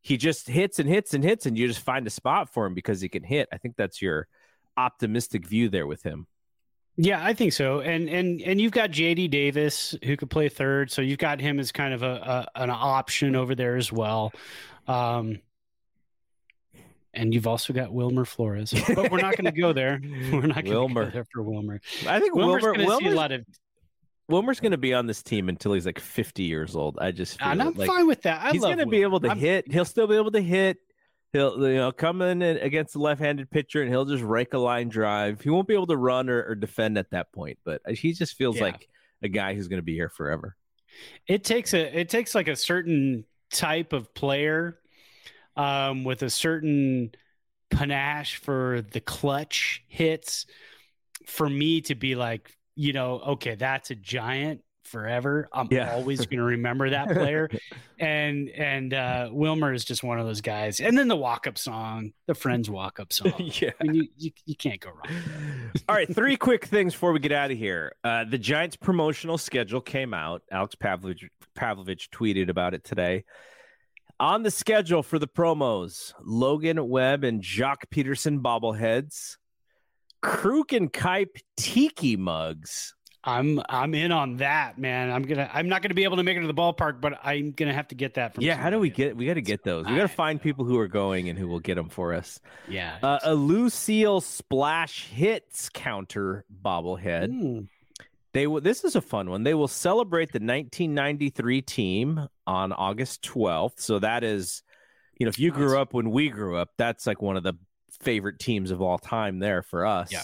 he 0.00 0.16
just 0.16 0.48
hits 0.48 0.78
and 0.78 0.88
hits 0.88 1.14
and 1.14 1.22
hits, 1.22 1.46
and 1.46 1.56
you 1.56 1.68
just 1.68 1.80
find 1.80 2.06
a 2.06 2.10
spot 2.10 2.52
for 2.52 2.66
him 2.66 2.74
because 2.74 3.00
he 3.00 3.08
can 3.08 3.22
hit. 3.22 3.48
I 3.52 3.58
think 3.58 3.76
that's 3.76 4.00
your 4.02 4.26
optimistic 4.76 5.46
view 5.46 5.68
there 5.68 5.86
with 5.86 6.02
him. 6.02 6.26
Yeah, 6.96 7.24
I 7.24 7.32
think 7.32 7.52
so. 7.52 7.80
And 7.80 8.08
and 8.08 8.42
and 8.42 8.60
you've 8.60 8.72
got 8.72 8.90
JD 8.90 9.30
Davis 9.30 9.96
who 10.04 10.16
could 10.16 10.30
play 10.30 10.48
third, 10.48 10.90
so 10.90 11.00
you've 11.00 11.18
got 11.18 11.40
him 11.40 11.58
as 11.58 11.72
kind 11.72 11.94
of 11.94 12.02
a, 12.02 12.46
a 12.56 12.62
an 12.62 12.70
option 12.70 13.34
over 13.34 13.54
there 13.54 13.76
as 13.76 13.90
well. 13.90 14.32
Um, 14.86 15.40
and 17.14 17.32
you've 17.32 17.46
also 17.46 17.72
got 17.72 17.92
Wilmer 17.92 18.24
Flores, 18.24 18.74
but 18.94 19.10
we're 19.10 19.20
not 19.20 19.36
going 19.36 19.44
to 19.52 19.58
go 19.58 19.72
there. 19.72 20.00
We're 20.32 20.46
not 20.46 20.64
going 20.64 20.88
to 20.88 20.94
go 20.94 21.10
there 21.10 21.26
for 21.32 21.42
Wilmer. 21.42 21.80
I 22.06 22.20
think 22.20 22.34
Wilmer's 22.34 22.62
Wilmer, 22.62 22.78
going 22.78 22.88
to 22.88 23.04
see 23.04 23.10
a 23.10 23.14
lot 23.14 23.32
of. 23.32 23.44
Wilmer's 24.28 24.60
going 24.60 24.72
to 24.72 24.78
be 24.78 24.94
on 24.94 25.06
this 25.06 25.22
team 25.22 25.50
until 25.50 25.74
he's 25.74 25.84
like 25.84 25.98
50 25.98 26.44
years 26.44 26.74
old. 26.74 26.98
I 26.98 27.10
just 27.10 27.38
feel 27.38 27.48
And 27.48 27.62
I'm 27.62 27.74
like 27.74 27.86
fine 27.86 28.06
with 28.06 28.22
that. 28.22 28.42
I 28.42 28.52
he's 28.52 28.62
going 28.62 28.78
to 28.78 28.86
be 28.86 29.02
able 29.02 29.20
to 29.20 29.28
I'm- 29.28 29.38
hit. 29.38 29.70
He'll 29.70 29.84
still 29.84 30.06
be 30.06 30.16
able 30.16 30.30
to 30.30 30.40
hit. 30.40 30.78
He'll 31.32 31.58
you 31.68 31.76
know 31.76 31.92
come 31.92 32.20
in 32.22 32.42
against 32.42 32.92
the 32.92 32.98
left-handed 32.98 33.50
pitcher 33.50 33.80
and 33.82 33.90
he'll 33.90 34.04
just 34.04 34.22
rake 34.22 34.52
a 34.54 34.58
line 34.58 34.88
drive. 34.88 35.40
He 35.40 35.48
won't 35.50 35.66
be 35.66 35.74
able 35.74 35.86
to 35.86 35.96
run 35.96 36.28
or, 36.28 36.42
or 36.44 36.54
defend 36.54 36.98
at 36.98 37.10
that 37.10 37.32
point, 37.32 37.58
but 37.64 37.80
he 37.88 38.12
just 38.12 38.36
feels 38.36 38.56
Yeah. 38.56 38.64
like 38.64 38.88
a 39.22 39.28
guy 39.28 39.54
who's 39.54 39.68
going 39.68 39.78
to 39.78 39.84
be 39.84 39.94
here 39.94 40.08
forever. 40.10 40.56
it 41.26 41.42
takes 41.44 41.72
a 41.72 41.98
it 42.00 42.08
takes 42.10 42.34
like 42.34 42.48
a 42.48 42.56
certain 42.56 43.24
type 43.50 43.92
of 43.94 44.12
player 44.14 44.78
um 45.56 46.04
with 46.04 46.22
a 46.22 46.28
certain 46.30 47.10
panache 47.70 48.36
for 48.36 48.82
the 48.92 49.00
clutch 49.00 49.82
hits 49.88 50.44
for 51.26 51.48
me 51.48 51.80
to 51.80 51.94
be 51.94 52.14
like 52.14 52.50
you 52.74 52.92
know 52.92 53.20
okay 53.20 53.54
that's 53.54 53.90
a 53.90 53.94
giant 53.94 54.60
forever 54.84 55.48
i'm 55.52 55.68
Yeah. 55.70 55.92
always 55.92 56.18
going 56.26 56.38
to 56.38 56.42
remember 56.44 56.90
that 56.90 57.08
player 57.10 57.48
and 57.98 58.48
and 58.50 58.92
uh 58.94 59.28
wilmer 59.32 59.72
is 59.72 59.84
just 59.84 60.02
one 60.02 60.18
of 60.18 60.26
those 60.26 60.40
guys 60.40 60.80
and 60.80 60.96
then 60.98 61.08
the 61.08 61.16
walk-up 61.16 61.56
song 61.58 62.12
the 62.26 62.34
friends 62.34 62.68
walk-up 62.70 63.12
song 63.12 63.32
yeah 63.38 63.70
I 63.80 63.84
mean, 63.84 63.94
you, 63.94 64.08
you, 64.16 64.30
you 64.46 64.56
can't 64.56 64.80
go 64.80 64.90
wrong 64.90 65.70
All 65.88 65.94
right, 65.96 66.12
three 66.12 66.36
quick 66.36 66.64
things 66.66 66.92
before 66.92 67.12
we 67.12 67.18
get 67.18 67.32
out 67.32 67.50
of 67.50 67.56
here. 67.58 67.92
Uh, 68.04 68.24
the 68.24 68.38
Giants' 68.38 68.76
promotional 68.76 69.38
schedule 69.38 69.80
came 69.80 70.12
out. 70.14 70.42
Alex 70.50 70.74
Pavlovic, 70.74 71.28
Pavlovic 71.56 72.08
tweeted 72.10 72.48
about 72.50 72.74
it 72.74 72.84
today. 72.84 73.24
On 74.20 74.42
the 74.42 74.50
schedule 74.50 75.02
for 75.02 75.18
the 75.18 75.26
promos, 75.26 76.12
Logan 76.22 76.88
Webb 76.88 77.24
and 77.24 77.42
Joc 77.42 77.76
Pederson 77.92 78.40
bobbleheads, 78.40 79.38
Kruk 80.22 80.76
and 80.76 80.92
Kuip 80.92 81.40
tiki 81.56 82.16
mugs. 82.16 82.94
I'm 83.24 83.60
I'm 83.68 83.94
in 83.94 84.10
on 84.10 84.38
that, 84.38 84.78
man. 84.78 85.10
I'm 85.10 85.22
gonna 85.22 85.48
I'm 85.52 85.68
not 85.68 85.82
gonna 85.82 85.94
be 85.94 86.04
able 86.04 86.16
to 86.16 86.22
make 86.22 86.36
it 86.36 86.40
to 86.40 86.46
the 86.46 86.54
ballpark, 86.54 87.00
but 87.00 87.20
I'm 87.22 87.52
gonna 87.52 87.72
have 87.72 87.88
to 87.88 87.94
get 87.94 88.14
that 88.14 88.34
from 88.34 88.42
Yeah, 88.42 88.56
how 88.56 88.70
do 88.70 88.80
we 88.80 88.90
get? 88.90 89.16
We 89.16 89.26
got 89.26 89.34
to 89.34 89.42
get 89.42 89.62
those. 89.62 89.86
We 89.86 89.94
got 89.94 90.02
to 90.02 90.08
find 90.08 90.42
people 90.42 90.64
who 90.64 90.78
are 90.78 90.88
going 90.88 91.28
and 91.28 91.38
who 91.38 91.46
will 91.46 91.60
get 91.60 91.76
them 91.76 91.88
for 91.88 92.14
us. 92.14 92.40
Yeah. 92.68 92.98
Uh, 93.02 93.20
a 93.22 93.34
Lou 93.34 93.70
Seal 93.70 94.20
splash 94.20 95.06
hits 95.06 95.68
counter 95.68 96.44
bobblehead. 96.64 97.68
They 98.32 98.46
will. 98.46 98.60
This 98.60 98.82
is 98.82 98.96
a 98.96 99.00
fun 99.00 99.30
one. 99.30 99.44
They 99.44 99.54
will 99.54 99.68
celebrate 99.68 100.32
the 100.32 100.38
1993 100.38 101.62
team 101.62 102.26
on 102.46 102.72
August 102.72 103.22
12th. 103.22 103.78
So 103.78 103.98
that 103.98 104.24
is, 104.24 104.62
you 105.18 105.26
know, 105.26 105.28
if 105.28 105.38
you 105.38 105.52
grew 105.52 105.78
up 105.78 105.94
when 105.94 106.10
we 106.10 106.28
grew 106.28 106.56
up, 106.56 106.70
that's 106.76 107.06
like 107.06 107.22
one 107.22 107.36
of 107.36 107.42
the 107.42 107.54
favorite 108.00 108.38
teams 108.38 108.70
of 108.70 108.80
all 108.80 108.98
time 108.98 109.38
there 109.38 109.62
for 109.62 109.86
us. 109.86 110.10
Yeah. 110.10 110.22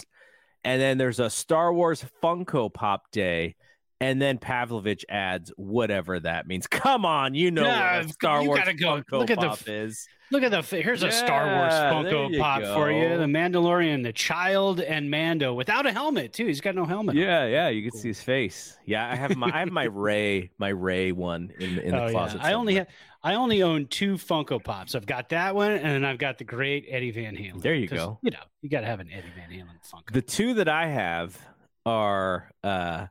And 0.64 0.80
then 0.80 0.98
there's 0.98 1.20
a 1.20 1.30
Star 1.30 1.72
Wars 1.72 2.04
Funko 2.22 2.72
Pop 2.72 3.10
Day. 3.12 3.56
And 4.00 4.22
then 4.22 4.38
Pavlovic 4.38 5.02
adds 5.08 5.52
whatever 5.56 6.20
that 6.20 6.46
means. 6.46 6.66
Come 6.70 7.04
on, 7.04 7.34
you 7.34 7.50
know 7.50 7.64
Yeah, 7.64 7.98
what 8.02 8.10
Star 8.10 8.44
Wars 8.44 8.60
go. 8.78 8.96
Funko 9.02 9.12
Look 9.18 9.30
at 9.30 9.40
the 9.40 9.48
Pop 9.48 9.58
f- 9.58 9.68
is. 9.68 10.06
Look 10.30 10.42
at 10.44 10.50
the 10.50 10.60
here's 10.76 11.02
a 11.02 11.10
Star 11.10 11.46
Wars 11.56 11.72
Funko 11.72 12.38
Pop 12.38 12.62
for 12.76 12.92
you. 12.92 13.16
The 13.18 13.24
Mandalorian, 13.24 14.02
the 14.04 14.12
child, 14.12 14.78
and 14.80 15.10
Mando 15.10 15.52
without 15.54 15.84
a 15.86 15.90
helmet 15.92 16.32
too. 16.34 16.46
He's 16.46 16.60
got 16.60 16.74
no 16.76 16.84
helmet. 16.84 17.16
on. 17.16 17.20
Yeah, 17.22 17.46
yeah, 17.46 17.70
you 17.70 17.90
can 17.90 17.98
see 17.98 18.08
his 18.08 18.20
face. 18.22 18.76
Yeah, 18.84 19.10
I 19.10 19.16
have 19.16 19.36
my 19.36 19.50
I 19.52 19.60
have 19.60 19.70
my 19.72 19.84
Ray 19.90 20.50
my 20.58 20.68
Ray 20.68 21.10
one 21.12 21.50
in 21.58 21.76
the 21.76 21.82
in 21.82 21.90
the 21.92 22.02
Oh, 22.02 22.06
yeah. 22.06 22.10
closet. 22.12 22.40
I 22.44 22.52
only 22.52 22.74
have 22.76 22.88
I 23.22 23.34
only 23.34 23.62
own 23.62 23.86
two 23.86 24.14
Funko 24.14 24.62
Pops. 24.62 24.94
I've 24.94 25.06
got 25.06 25.30
that 25.30 25.54
one, 25.54 25.72
and 25.72 25.84
then 25.84 26.04
I've 26.04 26.18
got 26.18 26.38
the 26.38 26.44
great 26.44 26.86
Eddie 26.88 27.10
Van 27.10 27.36
Halen. 27.36 27.60
There 27.60 27.74
you 27.74 27.88
go. 27.88 28.18
You 28.22 28.30
know, 28.30 28.38
you 28.62 28.68
got 28.70 28.80
to 28.82 28.86
have 28.86 29.00
an 29.00 29.10
Eddie 29.12 29.32
Van 29.36 29.50
Halen 29.50 29.76
Funko. 29.92 30.12
The 30.12 30.22
two 30.22 30.54
that 30.54 30.68
I 30.68 30.86
have 30.86 31.36
are 31.84 32.50
uh 32.62 33.06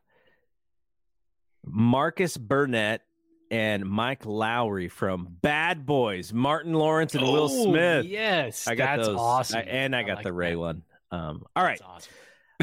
Marcus 1.65 2.37
Burnett 2.37 3.01
and 3.51 3.85
Mike 3.85 4.23
Lowrey 4.23 4.89
from 4.91 5.27
Bad 5.41 5.85
Boys, 5.85 6.33
Martin 6.33 6.73
Lawrence 6.73 7.15
and 7.15 7.23
Will 7.23 7.49
Oh, 7.51 7.63
Smith. 7.65 8.05
Yes, 8.05 8.67
I 8.67 8.75
got 8.75 8.97
that's 8.97 9.07
those. 9.09 9.17
awesome. 9.19 9.59
I- 9.59 9.63
and 9.63 9.95
I 9.95 9.99
I 9.99 10.03
got 10.03 10.15
like 10.17 10.23
the 10.25 10.33
Ray 10.33 10.51
that. 10.51 10.59
one. 10.59 10.83
Um, 11.11 11.43
all 11.55 11.63
right. 11.63 11.79
That's 11.79 11.89
awesome. 11.89 12.13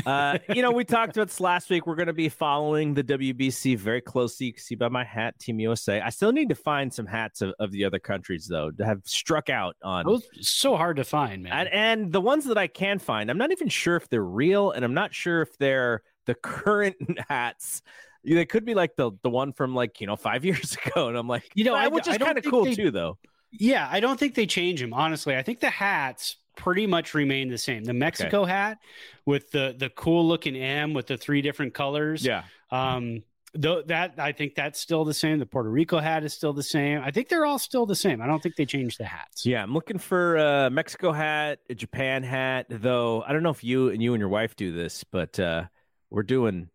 Uh, 0.07 0.38
you 0.55 0.62
know, 0.62 0.72
we 0.72 0.84
talked 0.84 1.16
about 1.16 1.28
this 1.28 1.40
last 1.40 1.70
week. 1.70 1.86
We're 1.86 1.95
going 1.95 2.09
to 2.09 2.12
be 2.12 2.28
following 2.28 2.95
the 2.95 3.05
WBC 3.05 3.78
very 3.78 4.01
closely. 4.01 4.47
You 4.47 4.53
can 4.55 4.62
see 4.62 4.74
by 4.74 4.88
my 4.88 5.05
hat, 5.05 5.38
Team 5.38 5.61
USA. 5.61 6.01
I 6.01 6.11
still 6.11 6.32
need 6.32 6.49
to 6.49 6.55
find 6.55 6.92
some 6.92 7.07
hats 7.07 7.42
of, 7.42 7.55
of 7.59 7.70
the 7.70 7.84
other 7.84 7.99
countries, 7.99 8.47
though, 8.49 8.70
to 8.72 8.84
have 8.84 9.01
struck 9.05 9.51
out 9.51 9.76
on. 9.82 10.05
Those 10.07 10.26
so 10.40 10.76
hard 10.76 10.97
to 10.97 11.05
find, 11.05 11.42
man. 11.45 11.53
And, 11.53 11.68
and 11.72 12.12
the 12.12 12.20
ones 12.20 12.45
that 12.47 12.59
I 12.59 12.66
can 12.66 12.99
find, 12.99 13.30
I'm 13.30 13.38
not 13.38 13.53
even 13.53 13.68
sure 13.68 13.97
if 13.97 14.09
they're 14.09 14.22
real, 14.24 14.72
and 14.72 14.84
I'm 14.84 14.95
not 14.95 15.14
sure 15.14 15.42
if 15.42 15.57
they're 15.59 16.03
the 16.26 16.34
current 16.34 16.97
hats. 17.28 17.82
They 18.24 18.47
could 18.47 18.64
be 18.64 18.74
like 18.74 18.97
the 18.97 19.12
the 19.22 19.28
one 19.30 19.53
from 19.53 19.74
like 19.74 20.01
you 20.01 20.07
know 20.07 20.16
five 20.16 20.45
years 20.47 20.76
ago, 20.84 21.09
and 21.09 21.16
I'm 21.16 21.28
like, 21.28 21.45
You 21.55 21.64
know, 21.64 21.74
I- 21.74 21.88
which 21.88 22.09
is 22.09 22.18
kind 22.18 22.38
of 22.38 22.45
cool 22.45 22.64
they- 22.64 22.74
too, 22.74 22.90
though. 22.90 23.18
Yeah, 23.57 23.86
I 23.88 24.01
don't 24.01 24.18
think 24.18 24.34
they 24.34 24.47
change 24.47 24.80
them. 24.80 24.92
Honestly, 24.92 25.36
I 25.36 25.42
think 25.42 25.61
the 25.61 25.70
hats 25.70 26.36
pretty 26.57 26.87
much 26.87 27.15
remain 27.15 27.49
the 27.49 27.59
same. 27.59 27.85
The 27.85 27.93
Mexico 27.95 28.45
hat 28.45 28.79
with 29.27 29.51
the 29.51 29.75
the 29.79 29.91
cool 29.91 30.27
looking 30.27 30.57
M 30.57 30.95
with 30.95 31.07
the 31.07 31.17
three 31.17 31.43
different 31.43 31.75
colors. 31.75 32.25
Yeah, 32.25 32.45
Um, 32.71 33.23
though 33.55 33.83
that 33.83 34.15
I 34.19 34.33
think 34.33 34.55
that's 34.55 34.81
still 34.81 35.05
the 35.05 35.15
same. 35.15 35.39
The 35.39 35.47
Puerto 35.47 35.69
Rico 35.71 35.99
hat 35.99 36.25
is 36.25 36.33
still 36.33 36.53
the 36.53 36.63
same. 36.63 37.01
I 37.05 37.11
think 37.11 37.29
they're 37.29 37.47
all 37.47 37.59
still 37.59 37.87
the 37.87 37.95
same. 37.95 38.21
I 38.21 38.27
don't 38.27 38.43
think 38.43 38.57
they 38.57 38.67
changed 38.67 38.99
the 38.99 39.05
hats. 39.05 39.47
yeah. 39.47 39.63
I'm 39.63 39.73
looking 39.73 39.99
for 39.99 40.37
a 40.37 40.71
Mexico 40.71 41.13
hat, 41.13 41.61
a 41.71 41.75
Japan 41.75 42.23
hat, 42.25 42.67
though. 42.69 43.23
I 43.23 43.33
don't 43.33 43.43
know 43.43 43.51
if 43.51 43.63
you 43.63 43.91
and 43.91 44.03
you 44.03 44.15
and 44.15 44.21
your 44.21 44.29
wife 44.29 44.57
do 44.57 44.73
this, 44.73 45.05
but 45.05 45.39
uh, 45.39 45.65
we're 46.11 46.23
doing 46.25 46.69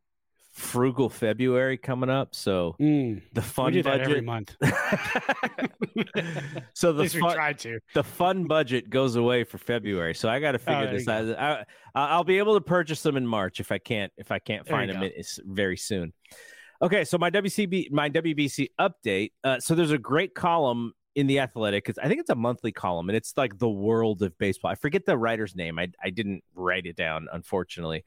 frugal 0.59 1.09
February 1.09 1.77
coming 1.77 2.09
up, 2.09 2.35
so 2.35 2.75
Mm, 2.79 3.21
the 3.33 3.41
fun 3.41 3.73
budget. 3.81 4.01
every 4.01 4.21
month. 4.21 4.55
so 6.73 6.93
the 6.93 7.07
fun, 7.07 7.33
tried 7.33 7.59
to. 7.59 7.79
the 7.93 8.03
fun 8.03 8.45
budget 8.45 8.89
goes 8.89 9.15
away 9.15 9.43
for 9.43 9.57
February, 9.57 10.13
so 10.13 10.29
I 10.29 10.39
got 10.39 10.51
to 10.51 10.59
figure 10.59 10.85
there 10.85 10.93
this 10.93 11.07
out. 11.07 11.65
I, 11.95 11.95
I'll 11.95 12.23
be 12.23 12.37
able 12.37 12.55
to 12.55 12.61
purchase 12.61 13.01
them 13.01 13.17
in 13.17 13.25
March 13.25 13.59
if 13.59 13.71
I 13.71 13.77
can't 13.77 14.11
if 14.17 14.31
I 14.31 14.39
can't 14.39 14.65
There 14.65 14.75
find 14.75 14.91
them 14.91 15.03
it's 15.03 15.39
very 15.45 15.77
soon. 15.77 16.13
Okay, 16.81 17.03
so 17.05 17.17
my 17.17 17.29
WCB 17.29 17.91
my 17.91 18.09
WBC 18.09 18.69
update. 18.79 19.31
Uh, 19.43 19.59
so 19.59 19.75
there's 19.75 19.91
a 19.91 19.97
great 19.97 20.35
column 20.35 20.93
in 21.15 21.27
the 21.27 21.39
Athletic. 21.39 21.89
It's, 21.89 21.99
I 21.99 22.07
think 22.07 22.19
it's 22.19 22.29
a 22.29 22.35
monthly 22.35 22.71
column, 22.71 23.09
and 23.09 23.15
it's 23.15 23.33
like 23.35 23.57
the 23.57 23.69
world 23.69 24.21
of 24.21 24.37
baseball. 24.37 24.71
I 24.71 24.75
forget 24.75 25.05
the 25.05 25.17
writer's 25.17 25.55
name. 25.55 25.79
I 25.79 25.89
I 26.03 26.09
didn't 26.09 26.43
write 26.53 26.85
it 26.85 26.95
down, 26.95 27.27
unfortunately, 27.31 28.03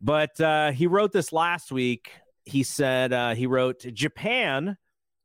but 0.00 0.40
uh, 0.40 0.72
he 0.72 0.86
wrote 0.86 1.12
this 1.12 1.32
last 1.32 1.72
week. 1.72 2.10
He 2.44 2.62
said 2.62 3.12
uh, 3.12 3.34
he 3.34 3.46
wrote 3.46 3.80
Japan 3.92 4.76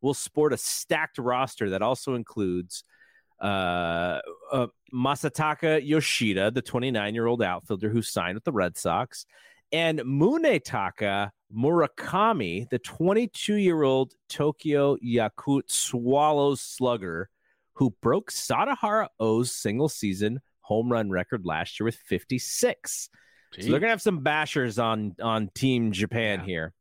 will 0.01 0.13
sport 0.13 0.53
a 0.53 0.57
stacked 0.57 1.17
roster 1.17 1.69
that 1.69 1.81
also 1.81 2.15
includes 2.15 2.83
uh, 3.41 4.19
uh, 4.51 4.67
Masataka 4.93 5.85
Yoshida, 5.85 6.51
the 6.51 6.61
29 6.61 7.13
year 7.13 7.25
old 7.25 7.41
outfielder 7.41 7.89
who 7.89 8.01
signed 8.01 8.35
with 8.35 8.43
the 8.43 8.51
Red 8.51 8.77
Sox, 8.77 9.25
and 9.71 9.99
Munetaka 9.99 11.31
Murakami, 11.55 12.69
the 12.69 12.79
22 12.79 13.55
year 13.55 13.83
old 13.83 14.13
Tokyo 14.29 14.97
Yakult 14.97 15.69
Swallows 15.69 16.61
slugger 16.61 17.29
who 17.73 17.95
broke 18.01 18.31
Sadaharu 18.31 19.07
Oh's 19.19 19.51
single 19.51 19.89
season 19.89 20.39
home 20.61 20.91
run 20.91 21.09
record 21.09 21.45
last 21.45 21.79
year 21.79 21.85
with 21.85 21.95
56. 21.95 23.09
So 23.59 23.71
they're 23.71 23.79
gonna 23.79 23.91
have 23.91 24.01
some 24.01 24.23
bashers 24.23 24.81
on 24.81 25.15
on 25.21 25.49
Team 25.55 25.91
Japan 25.91 26.39
here. 26.41 26.73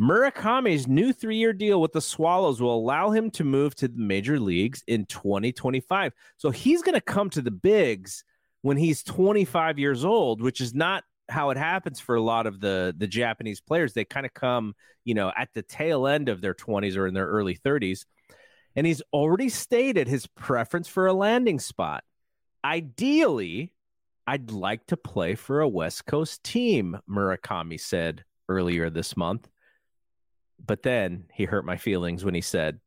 Murakami's 0.00 0.88
new 0.88 1.12
three-year 1.12 1.52
deal 1.52 1.80
with 1.80 1.92
the 1.92 2.00
Swallows 2.00 2.60
will 2.60 2.74
allow 2.74 3.10
him 3.10 3.30
to 3.32 3.44
move 3.44 3.74
to 3.76 3.88
the 3.88 3.98
major 3.98 4.40
leagues 4.40 4.82
in 4.88 5.06
2025. 5.06 6.12
So 6.38 6.50
he's 6.50 6.82
going 6.82 6.94
to 6.94 7.00
come 7.00 7.30
to 7.30 7.42
the 7.42 7.52
bigs 7.52 8.24
when 8.62 8.76
he's 8.76 9.02
25 9.04 9.78
years 9.78 10.04
old, 10.04 10.40
which 10.40 10.60
is 10.60 10.74
not 10.74 11.04
how 11.28 11.50
it 11.50 11.56
happens 11.56 12.00
for 12.00 12.16
a 12.16 12.22
lot 12.22 12.46
of 12.46 12.60
the 12.60 12.94
the 12.96 13.06
Japanese 13.06 13.60
players. 13.60 13.92
They 13.92 14.04
kind 14.04 14.26
of 14.26 14.34
come, 14.34 14.74
you 15.04 15.14
know, 15.14 15.32
at 15.36 15.50
the 15.54 15.62
tail 15.62 16.06
end 16.06 16.28
of 16.28 16.40
their 16.40 16.54
20s 16.54 16.96
or 16.96 17.06
in 17.06 17.14
their 17.14 17.26
early 17.28 17.56
30s. 17.56 18.04
And 18.74 18.86
he's 18.86 19.02
already 19.12 19.50
stated 19.50 20.08
his 20.08 20.26
preference 20.26 20.88
for 20.88 21.06
a 21.06 21.12
landing 21.12 21.58
spot. 21.58 22.02
Ideally, 22.64 23.72
I'd 24.26 24.50
like 24.50 24.86
to 24.86 24.96
play 24.96 25.34
for 25.34 25.60
a 25.60 25.68
West 25.68 26.06
Coast 26.06 26.44
team, 26.44 26.98
Murakami 27.08 27.80
said 27.80 28.24
earlier 28.48 28.90
this 28.90 29.16
month. 29.16 29.48
But 30.64 30.82
then 30.82 31.24
he 31.32 31.44
hurt 31.44 31.64
my 31.64 31.76
feelings 31.76 32.24
when 32.24 32.34
he 32.34 32.40
said, 32.40 32.78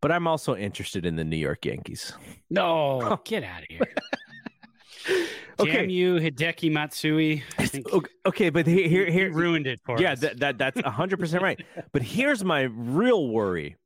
but 0.00 0.10
I'm 0.10 0.26
also 0.26 0.56
interested 0.56 1.06
in 1.06 1.16
the 1.16 1.24
New 1.24 1.36
York 1.36 1.64
Yankees. 1.64 2.12
No, 2.50 3.20
get 3.24 3.44
out 3.44 3.62
of 3.62 3.68
here. 3.68 3.80
Okay. 5.60 5.72
Damn 5.72 5.90
you, 5.90 6.14
Hideki 6.14 6.72
Matsui. 6.72 7.44
Okay, 8.24 8.50
but 8.50 8.66
here, 8.66 8.88
here, 8.88 9.10
he 9.10 9.24
ruined 9.26 9.66
it 9.66 9.80
for 9.84 10.00
yeah, 10.00 10.12
us. 10.12 10.20
that, 10.20 10.40
that 10.40 10.58
that's 10.58 10.80
hundred 10.80 11.20
percent 11.20 11.42
right. 11.42 11.62
But 11.92 12.02
here's 12.02 12.42
my 12.42 12.62
real 12.62 13.28
worry: 13.28 13.76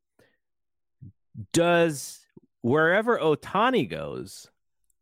Does 1.53 2.21
wherever 2.63 3.19
Otani 3.19 3.89
goes, 3.89 4.49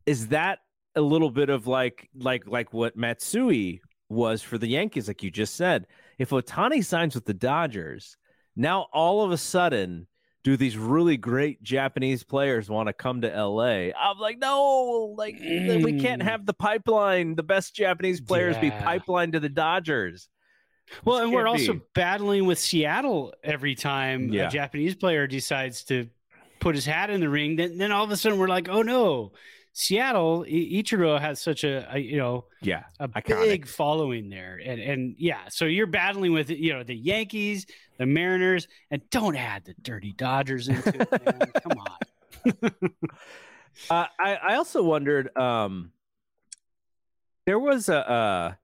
is 0.06 0.28
that 0.28 0.60
a 0.96 1.00
little 1.00 1.30
bit 1.30 1.50
of 1.50 1.66
like 1.66 2.08
like 2.14 2.46
like 2.46 2.72
what 2.72 2.96
Matsui 2.96 3.80
was 4.08 4.42
for 4.42 4.58
the 4.58 4.66
Yankees, 4.68 5.08
like 5.08 5.22
you 5.22 5.30
just 5.30 5.56
said? 5.56 5.86
If 6.18 6.30
Otani 6.30 6.84
signs 6.84 7.14
with 7.14 7.24
the 7.24 7.34
Dodgers, 7.34 8.16
now 8.56 8.86
all 8.92 9.22
of 9.24 9.30
a 9.32 9.38
sudden. 9.38 10.06
Do 10.44 10.58
these 10.58 10.76
really 10.76 11.16
great 11.16 11.62
Japanese 11.62 12.22
players 12.22 12.68
want 12.68 12.88
to 12.88 12.92
come 12.92 13.22
to 13.22 13.28
LA? 13.34 13.92
I'm 13.98 14.18
like, 14.20 14.38
no, 14.38 15.14
like 15.16 15.36
we 15.40 15.98
can't 15.98 16.20
Mm. 16.20 16.24
have 16.26 16.44
the 16.44 16.52
pipeline. 16.52 17.34
The 17.34 17.42
best 17.42 17.74
Japanese 17.74 18.20
players 18.20 18.54
be 18.58 18.66
Yeah. 18.66 18.84
pipelined 18.84 19.32
to 19.32 19.40
the 19.40 19.48
Dodgers. 19.48 20.28
Well, 21.02 21.16
This 21.16 21.24
and 21.24 21.32
we're 21.32 21.46
can't 21.46 21.60
also 21.60 21.80
battling 21.94 22.44
with 22.44 22.58
Seattle 22.58 23.32
every 23.42 23.74
time 23.74 24.34
Yeah. 24.34 24.48
a 24.48 24.50
Japanese 24.50 24.94
player 24.94 25.26
decides 25.26 25.82
to 25.84 26.10
put 26.60 26.74
his 26.74 26.84
hat 26.84 27.08
in 27.08 27.22
the 27.22 27.30
ring. 27.30 27.56
Then, 27.56 27.78
then 27.78 27.90
all 27.90 28.04
of 28.04 28.10
a 28.10 28.16
sudden 28.18 28.38
we're 28.38 28.46
like, 28.46 28.68
oh 28.68 28.82
no, 28.82 29.32
Seattle 29.76 30.44
Ichiro 30.48 31.20
has 31.20 31.40
such 31.40 31.64
a, 31.64 31.92
a 31.92 31.98
you 31.98 32.16
know 32.16 32.44
Yeah, 32.62 32.84
a 33.00 33.08
iconic. 33.08 33.44
big 33.44 33.66
following 33.66 34.30
there, 34.30 34.60
and 34.64 34.80
and 34.80 35.16
yeah, 35.18 35.48
so 35.48 35.64
you're 35.64 35.88
battling 35.88 36.32
with 36.32 36.48
you 36.48 36.72
know 36.72 36.84
the 36.84 36.94
Yankees, 36.94 37.66
the 37.98 38.06
Mariners, 38.06 38.68
and 38.92 39.02
don't 39.10 39.34
add 39.36 39.64
the 39.64 39.74
dirty 39.82 40.12
Dodgers 40.12 40.68
into 40.68 41.00
it. 41.00 41.52
Come 41.62 41.78
on. 41.78 42.90
Uh, 43.90 44.06
I 44.20 44.36
I 44.36 44.54
also 44.54 44.84
wondered. 44.84 45.36
Um, 45.36 45.90
there 47.44 47.58
was 47.58 47.88
a 47.88 48.08
uh, 48.08 48.54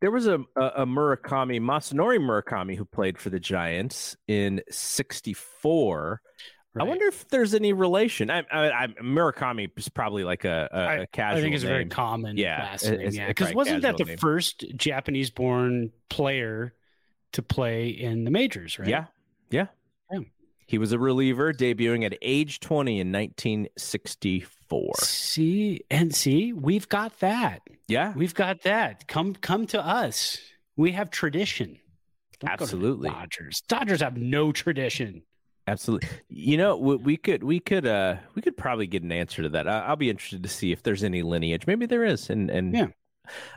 there 0.00 0.12
was 0.12 0.28
a, 0.28 0.38
a 0.56 0.62
a 0.76 0.86
Murakami 0.86 1.60
Masanori 1.60 2.18
Murakami 2.20 2.76
who 2.76 2.84
played 2.84 3.18
for 3.18 3.30
the 3.30 3.40
Giants 3.40 4.16
in 4.28 4.62
'64. 4.70 6.20
I 6.76 6.84
wonder 6.84 7.06
if 7.06 7.26
there's 7.28 7.54
any 7.54 7.72
relation. 7.72 8.30
I, 8.30 8.44
I, 8.52 8.70
I 8.70 8.86
Murakami 9.02 9.68
is 9.76 9.88
probably 9.88 10.22
like 10.22 10.44
a, 10.44 10.68
a, 10.70 10.76
I, 10.76 10.94
a 10.94 11.06
casual. 11.08 11.38
I 11.38 11.42
think 11.42 11.54
it's 11.56 11.64
a 11.64 11.66
very 11.66 11.86
common 11.86 12.36
Yeah, 12.36 12.62
last 12.62 12.84
name. 12.84 12.94
it's- 12.94 13.14
Yeah, 13.16 13.26
because 13.26 13.52
wasn't 13.52 13.82
that 13.82 13.96
the 13.96 14.04
name. 14.04 14.18
first 14.18 14.64
Japanese-born 14.76 15.90
player 16.08 16.74
to 17.32 17.42
play 17.42 17.88
in 17.88 18.22
the 18.24 18.30
majors? 18.30 18.78
Right? 18.78 18.88
Yeah, 18.88 19.06
yeah. 19.50 19.66
Yeah. 20.12 20.20
He 20.66 20.78
was 20.78 20.92
a 20.92 20.98
reliever, 20.98 21.52
debuting 21.52 22.04
at 22.04 22.16
age 22.22 22.60
20 22.60 23.00
in 23.00 23.10
1964. 23.10 24.94
See 24.98 25.80
and 25.90 26.14
see, 26.14 26.52
we've 26.52 26.88
got 26.88 27.18
that. 27.20 27.62
Yeah, 27.88 28.12
We've 28.14 28.34
got 28.34 28.62
that. 28.62 29.08
Come 29.08 29.34
come 29.34 29.66
to 29.68 29.80
us. 29.84 30.38
We 30.76 30.92
have 30.92 31.10
tradition. 31.10 31.78
Don't 32.38 32.50
go 32.50 32.66
to 32.66 32.70
the 32.70 32.76
Absolutely. 32.76 33.08
Dodgers. 33.10 33.62
Dodgers 33.66 34.00
have 34.02 34.16
no 34.18 34.52
tradition. 34.52 35.22
Absolutely. 35.68 36.08
You 36.30 36.56
know, 36.56 36.76
we, 36.76 36.96
we 36.96 37.16
could 37.16 37.44
we 37.44 37.60
could 37.60 37.86
uh 37.86 38.16
we 38.34 38.42
could 38.42 38.56
probably 38.56 38.86
get 38.86 39.02
an 39.02 39.12
answer 39.12 39.42
to 39.42 39.50
that. 39.50 39.68
I, 39.68 39.80
I'll 39.80 39.96
be 39.96 40.08
interested 40.08 40.42
to 40.42 40.48
see 40.48 40.72
if 40.72 40.82
there's 40.82 41.04
any 41.04 41.22
lineage. 41.22 41.66
Maybe 41.66 41.84
there 41.84 42.04
is. 42.04 42.30
And 42.30 42.50
and 42.50 42.74
Yeah. 42.74 42.86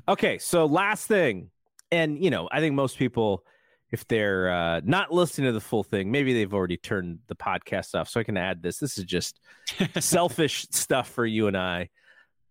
Okay, 0.09 0.37
so 0.37 0.65
last 0.65 1.07
thing, 1.07 1.49
and 1.89 2.21
you 2.21 2.29
know, 2.29 2.49
I 2.51 2.59
think 2.59 2.75
most 2.75 2.97
people, 2.97 3.45
if 3.91 4.05
they're 4.09 4.51
uh, 4.51 4.81
not 4.83 5.13
listening 5.13 5.47
to 5.47 5.53
the 5.53 5.61
full 5.61 5.83
thing, 5.83 6.11
maybe 6.11 6.33
they've 6.33 6.53
already 6.53 6.75
turned 6.75 7.19
the 7.27 7.35
podcast 7.35 7.95
off. 7.95 8.09
So 8.09 8.19
I 8.19 8.25
can 8.25 8.35
add 8.35 8.61
this. 8.61 8.79
This 8.79 8.97
is 8.97 9.05
just 9.05 9.39
selfish 9.99 10.67
stuff 10.71 11.09
for 11.09 11.25
you 11.25 11.47
and 11.47 11.55
I. 11.55 11.89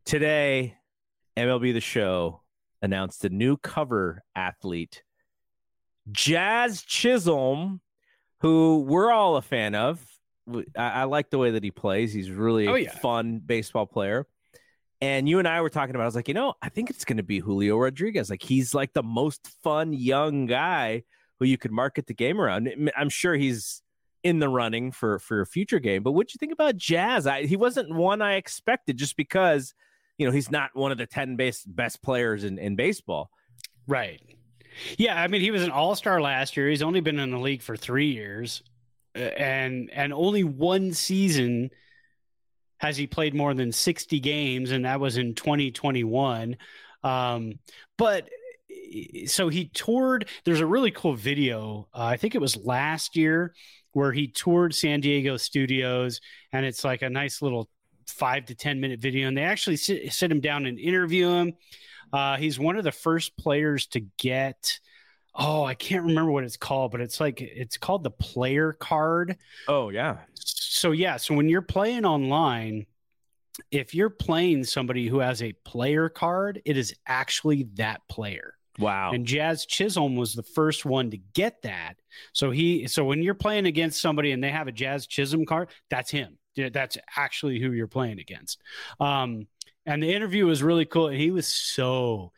Today, 0.06 0.78
MLB 1.36 1.74
The 1.74 1.80
Show 1.80 2.40
announced 2.80 3.22
a 3.26 3.28
new 3.28 3.58
cover 3.58 4.22
athlete, 4.34 5.02
Jazz 6.10 6.80
Chisholm, 6.80 7.82
who 8.40 8.80
we're 8.86 9.10
all 9.12 9.36
a 9.36 9.42
fan 9.42 9.74
of. 9.74 10.04
I, 10.76 10.88
I 10.90 11.04
like 11.04 11.30
the 11.30 11.38
way 11.38 11.52
that 11.52 11.62
he 11.62 11.70
plays. 11.70 12.12
He's 12.12 12.30
really 12.30 12.66
Oh, 12.66 12.74
a 12.74 12.80
yeah. 12.80 12.98
fun 12.98 13.38
baseball 13.44 13.86
player. 13.86 14.26
And 15.02 15.28
you 15.28 15.38
and 15.38 15.48
I 15.48 15.60
were 15.62 15.70
talking 15.70 15.94
about. 15.94 16.02
I 16.02 16.06
was 16.06 16.14
like, 16.14 16.28
you 16.28 16.34
know, 16.34 16.54
I 16.60 16.68
think 16.68 16.90
it's 16.90 17.04
going 17.06 17.16
to 17.16 17.22
be 17.22 17.38
Julio 17.38 17.76
Rodriguez. 17.78 18.28
Like 18.28 18.42
he's 18.42 18.74
like 18.74 18.92
the 18.92 19.02
most 19.02 19.48
fun 19.62 19.92
young 19.92 20.46
guy 20.46 21.04
who 21.38 21.46
you 21.46 21.56
could 21.56 21.72
market 21.72 22.06
the 22.06 22.12
game 22.14 22.38
around. 22.40 22.68
I'm 22.96 23.08
sure 23.08 23.34
he's 23.34 23.82
in 24.22 24.40
the 24.40 24.48
running 24.50 24.92
for 24.92 25.18
for 25.18 25.40
a 25.40 25.46
future 25.46 25.78
game. 25.78 26.02
But 26.02 26.12
what'd 26.12 26.34
you 26.34 26.38
think 26.38 26.52
about 26.52 26.76
Jazz? 26.76 27.26
I, 27.26 27.44
he 27.46 27.56
wasn't 27.56 27.94
one 27.94 28.20
I 28.20 28.34
expected 28.34 28.98
just 28.98 29.16
because 29.16 29.72
you 30.18 30.26
know 30.26 30.32
he's 30.32 30.50
not 30.50 30.70
one 30.74 30.92
of 30.92 30.98
the 30.98 31.06
ten 31.06 31.36
best 31.36 31.74
best 31.74 32.02
players 32.02 32.44
in 32.44 32.58
in 32.58 32.76
baseball. 32.76 33.30
Right. 33.86 34.20
Yeah, 34.98 35.20
I 35.20 35.28
mean, 35.28 35.40
he 35.40 35.50
was 35.50 35.62
an 35.62 35.70
all-star 35.70 36.20
last 36.20 36.56
year. 36.56 36.68
He's 36.68 36.82
only 36.82 37.00
been 37.00 37.18
in 37.18 37.30
the 37.30 37.38
league 37.38 37.62
for 37.62 37.76
three 37.76 38.12
years, 38.12 38.62
uh, 39.16 39.20
and 39.20 39.90
and 39.92 40.12
only 40.12 40.44
one 40.44 40.92
season 40.92 41.70
has 42.78 42.96
he 42.96 43.06
played 43.06 43.34
more 43.34 43.54
than 43.54 43.72
sixty 43.72 44.20
games, 44.20 44.70
and 44.70 44.84
that 44.84 45.00
was 45.00 45.16
in 45.16 45.34
2021. 45.34 46.56
Um, 47.02 47.58
but 47.98 48.28
eh, 48.70 49.26
so 49.26 49.48
he 49.48 49.66
toured. 49.66 50.28
There's 50.44 50.60
a 50.60 50.66
really 50.66 50.90
cool 50.90 51.14
video. 51.14 51.88
Uh, 51.94 52.04
I 52.04 52.16
think 52.16 52.34
it 52.34 52.40
was 52.40 52.56
last 52.56 53.16
year 53.16 53.54
where 53.92 54.12
he 54.12 54.28
toured 54.28 54.74
San 54.74 55.00
Diego 55.00 55.36
studios, 55.36 56.20
and 56.52 56.64
it's 56.64 56.84
like 56.84 57.02
a 57.02 57.10
nice 57.10 57.42
little 57.42 57.68
five 58.06 58.46
to 58.46 58.54
ten 58.54 58.80
minute 58.80 59.00
video, 59.00 59.28
and 59.28 59.36
they 59.36 59.42
actually 59.42 59.76
sit, 59.76 60.12
sit 60.12 60.30
him 60.30 60.40
down 60.40 60.66
and 60.66 60.78
interview 60.78 61.28
him. 61.28 61.52
Uh, 62.12 62.36
he's 62.36 62.58
one 62.58 62.76
of 62.76 62.84
the 62.84 62.92
first 62.92 63.36
players 63.36 63.86
to 63.88 64.00
get. 64.18 64.80
Oh, 65.34 65.62
I 65.64 65.74
can't 65.74 66.04
remember 66.04 66.32
what 66.32 66.44
it's 66.44 66.56
called, 66.56 66.90
but 66.92 67.00
it's 67.00 67.20
like 67.20 67.40
it's 67.40 67.76
called 67.78 68.02
the 68.04 68.10
player 68.10 68.72
card. 68.72 69.36
Oh 69.68 69.90
yeah, 69.90 70.18
So 70.34 70.90
yeah, 70.92 71.16
so 71.18 71.34
when 71.34 71.48
you're 71.48 71.62
playing 71.62 72.04
online, 72.04 72.86
if 73.70 73.94
you're 73.94 74.10
playing 74.10 74.64
somebody 74.64 75.06
who 75.06 75.18
has 75.20 75.42
a 75.42 75.52
player 75.64 76.08
card, 76.08 76.60
it 76.64 76.76
is 76.76 76.94
actually 77.06 77.64
that 77.74 78.00
player. 78.08 78.54
wow. 78.78 79.12
And 79.12 79.26
Jazz 79.26 79.66
Chisholm 79.66 80.16
was 80.16 80.34
the 80.34 80.42
first 80.42 80.84
one 80.84 81.10
to 81.10 81.18
get 81.18 81.62
that. 81.62 81.94
So 82.32 82.50
he 82.50 82.86
so 82.88 83.04
when 83.04 83.22
you're 83.22 83.34
playing 83.34 83.66
against 83.66 84.00
somebody 84.00 84.32
and 84.32 84.42
they 84.42 84.50
have 84.50 84.68
a 84.68 84.72
Jazz 84.72 85.06
Chisholm 85.06 85.44
card, 85.46 85.68
that's 85.90 86.10
him. 86.10 86.38
That's 86.56 86.98
actually 87.16 87.60
who 87.60 87.72
you're 87.72 87.86
playing 87.86 88.18
against. 88.18 88.60
Um, 88.98 89.46
and 89.86 90.02
the 90.02 90.12
interview 90.12 90.46
was 90.46 90.62
really 90.62 90.84
cool. 90.84 91.08
And 91.08 91.16
he 91.16 91.30
was 91.30 91.46
so 91.46 92.32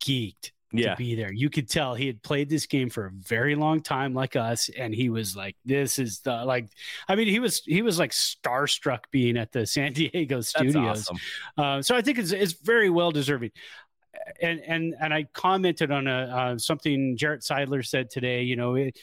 geeked 0.00 0.52
Yeah. 0.72 0.90
to 0.92 0.96
be 0.96 1.14
there. 1.14 1.32
You 1.32 1.50
could 1.50 1.68
tell 1.68 1.94
he 1.94 2.06
had 2.06 2.22
played 2.22 2.48
this 2.48 2.66
game 2.66 2.90
for 2.90 3.06
a 3.06 3.10
very 3.10 3.54
long 3.56 3.82
time, 3.82 4.14
like 4.14 4.36
us, 4.36 4.68
and 4.70 4.94
he 4.94 5.08
was 5.10 5.34
like, 5.36 5.56
"This 5.64 5.98
is 5.98 6.20
the 6.20 6.44
like." 6.44 6.68
I 7.08 7.16
mean, 7.16 7.26
he 7.28 7.38
was 7.40 7.62
he 7.64 7.82
was 7.82 7.98
like 7.98 8.12
starstruck 8.12 9.00
being 9.10 9.36
at 9.36 9.50
the 9.52 9.66
San 9.66 9.92
Diego 9.94 10.36
That's 10.36 10.48
studios. 10.50 11.08
awesome. 11.08 11.16
Uh, 11.58 11.82
so 11.82 11.96
I 11.96 12.02
think 12.02 12.18
it's 12.18 12.32
it's 12.32 12.52
very 12.52 12.88
well 12.90 13.10
deserving. 13.10 13.50
And 14.40 14.60
and 14.60 14.94
and 15.00 15.12
I 15.14 15.24
commented 15.32 15.90
on 15.90 16.06
a 16.06 16.10
uh, 16.54 16.58
something 16.58 17.16
Jarrett 17.16 17.42
Seidler 17.42 17.84
said 17.86 18.10
today. 18.10 18.42
You 18.42 18.56
know, 18.56 18.74
it, 18.76 18.98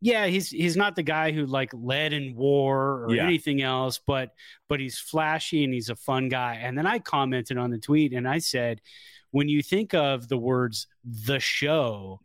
yeah, 0.00 0.26
he's 0.26 0.48
he's 0.50 0.76
not 0.76 0.96
the 0.96 1.02
guy 1.02 1.30
who 1.32 1.46
like 1.46 1.70
led 1.74 2.12
in 2.12 2.34
war 2.34 3.04
or 3.04 3.14
Yeah. 3.14 3.24
anything 3.24 3.60
else, 3.62 3.98
but 4.06 4.34
but 4.68 4.80
he's 4.80 4.98
flashy 4.98 5.64
and 5.64 5.72
he's 5.74 5.88
a 5.90 5.96
fun 5.96 6.28
guy. 6.28 6.54
And 6.62 6.76
then 6.76 6.86
I 6.86 6.98
commented 6.98 7.58
on 7.58 7.70
the 7.70 7.78
tweet 7.78 8.12
and 8.12 8.26
I 8.28 8.38
said, 8.38 8.80
when 9.30 9.48
you 9.48 9.62
think 9.62 9.94
of 9.94 10.28
the 10.28 10.38
words 10.38 10.86
"the 11.04 11.38
show," 11.40 12.20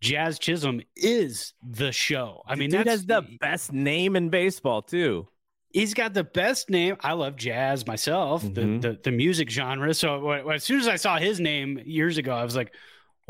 Jazz 0.00 0.38
Chisholm 0.38 0.80
is 0.96 1.52
the 1.62 1.92
show. 1.92 2.42
I 2.46 2.54
mean, 2.54 2.70
Dude 2.70 2.86
that's 2.86 3.04
the 3.04 3.22
best 3.40 3.72
name 3.72 4.16
in 4.16 4.28
baseball 4.30 4.82
too. 4.82 5.28
he's 5.72 5.94
got 5.94 6.14
the 6.14 6.24
best 6.24 6.68
name. 6.68 6.96
I 7.00 7.12
love 7.12 7.36
jazz 7.36 7.86
myself, 7.86 8.42
Mhm. 8.42 8.54
the, 8.82 8.88
the 8.88 8.98
the 9.04 9.10
music 9.12 9.48
genre. 9.50 9.94
So 9.94 10.30
as 10.50 10.64
soon 10.64 10.80
as 10.80 10.88
I 10.88 10.96
saw 10.96 11.16
his 11.18 11.38
name 11.38 11.80
years 11.84 12.18
ago, 12.18 12.32
I 12.34 12.42
was 12.44 12.56
like, 12.56 12.74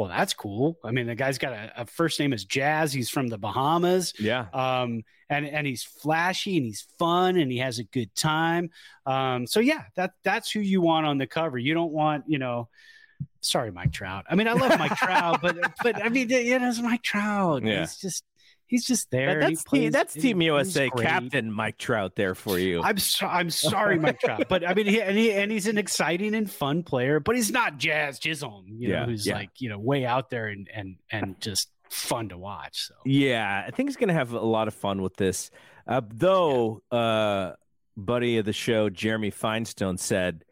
"Well, 0.01 0.09
that's 0.09 0.34
cool." 0.34 0.78
I 0.84 0.90
mean, 0.90 1.07
the 1.07 1.14
guy's 1.14 1.38
got 1.38 1.53
a, 1.53 1.82
a 1.82 1.86
first 1.86 2.18
name 2.18 2.32
is 2.32 2.44
Jazz. 2.44 2.92
He's 2.92 3.11
from 3.11 3.28
the 3.28 3.38
Bahamas, 3.38 4.14
Yeah. 4.18 4.46
um, 4.53 5.03
and 5.28 5.46
and 5.46 5.66
he's 5.66 5.82
flashy 5.82 6.57
and 6.57 6.64
he's 6.66 6.86
fun 6.98 7.36
and 7.36 7.53
he 7.53 7.59
has 7.59 7.78
a 7.78 7.84
good 7.84 8.14
time. 8.14 8.70
Um, 9.07 9.46
so 9.46 9.61
yeah, 9.61 9.84
that 9.96 10.12
that's 10.24 10.51
who 10.51 10.61
you 10.61 10.80
want 10.80 11.07
on 11.07 11.18
the 11.18 11.26
cover. 11.26 11.59
You 11.59 11.74
don't 11.74 11.92
want 11.92 12.24
you 12.26 12.38
know. 12.38 12.68
Sorry, 13.42 13.70
Mike 13.70 13.92
Trout. 13.92 14.24
I 14.30 14.34
mean, 14.34 14.48
I 14.48 14.53
love 14.53 14.78
Mike 14.78 14.96
Trout, 14.96 15.40
but 15.42 15.57
but 15.82 16.03
I 16.05 16.09
mean, 16.09 16.28
you 16.28 16.59
know, 16.59 16.68
it's 16.68 16.80
Mike 16.80 17.03
Trout. 17.03 17.62
Yeah. 17.64 17.80
He's 17.80 17.96
just 17.96 18.24
he's 18.70 18.86
just 18.86 19.10
there. 19.10 19.40
That's 19.40 19.64
plays, 19.64 19.82
team, 19.82 19.90
that's 19.90 20.14
Team 20.14 20.40
USA 20.40 20.88
captain 20.88 21.52
Mike 21.52 21.76
Trout 21.76 22.14
there 22.16 22.34
for 22.34 22.58
you. 22.58 22.80
I'm 22.82 22.96
so, 22.98 23.26
I'm 23.26 23.50
sorry, 23.50 23.98
Mike 23.98 24.20
Trout, 24.20 24.44
but 24.48 24.66
I 24.66 24.72
mean, 24.74 24.86
he, 24.86 25.02
and, 25.02 25.18
he, 25.18 25.32
and 25.32 25.50
he's 25.52 25.66
an 25.66 25.76
exciting 25.76 26.34
and 26.34 26.50
fun 26.50 26.82
player, 26.84 27.18
but 27.20 27.34
he's 27.36 27.50
not 27.50 27.76
Jazz 27.78 28.18
Chisholm, 28.20 28.66
you 28.68 28.88
Yeah, 28.90 29.00
know, 29.00 29.06
who's 29.06 29.26
yeah. 29.26 29.34
like 29.34 29.50
you 29.58 29.68
know 29.68 29.78
way 29.78 30.06
out 30.06 30.30
there 30.30 30.46
and 30.46 30.68
and 30.72 30.96
and 31.10 31.40
just 31.40 31.68
fun 31.90 32.28
to 32.28 32.38
watch. 32.38 32.86
So 32.86 32.94
Yeah, 33.04 33.64
I 33.66 33.70
think 33.72 33.88
he's 33.88 33.96
going 33.96 34.08
to 34.08 34.14
have 34.14 34.32
a 34.32 34.40
lot 34.40 34.68
of 34.68 34.74
fun 34.74 35.02
with 35.02 35.16
this. 35.16 35.50
Uh, 35.86 36.00
though, 36.14 36.82
uh, 36.92 37.52
buddy 37.96 38.38
of 38.38 38.44
the 38.44 38.52
show, 38.52 38.88
Jeremy 38.88 39.32
Feinstone 39.32 39.98
said, 39.98 40.44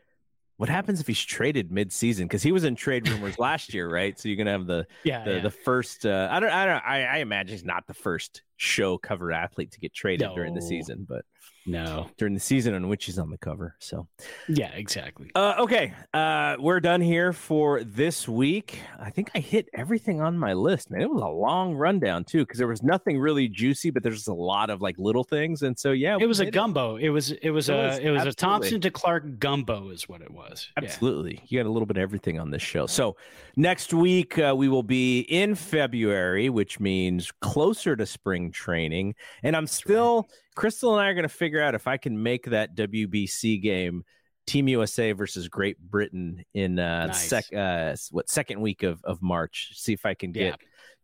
"What 0.59 0.69
happens 0.69 1.01
if 1.01 1.07
he's 1.07 1.21
traded 1.21 1.73
mid-season? 1.73 2.27
Because 2.27 2.43
he 2.43 2.53
was 2.53 2.65
in 2.65 2.77
trade 2.77 3.09
rumors 3.09 3.39
last 3.39 3.73
year, 3.73 3.89
right? 3.89 4.19
So 4.19 4.29
you're 4.29 4.37
going 4.37 4.47
to 4.47 4.53
have 4.53 4.67
the 4.67 4.87
yeah, 5.05 5.25
the, 5.25 5.35
yeah. 5.35 5.41
the 5.41 5.51
first. 5.51 6.05
Uh, 6.05 6.29
I 6.31 6.39
don't. 6.39 6.51
I 6.51 6.67
don't. 6.67 6.85
I, 6.85 7.05
I 7.05 7.17
imagine 7.19 7.53
he's 7.53 7.65
not 7.65 7.87
the 7.87 7.95
first 7.95 8.43
show 8.57 8.99
cover 8.99 9.33
athlete 9.33 9.73
to 9.73 9.81
get 9.81 9.95
traded 9.95 10.29
during 10.35 10.55
the 10.55 10.63
season, 10.63 11.07
but 11.09 11.25
no, 11.69 12.09
during 12.17 12.35
the 12.35 12.41
season 12.41 12.75
in 12.75 12.89
which 12.89 13.05
he's 13.05 13.19
on 13.19 13.31
the 13.31 13.39
cover. 13.39 13.75
So 13.79 14.09
yeah, 14.49 14.71
exactly. 14.73 15.31
uh, 15.35 15.55
okay, 15.59 15.93
uh, 16.15 16.57
we're 16.59 16.81
done 16.81 17.01
here 17.01 17.33
for 17.33 17.85
this 17.85 18.27
week. 18.27 18.81
I 18.99 19.11
think 19.11 19.31
I 19.35 19.39
hit 19.41 19.69
everything 19.75 20.21
on 20.21 20.39
my 20.39 20.55
list, 20.55 20.91
man. 20.91 21.03
It 21.03 21.11
was 21.11 21.23
a 21.23 21.29
long 21.29 21.75
rundown 21.75 22.25
too, 22.25 22.45
because 22.45 22.59
there 22.59 22.69
was 22.69 22.83
nothing 22.83 23.19
really 23.19 23.49
juicy, 23.49 23.91
but 23.91 24.03
there's 24.03 24.27
a 24.27 24.35
lot 24.35 24.71
of 24.71 24.81
like 24.81 24.97
little 24.99 25.25
things, 25.25 25.63
and 25.63 25.79
so 25.79 25.93
yeah, 25.93 26.17
It 26.21 26.27
was 26.27 26.41
a 26.41 26.51
gumbo. 26.51 26.97
It 26.97 27.11
was 27.11 27.33
it 27.33 27.51
was 27.51 27.69
It 27.69 27.75
a 27.75 27.77
was, 27.77 27.99
it 27.99 28.11
was 28.11 28.23
a. 28.25 28.33
Thompson 28.33 28.81
to 28.81 28.91
Clark 28.91 29.39
gumbo 29.39 29.91
is 29.91 30.09
what 30.09 30.23
it 30.23 30.31
was. 30.31 30.69
Yeah. 30.77 30.85
Absolutely, 30.85 31.43
you 31.49 31.59
got 31.59 31.69
a 31.69 31.73
little 31.73 31.87
bit 31.87 31.97
of 31.97 32.03
everything 32.03 32.41
on 32.41 32.51
this 32.51 32.63
show. 32.63 32.87
So 32.87 33.17
next 33.57 33.93
week 33.93 34.39
uh, 34.39 34.55
we 34.57 34.69
will 34.69 34.83
be 34.83 35.21
in 35.21 35.55
February, 35.55 36.49
which 36.49 36.81
means 36.81 37.31
closer 37.41 37.95
to 37.97 38.07
spring 38.07 38.51
training, 38.51 39.15
and 39.43 39.55
I'm 39.55 39.67
still. 39.67 40.29
Crystal 40.59 40.93
and 40.93 41.01
I 41.01 41.09
are 41.09 41.15
going 41.15 41.23
to 41.23 41.29
figure 41.29 41.63
out 41.63 41.77
if 41.77 41.87
I 41.87 41.97
can 41.97 42.21
make 42.21 42.47
that 42.47 42.75
WBC 42.75 43.63
game. 43.63 44.05
Team 44.49 44.67
USA 44.69 45.13
versus 45.13 45.47
Great 45.47 45.79
Britain 45.79 46.43
in 46.55 46.79
uh, 46.79 47.07
Nice. 47.07 47.29
sec 47.29 47.53
uh, 47.55 47.95
what 48.11 48.29
second 48.31 48.61
week 48.61 48.83
of, 48.83 49.01
of 49.05 49.23
March. 49.23 49.73
See 49.75 49.93
if 49.93 50.05
I 50.07 50.15
can 50.15 50.33
get 50.33 50.47
Yeah. 50.47 50.55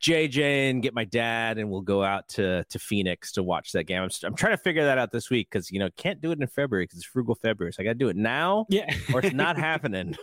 JJ 0.04 0.70
and 0.70 0.82
get 0.82 0.92
my 0.92 1.04
dad, 1.06 1.56
and 1.56 1.70
we'll 1.70 1.80
go 1.80 2.04
out 2.04 2.28
to 2.30 2.62
to 2.64 2.78
Phoenix 2.78 3.32
to 3.32 3.42
watch 3.42 3.72
that 3.72 3.84
game. 3.84 4.02
I'm, 4.02 4.10
I'm 4.22 4.34
trying 4.34 4.52
to 4.52 4.58
figure 4.62 4.84
that 4.84 4.98
out 4.98 5.10
this 5.10 5.30
week 5.30 5.48
because 5.50 5.70
you 5.70 5.78
know 5.78 5.88
can't 5.96 6.20
do 6.20 6.30
it 6.30 6.38
in 6.38 6.46
February 6.46 6.84
because 6.84 6.98
it's 6.98 7.06
frugal 7.06 7.34
February. 7.34 7.72
So 7.72 7.82
I 7.82 7.84
got 7.84 7.92
to 7.92 7.94
do 7.98 8.08
it 8.10 8.16
now, 8.16 8.66
Yeah. 8.68 8.94
or 9.14 9.20
it's 9.24 9.34
not 9.34 9.56
happening. 9.56 10.14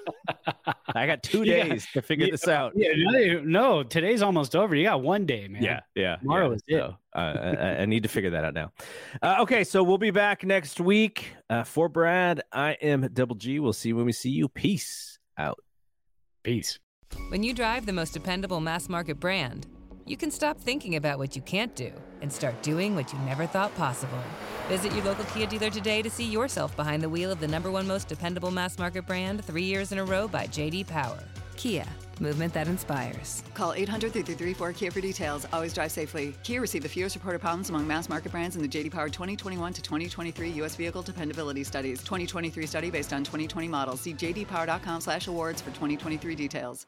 I 0.93 1.07
got 1.07 1.23
two 1.23 1.43
You 1.43 1.57
got- 1.57 1.69
days 1.69 1.87
to 1.93 2.01
figure 2.03 2.27
Yeah, 2.27 2.31
this 2.31 2.47
out. 2.47 2.73
Yeah, 2.75 2.89
no, 2.95 3.39
no, 3.41 3.83
today's 3.83 4.21
almost 4.21 4.55
over. 4.55 4.75
You 4.75 4.83
got 4.83 5.01
one 5.01 5.25
day, 5.25 5.47
man. 5.47 5.63
Yeah, 5.63 5.79
yeah. 5.95 6.17
Tomorrow 6.17 6.49
yeah. 6.49 6.55
is 6.55 6.61
it. 6.67 6.77
So, 6.77 6.95
uh, 7.15 7.17
I, 7.17 7.81
I 7.81 7.85
need 7.85 8.03
to 8.03 8.09
figure 8.09 8.29
that 8.29 8.45
out 8.45 8.53
now. 8.53 8.71
Uh, 9.21 9.37
okay, 9.39 9.63
so 9.63 9.81
we'll 9.83 9.97
be 9.97 10.11
back 10.11 10.43
next 10.43 10.79
week. 10.79 11.33
Uh, 11.49 11.63
for 11.63 11.89
Brad, 11.89 12.43
I 12.51 12.73
am 12.83 13.09
Double 13.13 13.35
G. 13.35 13.59
We'll 13.59 13.73
see 13.73 13.89
you 13.89 13.95
when 13.95 14.05
we 14.05 14.11
see 14.11 14.29
you. 14.29 14.47
Peace 14.47 15.17
out. 15.37 15.59
Peace. 16.43 16.77
When 17.31 17.43
you 17.43 17.53
drive 17.53 17.85
the 17.85 17.93
most 17.93 18.11
dependable 18.11 18.59
mass 18.59 18.89
market 18.89 19.17
brand, 19.17 19.65
you 20.05 20.17
can 20.17 20.31
stop 20.31 20.57
thinking 20.59 20.97
about 20.97 21.17
what 21.17 21.33
you 21.33 21.41
can't 21.41 21.73
do 21.75 21.91
and 22.21 22.31
start 22.31 22.61
doing 22.61 22.93
what 22.93 23.13
you 23.13 23.19
never 23.19 23.45
thought 23.45 23.73
possible. 23.75 24.21
Visit 24.67 24.93
your 24.93 25.05
local 25.05 25.23
Kia 25.25 25.47
dealer 25.47 25.69
today 25.69 26.01
to 26.01 26.09
see 26.09 26.25
yourself 26.25 26.75
behind 26.75 27.01
the 27.01 27.07
wheel 27.07 27.31
of 27.31 27.39
the 27.39 27.47
number 27.47 27.71
one 27.71 27.87
most 27.87 28.09
dependable 28.09 28.51
mass 28.51 28.77
market 28.77 29.07
brand 29.07 29.45
three 29.45 29.63
years 29.63 29.93
in 29.93 29.99
a 29.99 30.03
row 30.03 30.27
by 30.27 30.45
JD 30.47 30.87
Power. 30.87 31.23
Kia, 31.55 31.85
movement 32.19 32.53
that 32.53 32.67
inspires. 32.67 33.43
Call 33.53 33.71
800 33.73 34.11
334 34.11 34.73
Kia 34.73 34.91
for 34.91 34.99
details. 34.99 35.47
Always 35.53 35.73
drive 35.73 35.91
safely. 35.91 36.35
Kia 36.43 36.59
received 36.59 36.83
the 36.83 36.89
fewest 36.89 37.15
reported 37.15 37.39
problems 37.39 37.69
among 37.69 37.87
mass 37.87 38.09
market 38.09 38.33
brands 38.33 38.57
in 38.57 38.61
the 38.61 38.67
JD 38.67 38.91
Power 38.91 39.07
2021 39.07 39.71
to 39.71 39.81
2023 39.81 40.49
U.S. 40.49 40.75
Vehicle 40.75 41.01
Dependability 41.01 41.63
Studies. 41.63 41.99
2023 41.99 42.65
study 42.65 42.89
based 42.89 43.13
on 43.13 43.23
2020 43.23 43.69
models. 43.69 44.01
See 44.01 44.13
jdpower.com 44.13 44.99
slash 44.99 45.27
awards 45.27 45.61
for 45.61 45.69
2023 45.69 46.35
details. 46.35 46.87